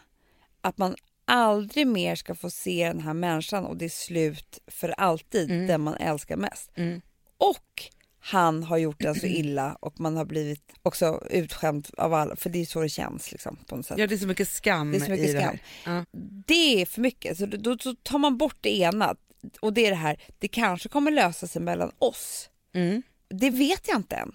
att 0.62 0.78
man 0.78 0.96
aldrig 1.26 1.88
mer 1.88 2.16
ska 2.16 2.36
få 2.36 2.50
se 2.50 2.88
den 2.88 3.00
här 3.00 3.14
människan 3.14 3.66
och 3.66 3.78
det 3.78 3.86
är 3.86 3.90
slut 3.90 4.60
för 4.68 4.90
alltid, 4.90 5.52
Mm. 5.52 5.68
den 5.68 5.82
man 5.82 5.94
älskar 5.94 6.36
mest. 6.38 6.72
Mm. 6.76 7.02
Och 7.38 7.84
han 8.20 8.64
har 8.64 8.78
gjort 8.78 9.00
den 9.02 9.16
så 9.16 9.26
illa 9.26 9.78
och 9.80 10.00
man 10.00 10.18
har 10.18 10.26
blivit 10.26 10.74
också 10.84 11.24
utskämd 11.30 11.88
av 11.98 12.14
alla, 12.14 12.36
för 12.36 12.50
det 12.50 12.62
är 12.62 12.66
så 12.66 12.82
det 12.82 12.90
känns 12.90 13.32
liksom 13.32 13.56
på 13.68 13.76
något 13.76 13.86
sätt. 13.86 13.98
Ja 13.98 14.08
det 14.08 14.16
är 14.16 14.20
så 14.20 14.28
mycket 14.28 14.50
skam 14.50 14.92
Det 14.92 14.98
är 14.98 15.00
så 15.00 15.12
mycket 15.12 15.30
i 15.30 15.34
det 15.34 15.40
skam. 15.42 15.58
här. 15.84 15.96
Ja. 15.98 16.06
Det 16.46 16.82
är 16.82 16.86
för 16.86 17.02
mycket, 17.02 17.38
så 17.38 17.46
då, 17.46 17.76
då 17.76 17.96
tar 18.04 18.18
man 18.18 18.38
bort 18.38 18.58
det 18.62 18.78
ena 18.78 19.16
och 19.62 19.74
det 19.74 19.86
är 19.86 19.90
det 19.90 19.96
här, 19.96 20.22
det 20.40 20.48
kanske 20.48 20.90
kommer 20.90 21.12
lösa 21.12 21.48
sig 21.48 21.62
mellan 21.62 21.92
oss. 22.00 22.50
Mm. 22.74 23.02
Det 23.30 23.50
vet 23.50 23.88
jag 23.88 23.98
inte 23.98 24.16
än. 24.16 24.32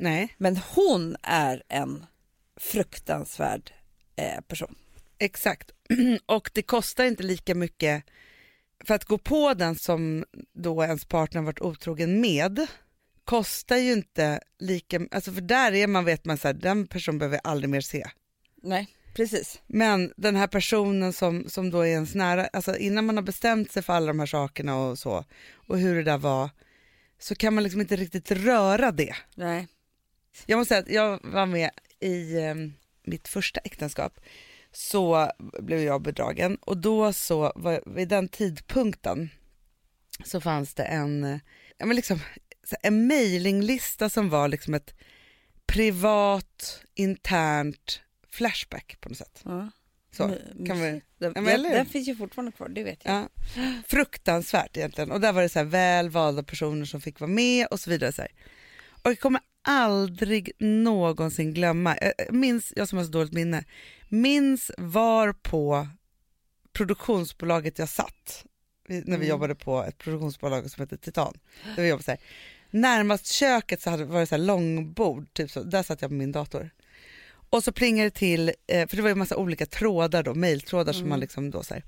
Nej, 0.00 0.34
Men 0.38 0.56
hon 0.56 1.16
är 1.22 1.62
en 1.68 2.06
fruktansvärd 2.56 3.72
eh, 4.16 4.40
person. 4.40 4.74
exakt. 5.18 5.70
och 6.26 6.50
det 6.54 6.62
kostar 6.62 7.04
inte 7.04 7.22
lika 7.22 7.54
mycket 7.54 8.04
för 8.84 8.94
att 8.94 9.04
gå 9.04 9.18
på 9.18 9.54
den 9.54 9.74
som 9.76 10.24
då 10.52 10.84
ens 10.84 11.04
partner 11.04 11.42
varit 11.42 11.60
otrogen 11.60 12.20
med 12.20 12.66
kostar 13.24 13.76
ju 13.76 13.92
inte 13.92 14.40
lika, 14.58 15.00
alltså 15.10 15.32
för 15.32 15.40
där 15.40 15.72
är 15.72 15.86
man 15.86 16.04
vet 16.04 16.24
man 16.24 16.38
så 16.38 16.48
här, 16.48 16.54
den 16.54 16.86
personen 16.86 17.18
behöver 17.18 17.36
jag 17.36 17.50
aldrig 17.50 17.70
mer 17.70 17.80
se. 17.80 18.06
Nej, 18.62 18.88
precis. 19.14 19.60
Men 19.66 20.12
den 20.16 20.36
här 20.36 20.46
personen 20.46 21.12
som, 21.12 21.44
som 21.48 21.70
då 21.70 21.80
är 21.80 21.86
ens 21.86 22.14
nära, 22.14 22.46
alltså 22.46 22.76
innan 22.76 23.06
man 23.06 23.16
har 23.16 23.22
bestämt 23.22 23.72
sig 23.72 23.82
för 23.82 23.92
alla 23.92 24.06
de 24.06 24.18
här 24.18 24.26
sakerna 24.26 24.76
och 24.76 24.98
så 24.98 25.24
och 25.52 25.78
hur 25.78 25.94
det 25.94 26.02
där 26.02 26.18
var 26.18 26.50
så 27.18 27.34
kan 27.34 27.54
man 27.54 27.64
liksom 27.64 27.80
inte 27.80 27.96
riktigt 27.96 28.30
röra 28.30 28.92
det. 28.92 29.14
Nej. 29.34 29.68
Jag 30.46 30.56
måste 30.56 30.68
säga 30.68 30.80
att 30.80 30.90
jag 30.90 31.32
var 31.32 31.46
med 31.46 31.70
i 32.00 32.36
eh, 32.36 32.54
mitt 33.02 33.28
första 33.28 33.60
äktenskap 33.60 34.20
så 34.72 35.30
blev 35.38 35.80
jag 35.80 36.02
bedragen 36.02 36.56
och 36.56 36.76
då 36.76 37.12
så, 37.12 37.52
var, 37.56 37.82
vid 37.94 38.08
den 38.08 38.28
tidpunkten 38.28 39.30
så 40.24 40.40
fanns 40.40 40.74
det 40.74 40.82
en, 40.84 41.40
ja, 41.78 41.86
men 41.86 41.96
liksom, 41.96 42.20
en 42.82 43.06
mailinglista 43.06 44.08
som 44.08 44.28
var 44.28 44.48
liksom 44.48 44.74
ett 44.74 44.94
privat, 45.66 46.82
internt 46.94 48.00
flashback 48.28 48.96
på 49.00 49.08
något 49.08 49.18
sätt. 49.18 49.40
Ja. 49.44 49.70
Så, 50.12 50.28
My- 50.28 50.66
kan 50.66 50.80
vi, 50.80 51.02
Den, 51.18 51.32
Ja, 51.34 51.40
men 51.40 51.62
den 51.62 51.86
finns 51.86 52.08
ju 52.08 52.16
fortfarande 52.16 52.52
kvar, 52.52 52.68
det 52.68 52.84
vet 52.84 53.04
jag. 53.04 53.14
ja, 53.14 53.28
fruktansvärt 53.86 54.76
egentligen. 54.76 55.10
Och 55.10 55.20
där 55.20 55.32
var 55.32 55.42
det 55.42 55.48
så 55.48 55.58
här 55.58 55.66
väl 55.66 56.10
valda 56.10 56.42
personer 56.42 56.84
som 56.84 57.00
fick 57.00 57.20
vara 57.20 57.30
med 57.30 57.66
och 57.66 57.80
så 57.80 57.90
vidare. 57.90 58.12
Så 58.12 58.22
här. 58.22 58.30
Och 59.02 59.10
jag 59.10 59.18
kommer 59.20 59.40
aldrig 59.62 60.52
någonsin 60.58 61.54
glömma, 61.54 61.96
jag 62.00 62.12
jag 62.18 62.34
minns, 62.34 62.72
jag 62.76 62.88
som 62.88 62.98
har 62.98 63.04
så 63.04 63.10
dåligt 63.10 63.32
minne, 63.32 63.64
minns 64.08 64.70
var 64.78 65.32
på 65.32 65.88
produktionsbolaget 66.72 67.78
jag 67.78 67.88
satt 67.88 68.44
när 68.88 68.96
vi 69.04 69.14
Mm. 69.14 69.28
jobbade 69.28 69.54
på 69.54 69.82
ett 69.84 69.98
produktionsbolag 69.98 70.70
som 70.70 70.82
heter 70.82 70.96
Titan. 70.96 71.38
Där 71.76 71.82
vi 71.82 71.88
jobbade 71.88 72.04
så 72.04 72.10
här. 72.10 72.20
Närmast 72.70 73.26
köket 73.26 73.80
så 73.82 73.90
hade, 73.90 74.04
var 74.04 74.20
det 74.20 74.26
så 74.26 74.34
här 74.34 74.42
långbord, 74.42 75.26
typ 75.34 75.50
så, 75.50 75.62
där 75.62 75.82
satt 75.82 76.02
jag 76.02 76.10
på 76.10 76.14
min 76.14 76.32
dator. 76.32 76.70
Och 77.50 77.64
så 77.64 77.72
plingade 77.72 78.06
det 78.06 78.14
till, 78.14 78.48
eh, 78.66 78.88
för 78.88 78.96
det 78.96 79.02
var 79.02 79.08
ju 79.08 79.14
massa 79.14 79.36
olika 79.36 79.66
trådar 79.66 80.22
då, 80.22 80.34
mejltrådar 80.34 80.92
som 80.92 81.00
Mm. 81.00 81.08
man 81.08 81.20
liksom 81.20 81.50
då 81.50 81.62
så 81.62 81.74
här. 81.74 81.84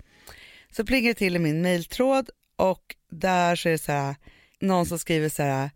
Så 0.71 0.85
plingar 0.85 1.09
det 1.09 1.15
till 1.15 1.37
i 1.37 1.39
min 1.39 1.63
mejltråd 1.63 2.31
och 2.57 2.97
där 3.11 3.57
så 3.57 3.69
är 3.69 3.73
det 3.73 3.79
så 3.79 3.93
här, 3.93 4.15
någon 4.61 4.87
som 4.87 4.99
skriver 4.99 5.29
så 5.29 5.43
här, 5.43 5.71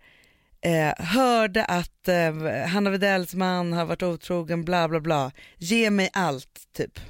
eh, 0.66 0.92
hörde 0.98 1.64
att 1.64 2.08
eh, 2.08 2.66
Hanna 2.66 2.90
Widells 2.90 3.34
man 3.34 3.72
har 3.72 3.84
varit 3.84 4.02
otrogen, 4.02 4.64
bla 4.64 4.88
bla 4.88 5.00
bla, 5.00 5.32
ge 5.56 5.90
mig 5.90 6.10
allt, 6.12 6.68
typ, 6.76 7.00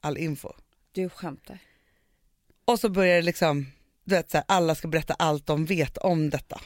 all 0.00 0.16
info. 0.16 0.52
Du 0.92 1.08
skämtar. 1.08 1.58
Och 2.64 2.80
så 2.80 2.88
börjar 2.88 3.16
det 3.16 3.22
liksom, 3.22 3.66
du 4.04 4.14
vet 4.14 4.30
så 4.30 4.36
här, 4.36 4.44
alla 4.48 4.74
ska 4.74 4.88
berätta 4.88 5.14
allt 5.14 5.46
de 5.46 5.64
vet 5.64 5.98
om 5.98 6.30
detta. 6.30 6.60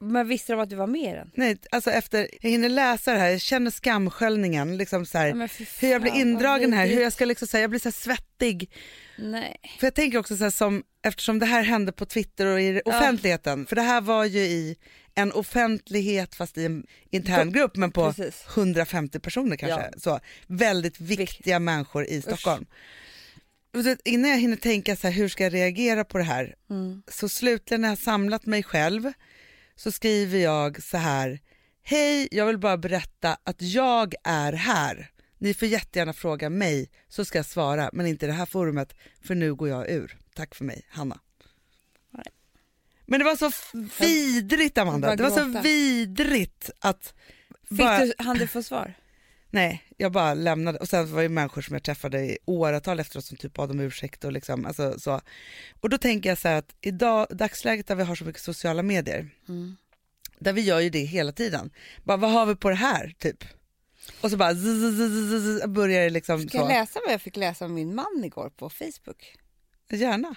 Men 0.00 0.28
visste 0.28 0.52
de 0.52 0.60
att 0.60 0.70
du 0.70 0.76
var 0.76 0.86
med 0.86 1.12
i 1.12 1.14
den? 1.14 1.30
Nej, 1.34 1.56
alltså 1.70 1.90
efter, 1.90 2.28
jag 2.40 2.50
hinner 2.50 2.68
läsa 2.68 3.12
det 3.12 3.18
här, 3.18 3.30
jag 3.30 3.40
känner 3.40 3.70
skamsköljningen, 3.70 4.76
liksom 4.76 5.06
så 5.06 5.18
här, 5.18 5.26
Ja, 5.34 5.48
fy 5.48 5.66
hur 5.80 5.88
jag 5.88 6.02
blir 6.02 6.10
fan, 6.10 6.20
indragen 6.20 6.72
här, 6.72 6.86
hur 6.86 7.02
jag 7.02 7.12
ska 7.12 7.24
liksom 7.24 7.48
säga, 7.48 7.60
jag 7.60 7.70
blir 7.70 7.80
så 7.80 7.92
svettig. 7.92 8.70
Nej. 9.18 9.56
För 9.80 9.86
jag 9.86 9.94
tänker 9.94 10.18
också 10.18 10.36
så 10.36 10.50
som, 10.50 10.82
eftersom 11.02 11.38
det 11.38 11.46
här 11.46 11.62
hände 11.62 11.92
på 11.92 12.06
Twitter 12.06 12.46
och 12.46 12.60
i 12.60 12.80
offentligheten, 12.84 13.66
för 13.66 13.76
det 13.76 13.82
här 13.82 14.00
var 14.00 14.24
ju 14.24 14.40
i 14.40 14.76
en 15.14 15.32
offentlighet 15.32 16.34
fast 16.34 16.58
i 16.58 16.64
en 16.64 16.86
intern 17.10 17.52
grupp 17.52 17.76
men 17.76 17.90
på 17.90 18.12
Precis. 18.12 18.44
150 18.54 19.18
personer 19.20 19.56
kanske. 19.56 19.90
Så, 20.00 20.20
väldigt 20.46 21.00
viktiga 21.00 21.58
människor 21.58 22.04
i 22.04 22.22
Stockholm. 22.22 22.66
Så, 23.82 23.96
innan 24.04 24.30
jag 24.30 24.38
hinner 24.38 24.56
tänka 24.56 24.96
så 24.96 25.06
här, 25.06 25.14
hur 25.14 25.28
ska 25.28 25.44
jag 25.44 25.54
reagera 25.54 26.04
på 26.04 26.18
det 26.18 26.24
här, 26.24 26.54
Mm. 26.70 27.02
så 27.08 27.28
slutligen 27.28 27.80
när 27.80 27.88
jag 27.88 27.98
samlat 27.98 28.46
mig 28.46 28.62
själv 28.62 29.12
så 29.76 29.92
skriver 29.92 30.38
jag 30.38 30.82
så 30.82 30.96
här, 30.96 31.40
hej 31.82 32.28
jag 32.30 32.46
vill 32.46 32.58
bara 32.58 32.76
berätta 32.76 33.36
att 33.44 33.62
jag 33.62 34.14
är 34.24 34.52
här. 34.52 35.10
Ni 35.38 35.54
får 35.54 35.68
jättegärna 35.68 36.12
fråga 36.12 36.50
mig 36.50 36.90
så 37.08 37.24
ska 37.24 37.38
jag 37.38 37.46
svara 37.46 37.90
men 37.92 38.06
inte 38.06 38.26
i 38.26 38.28
det 38.28 38.34
här 38.34 38.46
forumet 38.46 38.94
för 39.22 39.34
nu 39.34 39.54
går 39.54 39.68
jag 39.68 39.90
ur. 39.90 40.18
Tack 40.34 40.54
för 40.54 40.64
mig, 40.64 40.82
Hanna. 40.88 41.20
Men 43.06 43.18
det 43.18 43.24
var 43.24 43.36
så 43.36 43.50
vidrigt 44.04 44.78
Amanda, 44.78 45.16
det 45.16 45.22
var 45.22 45.30
så 45.30 45.60
vidrigt 45.60 46.70
att 46.78 47.14
Fick 47.68 47.78
bara, 47.78 47.98
du, 48.04 48.12
hann 48.18 48.38
du 48.38 48.46
få 48.46 48.62
svar? 48.62 48.94
nej 49.50 49.82
jag 49.96 50.12
bara 50.12 50.34
lämnade 50.34 50.78
och 50.78 50.88
sen 50.88 51.12
var 51.14 51.22
det 51.22 51.28
människor 51.28 51.62
som 51.62 51.74
jag 51.74 51.82
träffade 51.82 52.20
i 52.20 52.38
åratal 52.44 53.00
efteråt 53.00 53.24
som 53.24 53.36
typ 53.36 53.54
bad 53.54 53.70
om 53.70 53.80
ursäkt 53.80 54.24
och 54.24 54.32
liksom 54.32 54.66
alltså 54.66 55.00
så. 55.00 55.20
Och 55.80 55.90
då 55.90 55.98
tänker 55.98 56.28
jag 56.28 56.38
så 56.38 56.48
här 56.48 56.56
att 56.58 56.74
idag, 56.80 57.26
dagsläget 57.30 57.86
där 57.86 57.94
vi 57.94 58.02
har 58.02 58.14
så 58.14 58.24
mycket 58.24 58.42
sociala 58.42 58.82
medier, 58.82 59.30
Mm. 59.48 59.76
där 60.38 60.52
vi 60.52 60.60
gör 60.60 60.80
ju 60.80 60.90
det 60.90 61.04
hela 61.04 61.32
tiden. 61.32 61.70
Bara, 62.04 62.16
vad 62.16 62.30
har 62.30 62.46
vi 62.46 62.56
på 62.56 62.68
det 62.70 62.76
här 62.76 63.14
typ? 63.18 63.44
Och 64.20 64.30
så 64.30 64.36
bara 64.36 64.54
zzz, 64.54 64.96
zzz, 64.96 65.44
zzz, 65.44 65.66
börjar 65.66 66.02
det 66.02 66.10
liksom 66.10 66.48
Ska 66.48 66.58
jag 66.58 66.66
så. 66.66 66.72
läsa 66.72 67.00
vad 67.04 67.12
jag 67.14 67.22
fick 67.22 67.36
läsa 67.36 67.64
om 67.64 67.74
min 67.74 67.94
man 67.94 68.24
igår 68.24 68.50
på 68.56 68.70
Facebook? 68.70 69.36
Gärna. 69.90 70.34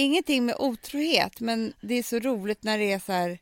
Ingenting 0.00 0.46
med 0.46 0.56
otrohet, 0.58 1.40
men 1.40 1.72
det 1.80 1.94
är 1.94 2.02
så 2.02 2.18
roligt 2.18 2.62
när 2.62 2.78
det 2.78 2.92
är 2.92 2.98
så 2.98 3.12
här 3.12 3.38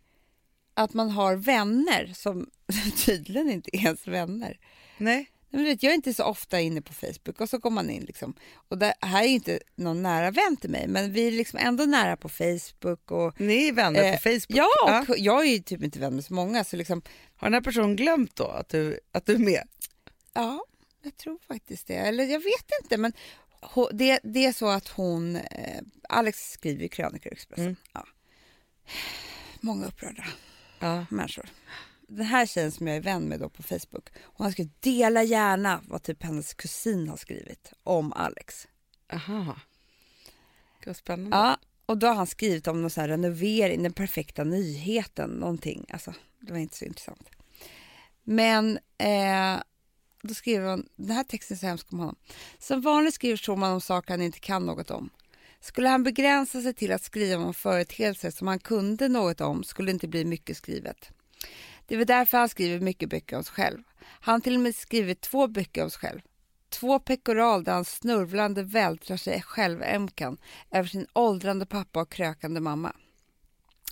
att 0.75 0.95
man 0.95 1.11
har 1.11 1.37
vänner 1.37 2.13
som 2.15 2.51
tydligen 3.05 3.51
inte 3.51 3.77
är 3.77 3.81
ens 3.85 4.07
vänner. 4.07 4.59
Nej. 4.99 5.31
Men 5.51 5.65
vet, 5.65 5.83
jag 5.83 5.91
är 5.91 5.95
inte 5.95 6.15
så 6.15 6.25
ofta 6.25 6.61
inne 6.61 6.83
på 6.83 6.93
Facebook 6.93 7.41
och 7.41 7.49
så 7.51 7.59
går 7.59 7.71
man 7.71 7.91
in 7.91 8.05
liksom. 8.05 8.35
Och 8.69 8.79
det 8.79 8.95
här 9.01 9.23
är 9.23 9.27
ju 9.27 9.35
inte 9.35 9.61
någon 9.75 10.03
nära 10.03 10.31
vän 10.31 10.57
till 10.57 10.71
mig, 10.71 10.89
men 10.89 11.13
vi 11.13 11.27
är 11.27 11.31
liksom 11.33 11.59
ändå 11.63 11.85
nära 11.85 12.17
på 12.17 12.29
Facebook 12.29 13.11
och 13.11 13.41
Ni 13.41 13.69
är 13.69 13.73
vänner 13.73 14.03
Eh, 14.05 14.13
på 14.13 14.19
Facebook. 14.19 14.47
ja, 14.49 15.05
och 15.09 15.19
jag 15.19 15.47
är 15.47 15.51
ju 15.53 15.59
typ 15.59 15.83
inte 15.83 15.99
vän 15.99 16.15
med 16.15 16.25
så 16.25 16.35
många 16.35 16.65
så 16.65 16.77
liksom 16.77 17.03
Har 17.37 17.47
den 17.47 17.55
här 17.55 17.61
personen 17.61 17.97
glömt 17.97 18.37
då 18.37 18.45
att 18.47 18.69
du, 18.69 19.01
att 19.13 19.27
du 19.27 19.35
är 19.35 19.39
med? 19.39 19.63
Ja, 20.35 20.65
jag 21.03 21.17
tror 21.17 21.39
faktiskt 21.49 21.87
det. 21.87 21.95
Eller 21.95 22.25
jag 22.25 22.41
vet 22.41 22.71
inte, 22.83 22.97
men 22.97 23.13
det, 23.93 24.21
det 24.23 24.45
är 24.47 24.53
så 24.53 24.69
att 24.69 24.89
hon... 24.89 25.37
Eh, 25.37 25.81
Alex 26.09 26.51
skriver 26.51 26.85
i 26.85 26.89
krönikor 26.89 27.33
i 27.33 27.35
Expressen. 27.35 27.65
Mm. 27.65 27.77
Ja. 27.93 28.07
Många 29.61 29.87
upprörda 29.87 30.25
Ja. 30.81 31.07
människor. 31.11 31.49
Den 32.09 32.27
här 32.27 32.47
tjejen 32.47 32.73
som 32.73 32.87
jag 32.87 32.97
är 32.97 33.01
vän 33.01 33.23
med 33.23 33.41
då 33.41 33.49
på 33.49 33.63
Facebook, 33.63 34.09
hon 34.23 34.45
har 34.45 34.53
skrivit 34.53 34.83
dela 34.83 35.23
gärna 35.23 35.81
vad 35.89 36.03
typ 36.03 36.23
hennes 36.23 36.55
kusin 36.55 37.09
har 37.09 37.17
skrivit 37.17 37.73
om 37.83 38.13
Alex. 38.13 38.69
Aha. 39.13 39.57
Gud 40.85 40.97
spännande. 40.97 41.37
Ja, 41.37 41.59
och 41.87 41.99
då 41.99 42.07
har 42.07 42.15
han 42.15 42.27
skrivit 42.27 42.67
om 42.67 42.81
någon 42.81 42.91
sån 42.91 43.01
här 43.01 43.09
renovering, 43.09 43.83
den 43.83 43.93
perfekta 43.93 44.45
nyheten, 44.45 45.31
någonting. 45.31 45.87
Alltså, 45.89 46.15
det 46.41 46.53
var 46.53 46.59
inte 46.59 46.77
så 46.77 46.85
intressant. 46.85 47.31
Men 48.23 48.79
eh, 48.99 49.57
då 50.27 50.35
skriver 50.35 50.71
hon, 50.71 50.89
den 50.97 51.17
här 51.17 51.25
texten 51.25 51.55
är 51.55 51.59
så 51.59 51.67
hemsk 51.67 51.93
om 51.93 51.99
honom. 51.99 52.17
Som 52.59 52.81
vanligt 52.81 53.15
skriver 53.15 53.37
Schumann 53.37 53.73
om 53.73 53.81
saker 53.81 54.11
han 54.11 54.23
inte 54.23 54.41
kan 54.41 54.67
något 54.67 54.91
om. 54.91 55.11
Skulle 55.61 55.89
han 55.89 56.03
begränsa 56.03 56.63
sig 56.63 56.75
till 56.75 56.93
att 56.93 57.03
skriva 57.03 57.45
om 57.45 57.55
företeelser 57.55 58.31
som 58.31 58.49
han 58.49 58.59
kunde 58.59 59.09
något 59.09 59.41
om 59.41 59.65
skulle 59.65 59.87
det 59.87 59.93
inte 59.93 60.09
bli 60.09 60.25
mycket 60.25 60.57
skrivet. 60.57 61.11
Det 61.87 61.95
är 61.95 62.05
därför 62.05 62.39
han 62.39 62.49
skriver 62.49 62.81
mycket 62.81 63.09
böcker 63.09 63.37
om 63.37 63.45
sig 63.45 63.55
själv. 63.55 63.83
Han 64.03 64.33
har 64.33 64.41
till 64.41 64.55
och 64.55 64.61
med 64.61 64.75
skrivit 64.75 65.21
två 65.21 65.47
böcker 65.47 65.85
om 65.85 65.91
sig 65.91 66.01
själv. 66.01 66.21
Två 66.69 66.99
pekoral 66.99 67.65
där 67.65 67.73
han 67.73 67.85
snurvlande 67.85 68.63
vältrar 68.63 69.17
sig 69.17 69.43
självömkan 69.43 70.37
över 70.71 70.89
sin 70.89 71.07
åldrande 71.13 71.67
pappa 71.67 72.01
och 72.01 72.13
krökande 72.13 72.61
mamma. 72.61 72.93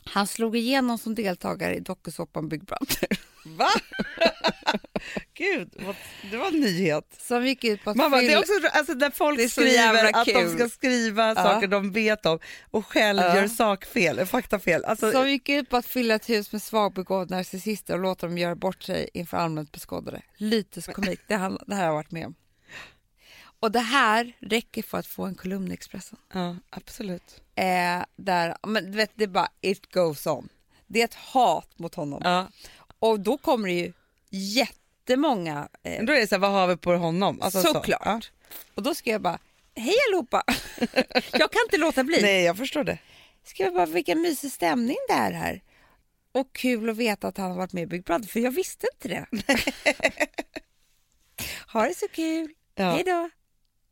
Han 0.05 0.26
slog 0.26 0.57
igenom 0.57 0.99
som 0.99 1.14
deltagare 1.14 1.76
i 1.76 1.80
dokusåpan 1.80 2.49
Big 2.49 2.64
Brother. 2.64 3.09
Va? 3.45 3.68
Gud, 5.34 5.74
vad, 5.86 5.97
det 6.30 6.36
var 6.36 6.47
en 6.49 6.61
nyhet. 6.61 7.16
Som 7.20 7.47
gick 7.47 7.64
ut 7.64 7.84
på 7.84 7.90
att 7.90 7.97
Man 7.97 8.11
bara, 8.11 8.20
det 8.20 8.26
fylla- 8.26 8.38
är 8.38 8.42
också 8.42 8.53
alltså, 8.78 8.92
när 8.95 9.11
folk 9.11 9.51
skriver 9.51 10.05
att 10.14 10.26
de 10.26 10.32
kul. 10.32 10.51
ska 10.59 10.68
skriva 10.68 11.28
Ja. 11.28 11.34
saker 11.34 11.66
de 11.68 11.92
vet 11.92 12.26
om 12.26 12.38
och 12.70 12.86
själv 12.86 13.20
Ja. 13.22 13.36
gör 13.36 13.49
sakfel, 13.49 14.26
faktafel. 14.26 14.84
Alltså, 14.84 15.12
som 15.12 15.30
gick 15.30 15.49
ut 15.49 15.68
på 15.70 15.76
att 15.76 15.86
fylla 15.86 16.14
ett 16.14 16.28
hus 16.28 16.53
med 16.53 16.62
svagbegåvade 16.62 17.36
narcissister 17.36 17.95
och 17.95 18.01
låta 18.01 18.26
dem 18.26 18.38
göra 18.38 18.55
bort 18.55 18.82
sig 18.82 19.09
inför 19.14 19.36
allmänt 19.36 19.72
beskådare. 19.72 20.22
Lyteskomik, 20.36 21.20
det, 21.26 21.34
han, 21.34 21.59
det 21.66 21.74
här 21.74 21.80
har 21.82 21.88
jag 21.88 21.95
varit 21.95 22.11
med 22.11 22.26
om. 22.26 22.34
Och 23.61 23.72
det 23.72 23.80
här 23.80 24.32
räcker 24.40 24.82
för 24.82 24.99
att 24.99 25.07
få 25.07 25.24
en 25.24 25.34
kolumn 25.34 25.70
i 25.70 25.74
Expressen. 25.74 26.18
ja, 26.32 26.57
absolut. 26.70 27.40
Eh, 27.55 28.05
där, 28.16 28.57
men 28.66 28.84
du 28.90 28.97
vet, 28.97 29.11
det 29.14 29.24
är 29.24 29.28
bara 29.28 29.49
it 29.61 29.92
goes 29.92 30.26
on. 30.26 30.49
Det 30.86 31.01
är 31.01 31.05
ett 31.05 31.14
hat 31.14 31.78
mot 31.78 31.95
honom. 31.95 32.20
Ja. 32.24 32.49
Och 33.05 33.21
då 33.21 33.39
kommer 33.39 33.69
det 33.69 33.75
ju 33.75 33.93
jättemånga 34.31 35.69
eh, 35.83 36.05
Då 36.05 36.13
är 36.13 36.21
det 36.21 36.27
så 36.27 36.35
här, 36.35 36.41
vad 36.41 36.51
har 36.51 36.67
vi 36.67 36.77
på 36.77 36.95
honom? 36.97 37.43
Alltså, 37.43 37.63
så. 37.63 37.73
Såklart. 37.73 38.03
Ja. 38.05 38.21
Och 38.75 38.83
då 38.83 38.95
ska 38.95 39.11
jag 39.11 39.21
bara, 39.21 39.39
hej 39.77 39.95
allihopa! 40.09 40.43
jag 41.33 41.51
kan 41.53 41.61
inte 41.67 41.77
låta 41.77 42.05
bli. 42.05 42.23
Nej, 42.23 42.45
jag 42.45 42.57
förstår 42.57 42.85
det. 42.85 42.99
Ska 43.45 43.63
jag 43.63 43.75
bara, 43.75 43.87
vilken 43.87 44.21
mysig 44.21 44.53
stämning 44.53 44.97
det 45.09 45.15
är 45.15 45.33
här. 45.33 45.63
Och 46.33 46.53
kul 46.53 46.91
att 46.91 46.97
veta 46.97 47.29
att 47.29 47.37
han 47.37 47.51
har 47.51 47.57
varit 47.59 47.73
med 47.73 47.83
i 47.83 47.87
Big 47.87 48.05
Brother, 48.05 48.27
för 48.29 48.41
jag 48.41 48.51
visste 48.51 48.87
inte 48.95 49.09
det. 49.09 49.27
ha 51.73 51.87
det 51.87 51.95
så 51.95 52.09
kul, 52.09 52.53
Ja. 52.75 52.91
hej 52.91 53.05
då. 53.05 53.31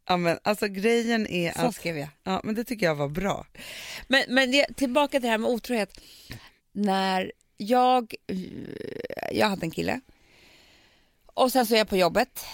Ja, 0.09 0.17
men, 0.17 0.39
alltså, 0.43 0.69
grejen 0.69 1.27
är 1.27 1.53
Så 1.53 1.61
att, 1.61 1.75
skrev 1.75 1.99
jag. 1.99 2.09
ja, 2.23 2.41
men 2.45 2.55
det 2.55 2.65
tycker 2.65 2.87
jag 2.87 2.95
var 2.95 3.09
bra. 3.09 3.47
Men, 4.09 4.25
men 4.29 4.51
det, 4.51 4.67
tillbaka 4.77 5.11
till 5.11 5.23
det 5.23 5.29
här 5.29 5.39
med 5.39 5.51
otrohet. 5.51 6.01
När 6.73 7.33
jag, 7.57 8.14
jag 9.32 9.48
hade 9.48 9.66
en 9.66 9.70
kille 9.70 10.00
och 11.26 11.53
sen 11.53 11.66
så 11.66 11.74
är 11.74 11.78
jag 11.78 11.88
på 11.88 11.96
jobbet 11.96 12.44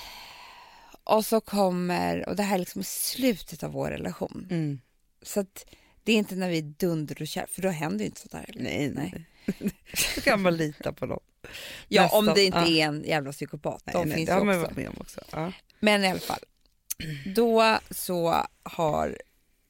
och 1.05 1.25
så 1.25 1.41
kommer, 1.41 2.29
och 2.29 2.37
det 2.37 2.43
här 2.43 2.55
är 2.55 2.59
liksom 2.59 2.85
slutet 2.85 3.63
av 3.63 3.73
vår 3.73 3.91
relation. 3.91 4.49
Mm. 4.51 4.81
Så 5.23 5.41
att 5.41 5.65
det 6.05 6.13
är 6.13 6.17
inte 6.17 6.35
när 6.35 6.51
vi 6.51 6.59
är 6.59 6.63
dunder 6.63 7.23
och 7.23 7.29
kär, 7.29 7.47
för 7.51 7.63
då 7.63 7.69
händer 7.69 7.99
ju 7.99 8.07
inte 8.07 8.21
sånt 8.21 8.47
heller. 8.47 8.63
Nej, 8.63 8.93
nej. 8.95 9.25
Då 10.15 10.21
kan 10.21 10.43
man 10.43 10.57
lita 10.57 10.93
på 10.93 11.07
dem. 11.07 11.21
Ja, 11.89 12.03
Nästan, 12.03 12.29
om 12.29 12.35
det 12.35 12.45
inte 12.45 12.59
ja. 12.59 12.67
är 12.67 12.87
en 12.87 13.05
jävla 13.07 13.33
psykopat. 13.33 13.83
Nej, 13.87 13.93
De 13.93 14.09
nej, 14.09 14.17
finns 14.17 14.27
det 14.27 14.35
har 14.35 14.45
man 14.45 14.61
varit 14.61 14.77
med 14.77 14.89
om 14.89 14.95
också. 15.01 15.21
Ja. 15.33 15.53
Men 15.81 16.05
i 16.05 16.09
alla 16.09 16.21
fall, 16.21 16.45
då 17.35 17.79
så 17.91 18.47
har 18.63 19.19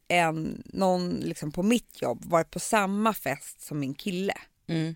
en, 0.09 0.63
någon 0.65 1.11
liksom 1.11 1.53
på 1.53 1.63
mitt 1.63 2.03
jobb 2.03 2.25
varit 2.25 2.51
på 2.51 2.61
samma 2.61 3.15
fest 3.15 3.61
som 3.61 3.81
min 3.81 3.95
kille. 3.95 4.35
Mm. 4.67 4.95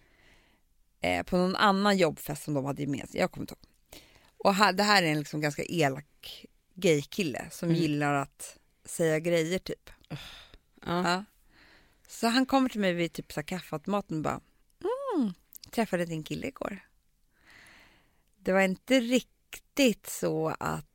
Eh, 1.02 1.22
på 1.22 1.36
någon 1.36 1.56
annan 1.56 1.96
jobbfest 1.96 2.42
som 2.42 2.54
de 2.54 2.64
hade 2.64 2.82
gemensamt. 2.82 3.14
Jag 3.14 3.30
kommer 3.32 3.42
inte 3.42 3.54
ihåg. 3.54 4.02
Och 4.38 4.54
här, 4.54 4.72
det 4.72 4.82
här 4.82 5.02
är 5.02 5.06
en 5.06 5.18
liksom 5.18 5.40
ganska 5.40 5.62
elak 5.64 6.46
gaykille 6.74 7.46
som 7.50 7.68
Mm. 7.68 7.80
gillar 7.80 8.14
att 8.14 8.58
säga 8.84 9.18
grejer 9.18 9.58
typ. 9.58 9.90
Ja. 10.08 10.16
Ja. 10.86 11.24
Så 12.08 12.26
han 12.26 12.46
kommer 12.46 12.68
till 12.68 12.80
mig 12.80 12.92
vid 12.92 13.12
typ 13.12 13.32
så 13.32 13.42
kaffeautomaten 13.42 14.16
och 14.16 14.22
bara 14.22 14.40
mm, 15.16 15.32
träffade 15.70 16.04
din 16.04 16.24
kille 16.24 16.46
igår. 16.46 16.88
Det 18.38 18.52
var 18.52 18.60
inte 18.60 19.00
riktigt 19.00 20.06
så 20.06 20.48
att 20.60 20.86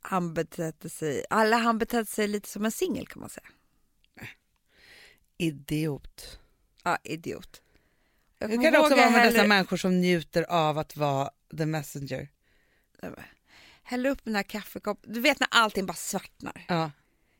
han 0.00 0.34
betedde 0.34 0.88
sig, 0.88 1.24
alla 1.30 1.56
han 1.56 1.78
betedde 1.78 2.06
sig 2.06 2.28
lite 2.28 2.48
som 2.48 2.64
en 2.64 2.72
singel 2.72 3.06
kan 3.06 3.20
man 3.20 3.30
säga. 3.30 3.48
Idiot. 5.36 6.38
Ja, 6.82 6.98
idiot. 7.04 7.62
Jag 8.38 8.50
kommer 8.50 8.62
kan 8.72 8.76
också 8.80 8.90
vara 8.94 9.00
jag 9.04 9.12
med 9.12 9.22
dessa 9.26 9.36
häller- 9.36 9.48
människor 9.48 9.76
som 9.76 10.00
njuter 10.00 10.42
av 10.48 10.78
att 10.78 10.96
vara 10.96 11.30
the 11.58 11.66
messenger. 11.66 12.28
Häller 13.82 14.10
upp 14.10 14.24
den 14.24 14.34
här 14.36 14.42
kaffekoppen. 14.42 15.12
Du 15.12 15.20
vet 15.20 15.40
när 15.40 15.48
allting 15.50 15.86
bara 15.86 15.94
svartnar. 15.94 16.64
Ja. 16.68 16.90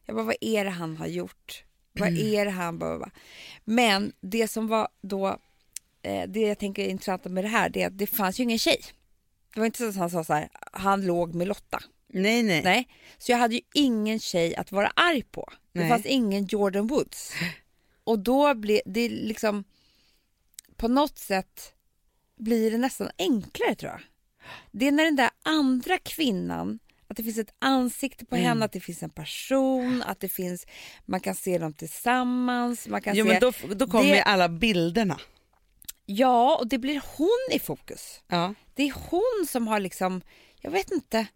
Jag 0.07 0.17
bara, 0.17 0.25
vad 0.25 0.37
är 0.41 0.65
det 0.65 0.71
han 0.71 0.97
har 0.97 1.07
gjort? 1.07 1.65
Vad 1.93 2.09
Mm. 2.09 2.21
är 2.35 2.45
det 2.45 2.51
han 2.51 2.79
behöver? 2.79 3.11
Men 3.65 4.13
det 4.21 4.49
som 4.49 4.69
var 4.69 4.89
då, 5.03 5.39
eh, 6.03 6.29
det 6.29 6.41
jag 6.41 6.59
tänker 6.59 6.83
är 6.85 6.89
intressant 6.89 7.25
med 7.25 7.45
det 7.45 7.49
här, 7.49 7.69
det 7.69 7.83
är 7.83 7.87
att 7.87 7.99
det 7.99 8.07
fanns 8.07 8.41
ju 8.41 8.43
ingen 8.45 8.59
tjej. 8.59 8.81
Det 9.55 9.61
var 9.61 9.67
inte 9.67 9.79
så 9.79 9.89
att 9.89 9.97
han 9.97 10.11
sa 10.11 10.25
så 10.25 10.33
här, 10.35 10.49
han 10.73 11.07
låg 11.07 11.35
med 11.35 11.49
Lotta. 11.49 11.83
Nej, 12.09 12.43
nej. 12.43 12.63
Nej, 12.63 12.89
så 13.19 13.33
jag 13.33 13.39
hade 13.39 13.55
ju 13.55 13.61
ingen 13.75 14.21
tjej 14.21 14.57
att 14.57 14.73
vara 14.73 14.87
arg 14.97 15.23
på. 15.23 15.53
Det 15.73 15.81
Nej. 15.81 15.89
fanns 15.89 16.07
ingen 16.07 16.45
Jordan 16.47 16.87
Woods. 16.87 17.33
Och 18.05 18.19
då 18.19 18.55
blir 18.55 18.83
det 18.87 19.09
liksom, 19.09 19.65
på 20.77 20.89
något 20.89 21.19
sätt 21.19 21.73
blir 22.39 22.71
det 22.71 22.79
nästan 22.79 23.11
enklare 23.19 23.75
tror 23.75 23.93
jag. 23.93 24.01
Det 24.73 24.87
är 24.89 24.93
när 24.93 25.05
den 25.05 25.17
där 25.17 25.31
andra 25.43 25.99
kvinnan, 25.99 26.79
att 27.09 27.17
det 27.17 27.23
finns 27.23 27.39
ett 27.39 27.55
ansikte 27.59 28.25
på 28.27 28.35
Mm. 28.37 28.49
henne, 28.49 28.65
att 28.65 28.73
det 28.73 28.81
finns 28.81 29.03
en 29.03 29.11
person, 29.11 30.03
att 30.03 30.21
det 30.21 30.29
finns, 30.29 30.67
man 31.05 31.21
kan 31.21 31.35
se 31.35 31.59
dem 31.59 31.73
tillsammans, 31.73 32.89
man 32.89 33.03
kan 33.03 33.17
Jo, 33.17 33.25
se, 33.25 33.31
men 33.33 33.41
då, 33.41 33.75
då 33.75 33.87
kommer 33.87 34.11
det- 34.11 34.23
alla 34.23 34.49
bilderna. 34.49 35.21
ja 36.07 36.57
och 36.57 36.69
det 36.69 36.79
blir 36.79 37.03
hon 37.17 37.57
i 37.57 37.59
fokus. 37.59 38.21
Ja. 38.29 38.55
Det 38.75 38.83
är 38.89 38.93
hon 39.11 39.47
som 39.49 39.69
har 39.69 39.81
liksom, 39.81 40.23
jag 40.61 40.71
vet 40.71 40.91
inte, 40.93 41.27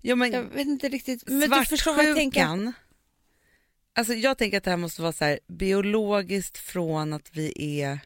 Jo, 0.00 0.16
men 0.16 0.30
jag 0.32 0.42
vet 0.42 0.66
inte 0.66 0.88
riktigt, 0.88 1.22
men 1.28 1.50
du 1.50 1.64
förstår 1.64 1.94
vad 1.94 2.04
jag 2.04 2.16
tänker. 2.16 2.40
Alltså 3.96 4.14
jag 4.14 4.38
tänker 4.38 4.58
att 4.58 4.64
det 4.64 4.70
här 4.70 4.76
måste 4.76 5.02
vara 5.02 5.12
så 5.12 5.24
här 5.24 5.38
biologiskt 5.48 6.58
från 6.58 7.12
att 7.12 7.28
vi 7.32 7.80
är 7.82 7.98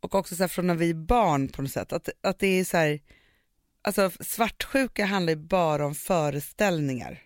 och 0.00 0.14
också 0.14 0.36
så 0.36 0.48
från 0.48 0.66
när 0.66 0.74
vi 0.74 0.90
är 0.90 0.94
barn 0.94 1.48
på 1.48 1.62
något 1.62 1.70
sätt. 1.70 1.92
Att, 1.92 2.08
att 2.22 2.38
det 2.38 2.46
är 2.46 2.64
så 2.64 2.76
här, 2.76 3.00
alltså 3.82 4.10
svartsjuka 4.20 5.04
handlar 5.04 5.30
ju 5.32 5.36
bara 5.36 5.86
om 5.86 5.94
föreställningar. 5.94 7.22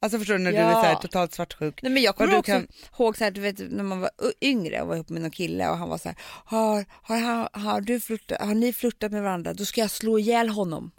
Alltså 0.00 0.18
förstår 0.18 0.34
du 0.34 0.40
när 0.40 0.52
du 0.52 0.58
är 0.58 0.62
Ja. 0.70 0.72
så 0.72 0.80
här 0.86 0.94
totalt 0.94 1.34
svartsjuk. 1.34 1.82
Nej, 1.82 1.92
men 1.92 2.02
jag 2.02 2.16
kommer 2.16 2.38
också 2.38 2.52
kan- 2.52 2.66
ihåg 2.98 3.16
så 3.16 3.24
här, 3.24 3.30
du 3.30 3.40
vet, 3.40 3.58
när 3.72 3.84
man 3.84 4.00
var 4.00 4.10
yngre 4.40 4.82
och 4.82 4.88
var 4.88 4.94
ihop 4.94 5.08
med 5.08 5.22
någon 5.22 5.30
kille 5.30 5.68
och 5.68 5.76
han 5.76 5.88
var 5.88 5.98
så 5.98 6.08
här, 6.08 6.18
har, 6.44 6.84
har, 7.02 7.18
har, 7.18 7.48
har, 7.52 7.80
du 7.80 8.00
flirtat, 8.00 8.40
har 8.40 8.54
ni 8.54 8.72
flirtat 8.72 9.12
med 9.12 9.22
varandra, 9.22 9.54
då 9.54 9.64
ska 9.64 9.80
jag 9.80 9.90
slå 9.90 10.18
ihjäl 10.18 10.48
honom. 10.48 10.90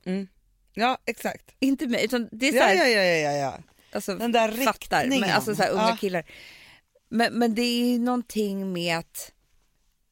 Ja 0.74 0.97
exakt. 1.05 1.51
Inte 1.59 1.88
mig, 1.88 2.05
utan 2.05 2.30
det 2.32 2.47
är 2.47 2.51
så 2.51 2.57
Ja, 2.57 2.63
här, 2.63 2.76
ja, 2.76 2.88
ja, 2.88 3.03
ja, 3.03 3.32
ja, 3.32 3.38
ja. 3.38 3.59
Alltså, 3.95 4.15
Den 4.15 4.31
där 4.31 4.51
fattar, 4.51 4.97
men, 4.97 5.09
riktningen. 5.11 5.35
alltså 5.35 5.55
så 5.55 5.61
här, 5.63 5.69
unga 5.71 5.89
Ja. 5.89 5.97
killar. 5.99 6.23
Men, 7.09 7.33
men 7.33 7.55
det 7.55 7.61
är 7.61 7.85
ju 7.85 7.99
någonting 7.99 8.73
med 8.73 8.97
att 8.97 9.31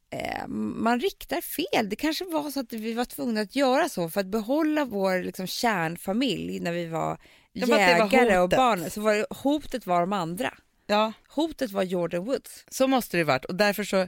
eh, 0.10 0.48
man 0.48 1.00
riktar 1.00 1.42
fel. 1.42 1.90
Det 1.90 1.96
kanske 1.96 2.26
var 2.26 2.52
så 2.52 2.60
att 2.60 2.74
vi 2.74 2.94
var 2.94 3.06
tvungna 3.06 3.42
att 3.42 3.56
göra 3.56 3.90
så 3.90 4.10
för 4.10 4.22
att 4.22 4.28
behålla 4.28 4.86
vår 4.86 5.24
liksom, 5.24 5.48
kärnfamilj 5.48 6.60
när 6.60 6.72
vi 6.72 6.86
var 6.88 7.18
Ja, 7.54 7.68
men 7.68 7.74
att 7.82 7.88
det 7.88 8.04
var 8.04 8.14
jägare 8.14 8.38
och 8.40 8.50
barn. 8.50 8.90
Så 8.90 9.02
var 9.02 9.14
det, 9.14 9.26
hotet 9.30 9.86
var 9.86 10.02
de 10.02 10.14
andra. 10.14 10.54
ja. 10.88 11.14
Hotet 11.28 11.72
var 11.72 11.84
Jordan 11.84 12.26
Woods. 12.26 12.66
Så 12.70 12.88
måste 12.88 13.18
det 13.18 13.24
varit 13.24 13.46
och 13.46 13.56
därför 13.56 13.84
så 13.84 14.08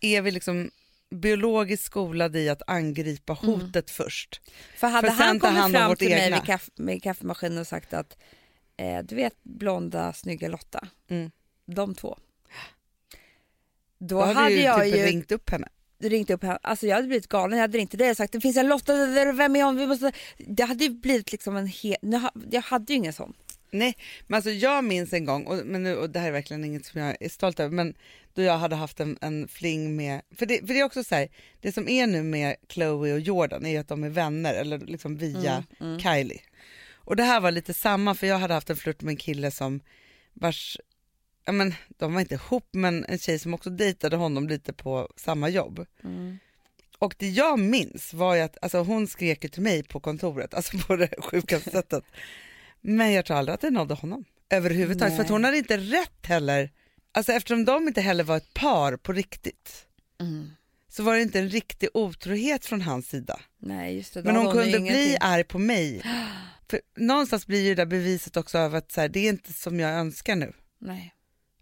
är 0.00 0.22
vi 0.22 0.30
liksom 0.30 0.70
biologiskt 1.10 1.84
skolade 1.84 2.40
i 2.40 2.48
att 2.48 2.62
angripa 2.66 3.32
hotet 3.32 3.90
först. 3.90 4.40
För 4.76 4.86
hade 4.88 5.08
För 5.12 5.24
han 5.24 5.40
kommit 5.40 5.72
fram 5.72 5.96
till 5.96 6.08
mig 6.08 6.24
egna. 6.24 6.36
vid 6.36 6.46
kaff, 6.46 6.70
med 6.76 7.02
kaffemaskinen 7.02 7.58
och 7.58 7.66
sagt 7.66 7.94
att 7.94 8.16
eh, 8.76 9.02
du 9.04 9.14
vet 9.14 9.34
blonda 9.42 10.12
snygga 10.12 10.48
Lotta, 10.48 10.88
Mm. 11.08 11.30
de 11.66 11.94
två. 11.94 12.18
Då, 13.98 14.06
Då 14.18 14.20
hade, 14.20 14.34
hade 14.40 14.54
jag 14.54 14.84
typ 14.84 14.96
ju 14.96 15.02
ringt 15.02 15.32
upp 15.32 15.50
henne. 15.50 15.68
ringt 15.98 16.30
upp 16.30 16.42
henne, 16.42 16.58
alltså 16.62 16.86
jag 16.86 16.94
hade 16.96 17.08
blivit 17.08 17.28
galen, 17.28 17.58
jag 17.58 17.62
hade 17.64 17.78
ringt 17.78 17.90
till 17.90 17.98
dig 17.98 18.10
och 18.10 18.16
sagt 18.16 18.32
det 18.32 18.40
finns 18.40 18.56
en 18.56 18.68
Lotta 18.68 18.94
där, 18.94 19.32
vem 19.32 19.56
är 19.56 19.64
hon? 19.64 19.76
Vi 19.76 19.86
måste... 19.86 20.12
Det 20.38 20.62
hade 20.64 20.84
ju 20.84 20.90
blivit 20.90 21.32
liksom 21.32 21.56
en 21.56 21.66
hel, 21.66 21.96
jag 22.50 22.62
hade 22.62 22.92
ju 22.92 22.96
ingen 22.96 23.12
sån. 23.12 23.32
Nej, 23.70 23.96
men 24.26 24.36
alltså 24.36 24.50
jag 24.50 24.84
minns 24.84 25.12
en 25.12 25.24
gång, 25.24 25.44
och, 25.46 25.66
men 25.66 25.82
nu, 25.82 25.96
och 25.96 26.10
det 26.10 26.18
här 26.18 26.28
är 26.28 26.32
verkligen 26.32 26.64
inget 26.64 26.86
som 26.86 27.00
jag 27.00 27.16
är 27.20 27.28
stolt 27.28 27.60
över, 27.60 27.74
men 27.74 27.94
då 28.34 28.42
jag 28.42 28.58
hade 28.58 28.76
haft 28.76 29.00
en, 29.00 29.18
en 29.20 29.48
fling 29.48 29.96
med, 29.96 30.20
för 30.36 30.46
det, 30.46 30.58
för 30.58 30.66
det 30.74 30.80
är 30.80 30.84
också 30.84 31.04
så 31.04 31.14
här, 31.14 31.28
det 31.60 31.72
som 31.72 31.88
är 31.88 32.06
nu 32.06 32.22
med 32.22 32.56
Chloe 32.68 33.12
och 33.12 33.20
Jordan 33.20 33.66
är 33.66 33.70
ju 33.70 33.76
att 33.76 33.88
de 33.88 34.04
är 34.04 34.08
vänner, 34.08 34.54
eller 34.54 34.78
liksom 34.78 35.16
via 35.16 35.64
Mm, 35.80 35.98
Kylie. 36.00 36.40
Och 37.06 37.16
det 37.16 37.22
här 37.22 37.40
var 37.40 37.50
lite 37.50 37.74
samma, 37.74 38.14
för 38.14 38.26
jag 38.26 38.38
hade 38.38 38.54
haft 38.54 38.70
en 38.70 38.76
flört 38.76 39.02
med 39.02 39.12
en 39.12 39.16
kille 39.16 39.50
som 39.50 39.80
vars, 40.32 40.78
ja 41.44 41.52
men 41.52 41.74
de 41.88 42.14
var 42.14 42.20
inte 42.20 42.34
ihop, 42.34 42.68
men 42.72 43.04
en 43.04 43.18
tjej 43.18 43.38
som 43.38 43.54
också 43.54 43.70
dejtade 43.70 44.16
honom 44.16 44.48
lite 44.48 44.72
på 44.72 45.12
samma 45.16 45.48
jobb. 45.48 45.86
Mm. 46.04 46.38
Och 46.98 47.14
det 47.18 47.28
jag 47.28 47.58
minns 47.58 48.14
var 48.14 48.34
ju 48.34 48.40
att 48.40 48.58
alltså, 48.62 48.78
hon 48.78 49.08
skrek 49.08 49.44
ju 49.44 49.50
till 49.50 49.62
mig 49.62 49.82
på 49.82 50.00
kontoret, 50.00 50.54
alltså 50.54 50.78
på 50.78 50.96
det 50.96 51.10
sjukaste 51.18 51.70
sättet. 51.78 52.04
Men 52.80 53.12
jag 53.12 53.24
tror 53.24 53.36
aldrig 53.36 53.54
att 53.54 53.60
det 53.60 53.70
nådde 53.70 53.94
honom 53.94 54.24
överhuvudtaget, 54.50 55.14
för 55.14 55.22
att 55.22 55.28
Nej. 55.28 55.34
hon 55.34 55.44
hade 55.44 55.58
inte 55.58 55.76
rätt 55.78 56.26
heller. 56.26 56.70
Alltså 57.12 57.32
eftersom 57.32 57.64
de 57.64 57.88
inte 57.88 58.00
heller 58.00 58.24
var 58.24 58.36
ett 58.36 58.54
par 58.54 58.96
på 58.96 59.12
riktigt 59.12 59.82
Mm. 60.20 60.50
så 60.88 61.02
var 61.02 61.14
det 61.14 61.22
inte 61.22 61.38
en 61.38 61.48
riktig 61.48 61.88
otrohet 61.94 62.64
från 62.66 62.80
hans 62.80 63.08
sida. 63.08 63.40
Nej 63.58 63.96
just 63.96 64.14
det, 64.14 64.22
då 64.22 64.32
Men 64.32 64.36
hon 64.36 64.56
ju 64.56 64.62
kunde 64.62 64.80
bli 64.80 65.16
arg 65.20 65.44
på 65.44 65.58
mig. 65.58 66.02
För 66.70 66.80
någonstans 66.96 67.46
blir 67.46 67.62
ju 67.62 67.68
det 67.68 67.74
där 67.74 67.86
beviset 67.86 68.36
också 68.36 68.58
av 68.58 68.74
att 68.74 68.92
så 68.92 69.00
här, 69.00 69.08
det 69.08 69.20
är 69.20 69.28
inte 69.28 69.52
som 69.52 69.80
jag 69.80 69.90
önskar 69.90 70.36
nu. 70.36 70.52
Nej. 70.78 71.14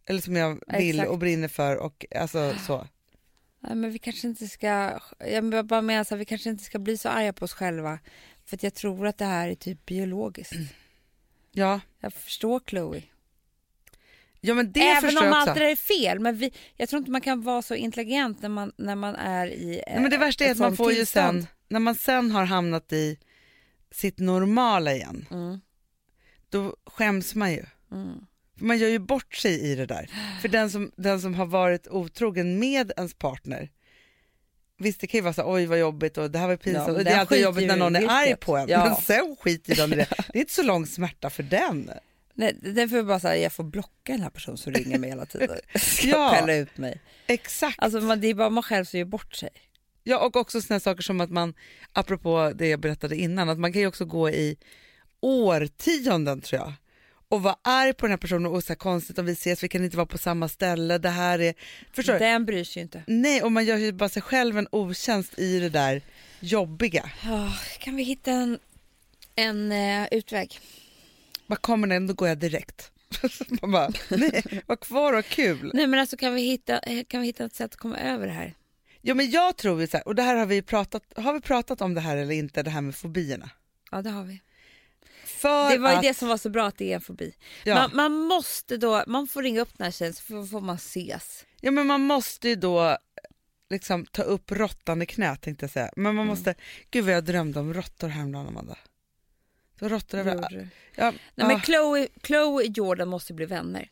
eller 0.07 0.21
som 0.21 0.37
jag 0.37 0.61
vill 0.79 0.91
Exakt. 0.99 1.11
och 1.11 1.19
brinner 1.19 1.49
för 1.49 1.77
och 1.77 2.07
alltså 2.17 2.55
så. 2.67 2.87
Nej, 3.61 3.75
men 3.75 3.91
vi 3.91 3.99
kanske 3.99 4.29
inte 4.29 4.49
ska, 4.49 4.99
jag 5.31 5.67
bara 5.67 5.83
menar 5.83 6.05
så 6.05 6.15
här, 6.15 6.19
vi 6.19 6.25
kanske 6.25 6.51
inte 6.51 6.65
ska 6.65 6.79
bli 6.79 6.99
så 6.99 7.09
arga 7.09 7.33
på 7.33 7.45
oss 7.45 7.53
själva. 7.53 7.99
För 8.47 8.57
att 8.57 8.63
jag 8.63 8.75
tror 8.75 9.07
att 9.07 9.19
det 9.19 9.25
här 9.25 9.49
är 9.49 9.55
typ 9.55 9.87
biologiskt. 9.87 10.55
Ja, 11.57 11.81
Jag 12.01 12.13
förstår 12.13 12.61
Chloe. 12.67 13.03
ja 14.41 14.55
men 14.55 14.73
det 14.73 14.81
Även 14.81 15.19
om 15.19 15.33
allt 15.33 15.55
det 15.55 15.61
där 15.61 15.71
är 15.71 15.77
fel. 15.77 16.21
Men 16.21 16.37
vi, 16.37 16.53
jag 16.77 16.89
tror 16.89 16.99
inte 16.99 17.11
man 17.11 17.21
kan 17.21 17.43
vara 17.43 17.63
så 17.63 17.75
intelligent 17.75 18.43
när 18.43 18.49
man, 18.49 18.73
när 18.77 18.97
man 18.97 19.15
är 19.15 19.47
i 19.47 19.83
eh, 19.87 19.93
Nej, 19.93 20.03
men 20.03 20.11
det 20.11 20.17
värsta 20.17 20.45
är 20.45 20.51
att 20.51 20.59
man 20.59 20.77
får 20.77 20.91
ju 20.91 20.97
tillstånd. 20.97 21.43
sen, 21.43 21.47
när 21.69 21.81
man 21.81 21.95
sen 21.95 22.31
har 22.31 22.45
hamnat 22.45 22.93
i 22.93 23.19
sitt 23.95 24.19
normala 24.19 24.95
igen, 24.95 25.27
Mm, 25.31 25.61
då 26.49 26.77
skäms 26.87 27.35
man 27.35 27.53
ju. 27.53 27.65
mm. 27.93 28.19
För 28.59 28.65
Man 28.65 28.79
gör 28.79 28.89
ju 28.89 28.99
bort 28.99 29.35
sig 29.35 29.61
i 29.61 29.75
det 29.75 29.87
där. 29.87 30.11
För 30.43 30.49
den 30.49 30.71
som, 30.71 30.93
den 30.97 31.21
som 31.21 31.35
har 31.35 31.47
varit 31.47 31.89
otrogen 31.89 32.59
med 32.59 32.93
ens 32.97 33.15
partner, 33.15 33.71
visst 34.79 35.01
det 35.01 35.07
kan 35.07 35.19
ju 35.19 35.23
vara 35.23 35.35
så 35.35 35.53
oj 35.53 35.67
vad 35.67 35.79
jobbigt 35.79 36.19
och 36.19 36.31
det 36.31 36.39
här 36.39 36.49
var 36.49 36.57
pinsamt. 36.57 36.89
och 36.99 37.05
det 37.05 37.11
är 37.11 37.19
alltid 37.21 37.41
jobbigt 37.43 37.69
när 37.69 37.77
någon 37.77 37.97
är 37.97 38.07
arg 38.09 38.37
på 38.37 38.57
en. 38.57 38.69
Ja. 38.69 38.85
Men 38.85 38.97
sen 38.97 39.37
skiter 39.41 39.75
den 39.77 39.93
i 39.93 39.97
det. 39.97 40.07
Det 40.33 40.39
är 40.39 40.41
inte 40.41 40.55
så 40.55 40.63
lång 40.63 40.87
smärta 40.87 41.31
för 41.31 41.43
den. 41.43 41.91
Nej, 42.35 42.57
därför 42.63 43.03
bara 43.03 43.21
så 43.21 43.29
här, 43.29 43.35
jag 43.35 43.53
får 43.53 43.65
blocka 43.65 44.13
den 44.13 44.21
här 44.21 44.31
personen 44.31 44.57
som 44.59 44.73
ringer 44.73 44.99
mig 44.99 45.11
hela 45.11 45.27
tiden. 45.27 45.59
Ska 45.75 46.07
Ja. 46.09 46.31
skälla 46.35 46.55
ut 46.55 46.77
mig. 46.79 47.01
Exakt. 47.27 47.79
Alltså 47.79 48.01
man, 48.01 48.21
det 48.21 48.27
är 48.29 48.35
bara 48.35 48.51
man 48.51 48.63
själv 48.63 48.85
som 48.85 48.99
gör 48.99 49.07
bort 49.07 49.35
sig. 49.35 49.51
Ja 50.05 50.27
och 50.27 50.37
också 50.37 50.61
såna 50.61 50.81
saker 50.81 51.03
som 51.03 51.21
att 51.21 51.31
man, 51.31 51.55
apropå 51.93 52.53
det 52.55 52.69
jag 52.69 52.81
berättade 52.81 53.17
innan, 53.17 53.49
att 53.49 53.59
man 53.59 53.73
kan 53.73 53.83
ju 53.83 53.89
också 53.89 54.05
gå 54.05 54.31
i 54.31 54.57
årtionden 55.21 56.41
tror 56.41 56.61
jag 56.61 56.73
och 57.29 57.43
vara 57.43 57.57
arg 57.63 57.93
på 57.95 58.07
den 58.07 58.11
här 58.11 58.19
personen 58.19 58.47
och 58.47 58.65
så 58.65 58.69
här 58.69 58.77
konstigt 58.77 59.19
om 59.19 59.27
vi 59.27 59.33
ses, 59.33 59.63
vi 59.63 59.69
kan 59.69 59.85
inte 59.85 59.97
vara 59.97 60.07
på 60.07 60.19
samma 60.19 60.49
ställe, 60.49 60.99
det 60.99 61.09
här 61.09 61.39
är, 61.39 61.55
förstår? 61.93 62.19
Den 62.19 62.45
bryr 62.45 62.65
sig 62.65 62.81
ju 62.81 62.83
inte. 62.83 63.03
Nej 63.07 63.43
och 63.43 63.53
man 63.53 63.65
gör 63.65 63.77
ju 63.77 63.93
bara 63.93 64.09
sig 64.09 64.23
själv 64.23 64.59
en 64.59 64.69
otjänst 64.73 65.39
i 65.39 65.61
det 65.61 65.69
där 65.69 66.03
jobbiga. 66.41 67.11
Ja, 67.25 67.53
kan 67.79 67.97
vi 67.97 68.03
hitta 68.03 68.33
en, 68.33 68.59
en 69.35 69.73
eh, 69.73 70.09
utväg? 70.11 70.61
Vad 71.47 71.61
kommer 71.61 71.87
den, 71.87 72.07
då 72.07 72.15
går 72.15 72.29
jag 72.29 72.39
direkt. 72.39 72.91
man 73.63 73.71
bara, 73.71 73.91
nej, 74.09 74.63
var 74.67 74.77
kvar 74.77 75.13
och 75.13 75.25
kul. 75.25 75.71
Nej 75.75 75.87
men 75.87 76.01
alltså 76.01 76.17
kan 76.17 76.35
vi 76.35 76.43
hitta, 76.43 76.79
eh, 76.79 77.05
kan 77.05 77.21
vi 77.21 77.27
hitta 77.27 77.45
ett 77.45 77.55
sätt 77.55 77.73
att 77.73 77.77
komma 77.77 77.99
över 77.99 78.27
det 78.27 78.33
här? 78.33 78.55
Ja 79.07 79.15
men 79.15 79.31
jag 79.31 79.57
tror 79.57 79.81
ju 79.81 79.87
så 79.87 79.97
här, 79.97 80.09
och 80.09 80.15
det 80.15 80.23
här 80.23 80.37
har 80.37 80.47
vi 80.47 80.63
pratat, 80.63 81.03
har 81.17 81.33
vi 81.33 81.41
pratat 81.41 81.81
om 81.81 81.95
det 81.95 82.01
här 82.01 82.17
eller 82.17 82.35
inte, 82.35 82.63
det 82.63 82.71
här 82.71 82.81
med 82.81 82.95
fobierna? 82.97 83.51
Ja 83.91 84.03
det 84.03 84.11
har 84.11 84.25
vi. 84.25 84.41
För 85.25 85.71
Det 85.71 85.79
var 85.79 85.91
ju 85.91 85.97
att, 85.97 86.03
det 86.03 86.15
som 86.15 86.29
var 86.29 86.37
så 86.37 86.51
bra 86.51 86.67
att 86.67 86.79
det 86.79 86.91
är 86.93 86.95
en 86.95 87.01
fobi. 87.01 87.35
ja. 87.65 87.75
Man, 87.75 87.91
man 87.95 88.13
måste 88.27 88.77
då, 88.77 89.05
man 89.07 89.27
får 89.27 89.43
ringa 89.43 89.61
upp 89.61 89.79
den 89.79 89.85
här 89.85 89.91
tjejen 89.93 90.15
så 90.15 90.47
får, 90.47 90.61
man 90.61 90.77
ses. 90.77 91.45
Ja 91.61 91.71
men 91.71 91.87
man 91.87 92.01
måste 92.01 92.49
ju 92.49 92.55
då 92.57 92.99
liksom 93.71 94.07
ta 94.07 94.23
upp 94.23 94.53
råttan 94.53 95.03
i 95.03 95.07
knät 95.07 95.41
tänkte 95.41 95.65
jag 95.65 95.71
säga. 95.71 95.91
Men 95.97 96.07
Mm. 96.07 96.17
man 96.17 96.27
måste, 96.27 96.55
gud 96.91 97.05
vad 97.05 97.15
jag 97.15 97.25
drömde 97.25 97.61
om 97.61 97.75
råttor 97.75 98.09
häromdagen 98.09 98.47
Amanda. 98.49 98.79
Det 99.79 99.85
var 99.85 99.89
råttor 99.89 100.19
över... 100.19 100.35
Gjorde 100.35 100.49
du? 100.49 100.69
Ja, 100.97 101.11
Nej, 101.11 101.47
men 101.47 101.57
ah, 101.57 101.61
Chloe, 101.61 102.09
Chloe 102.23 102.47
och 102.47 102.63
Jordan 102.65 103.09
måste 103.09 103.35
bli 103.35 103.47
vänner. 103.47 103.91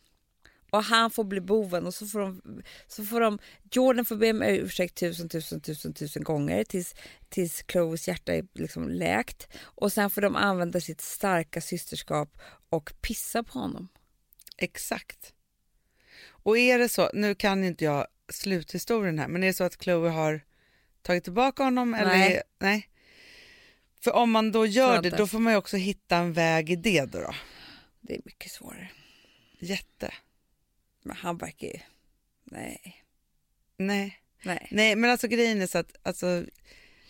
Och 0.72 0.84
han 0.84 1.10
får 1.10 1.24
bli 1.24 1.40
boven 1.40 1.86
och 1.86 1.94
så 1.94 2.06
får 2.06 2.20
de, 2.20 2.62
så 2.86 3.04
får 3.04 3.20
de 3.20 3.38
Jordan 3.70 4.04
får 4.04 4.16
be 4.16 4.30
om 4.30 4.42
ursäkt 4.42 4.94
tusen, 4.94 5.28
tusen, 5.28 5.60
tusen, 5.60 5.94
tusen 5.94 6.22
gånger 6.22 6.64
tills, 6.64 6.94
tills 7.28 7.64
Chloes 7.68 8.08
hjärta 8.08 8.34
är 8.34 8.46
liksom 8.54 8.88
läkt. 8.88 9.48
Och 9.62 9.92
sen 9.92 10.10
får 10.10 10.20
de 10.20 10.36
använda 10.36 10.80
sitt 10.80 11.00
starka 11.00 11.60
systerskap 11.60 12.38
och 12.68 12.92
pissa 13.00 13.42
på 13.42 13.58
honom. 13.58 13.88
exakt. 14.56 15.32
Och 16.28 16.58
är 16.58 16.78
det 16.78 16.88
så, 16.88 17.10
nu 17.14 17.34
kan 17.34 17.64
inte 17.64 17.84
jag 17.84 18.06
sluthistorien 18.32 19.18
här, 19.18 19.28
men 19.28 19.42
är 19.42 19.46
det 19.46 19.54
så 19.54 19.64
att 19.64 19.82
Chloe 19.82 20.10
har 20.10 20.40
tagit 21.02 21.24
tillbaka 21.24 21.64
honom 21.64 21.94
eller? 21.94 22.18
Nej. 22.18 22.42
Nej. 22.58 22.88
För 24.04 24.12
om 24.12 24.30
man 24.30 24.52
då 24.52 24.66
gör 24.66 25.02
det, 25.02 25.10
då 25.10 25.26
får 25.26 25.38
man 25.38 25.52
ju 25.52 25.56
också 25.56 25.76
hitta 25.76 26.16
en 26.16 26.32
väg 26.32 26.70
i 26.70 26.76
det 26.76 27.04
då. 27.04 27.20
då. 27.20 27.34
Det 28.00 28.14
är 28.14 28.20
mycket 28.24 28.52
svårare. 28.52 28.90
Jätte. 29.58 30.14
Men 31.02 31.16
han 31.16 31.36
verkar 31.36 31.66
ju... 31.66 31.78
Nej. 32.44 33.04
Nej. 33.76 34.18
Nej. 34.42 34.68
Nej 34.70 34.96
men 34.96 35.10
alltså 35.10 35.28
grejen 35.28 35.62
är 35.62 35.66
så 35.66 35.78
att, 35.78 35.96
alltså, 36.02 36.44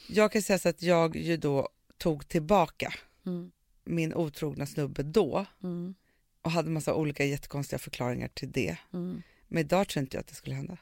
jag 0.08 0.32
kan 0.32 0.42
säga 0.42 0.58
så 0.58 0.68
att 0.68 0.82
jag 0.82 1.16
ju 1.16 1.36
då 1.36 1.68
tog 1.98 2.28
tillbaka 2.28 2.94
Mm. 3.26 3.52
min 3.84 4.14
otrogna 4.14 4.66
snubbe 4.66 5.02
då 5.02 5.46
Mm. 5.62 5.94
och 6.42 6.50
hade 6.50 6.70
massa 6.70 6.94
olika 6.94 7.24
jättekonstiga 7.24 7.78
förklaringar 7.78 8.28
till 8.28 8.52
det. 8.52 8.76
Mm. 8.92 9.22
Men 9.48 9.60
idag 9.60 9.88
tror 9.88 10.00
inte 10.00 10.16
jag 10.16 10.20
att 10.20 10.26
det 10.28 10.34
skulle 10.34 10.56
hända. 10.56 10.76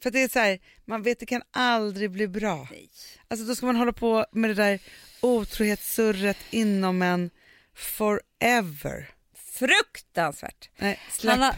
För 0.00 0.10
det 0.10 0.22
är 0.22 0.28
så 0.28 0.38
här, 0.38 0.58
man 0.84 1.02
vet 1.02 1.20
det 1.20 1.26
kan 1.26 1.42
aldrig 1.50 2.10
bli 2.10 2.28
bra. 2.28 2.68
Nej. 2.70 2.90
Alltså 3.28 3.46
då 3.46 3.54
ska 3.56 3.66
man 3.66 3.76
hålla 3.76 3.92
på 3.92 4.26
med 4.32 4.50
det 4.50 4.54
där 4.54 4.80
otrohetssurret 5.22 6.36
inom 6.50 7.02
en 7.02 7.30
forever. 7.74 9.10
Fruktansvärt. 9.34 10.70
Nej, 10.76 11.00
släpp. 11.10 11.30
Han 11.32 11.42
har, 11.42 11.54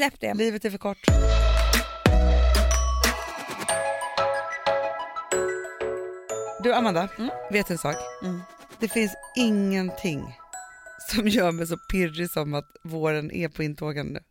släpp 0.00 0.20
det. 0.20 0.34
Livet 0.34 0.64
är 0.64 0.70
för 0.70 0.78
kort. 0.78 0.98
Du 6.62 6.72
Amanda, 6.74 7.08
Mm. 7.18 7.30
vet 7.50 7.66
du 7.66 7.74
en 7.74 7.78
sak? 7.78 7.96
Mm. 8.22 8.40
Det 8.80 8.88
finns 8.88 9.14
ingenting 9.36 10.34
som 11.10 11.28
gör 11.28 11.52
mig 11.52 11.66
så 11.66 11.76
pirrig 11.76 12.30
som 12.30 12.54
att 12.54 12.64
våren 12.84 13.30
är 13.30 13.48
på 13.48 13.62
intågande. 13.62 14.22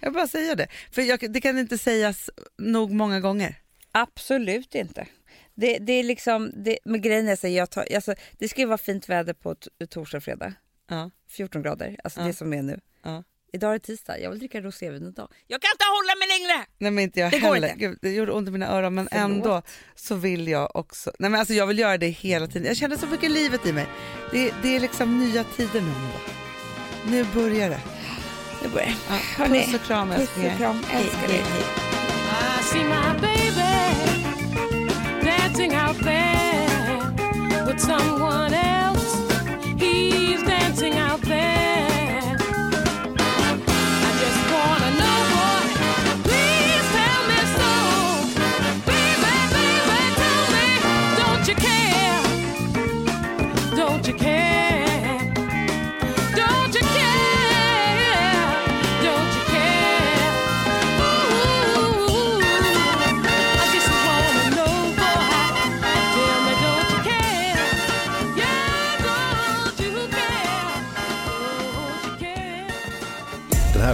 Jag 0.00 0.12
bara 0.12 0.26
säga 0.28 0.54
det, 0.54 0.68
för 0.92 1.02
jag, 1.02 1.32
det 1.32 1.40
kan 1.40 1.58
inte 1.58 1.78
sägas 1.78 2.30
nog 2.58 2.90
många 2.90 3.20
gånger. 3.20 3.56
Absolut 3.92 4.74
inte. 4.74 5.06
Det, 5.54 5.78
det 5.78 5.92
är 5.92 6.04
liksom, 6.04 6.52
det, 6.56 6.78
men 6.84 7.00
grejen 7.00 7.28
är 7.28 7.36
så 7.36 7.48
jag 7.48 7.70
tar, 7.70 7.86
alltså, 7.94 8.14
det 8.38 8.48
ska 8.48 8.60
ju 8.60 8.66
vara 8.66 8.78
fint 8.78 9.08
väder 9.08 9.34
på 9.34 9.54
torsdag 9.90 10.16
och 10.16 10.24
fredag. 10.24 10.52
Ja. 10.88 11.10
14 11.28 11.62
grader, 11.62 11.96
alltså 12.04 12.20
Ja. 12.20 12.26
det 12.26 12.32
som 12.32 12.52
är 12.52 12.62
nu. 12.62 12.80
Ja. 13.02 13.24
Idag 13.54 13.70
är 13.70 13.72
det 13.72 13.78
tisdag, 13.78 14.18
jag 14.18 14.30
vill 14.30 14.38
dricka 14.38 14.60
rosévin 14.60 15.06
idag. 15.06 15.28
Jag 15.46 15.62
kan 15.62 15.68
inte 15.74 15.84
hålla 15.84 16.14
mig 16.18 16.28
längre! 16.38 16.66
Nej 16.78 16.90
men 16.90 17.04
inte 17.04 17.20
jag 17.20 17.30
Det 17.30 17.38
går 17.38 17.54
heller. 17.54 17.68
inte. 17.68 17.78
Gud, 17.80 17.98
det 18.02 18.10
gjorde 18.12 18.32
ont 18.32 18.48
i 18.48 18.50
mina 18.50 18.66
öron 18.68 18.94
men 18.94 19.08
Förlåt. 19.12 19.24
ändå 19.24 19.62
så 19.94 20.14
vill 20.14 20.48
jag 20.48 20.76
också. 20.76 21.12
Nej 21.18 21.30
men 21.30 21.40
alltså 21.40 21.54
jag 21.54 21.66
vill 21.66 21.78
göra 21.78 21.98
det 21.98 22.08
hela 22.08 22.46
tiden. 22.46 22.64
Jag 22.68 22.76
känner 22.76 22.96
så 22.96 23.06
mycket 23.06 23.30
livet 23.30 23.66
i 23.66 23.72
mig. 23.72 23.86
Det, 24.30 24.54
det 24.62 24.76
är 24.76 24.80
liksom 24.80 25.18
nya 25.20 25.44
tider 25.44 25.80
nu. 25.80 25.92
Nu 27.10 27.24
börjar 27.34 27.70
det. 27.70 27.80
Nu 28.62 28.68
börjar 28.68 28.86
det. 28.86 28.94
Ja, 29.08 29.14
Hörni, 29.36 29.64
puss 29.64 29.74
och 29.74 29.82
kram 29.86 30.08
Puss 30.10 30.18
älsklingar. 30.20 30.52
och 30.52 30.58
kram, 30.58 30.84
älskar 30.92 31.28
dig. 31.28 31.42
I 32.60 32.62
see 32.64 32.84
my 32.84 33.20
baby 33.20 33.72
dancing 35.24 35.72
out 35.76 35.98
there 36.04 37.66
with 37.66 37.78
someone 37.84 38.56
else. 38.56 38.61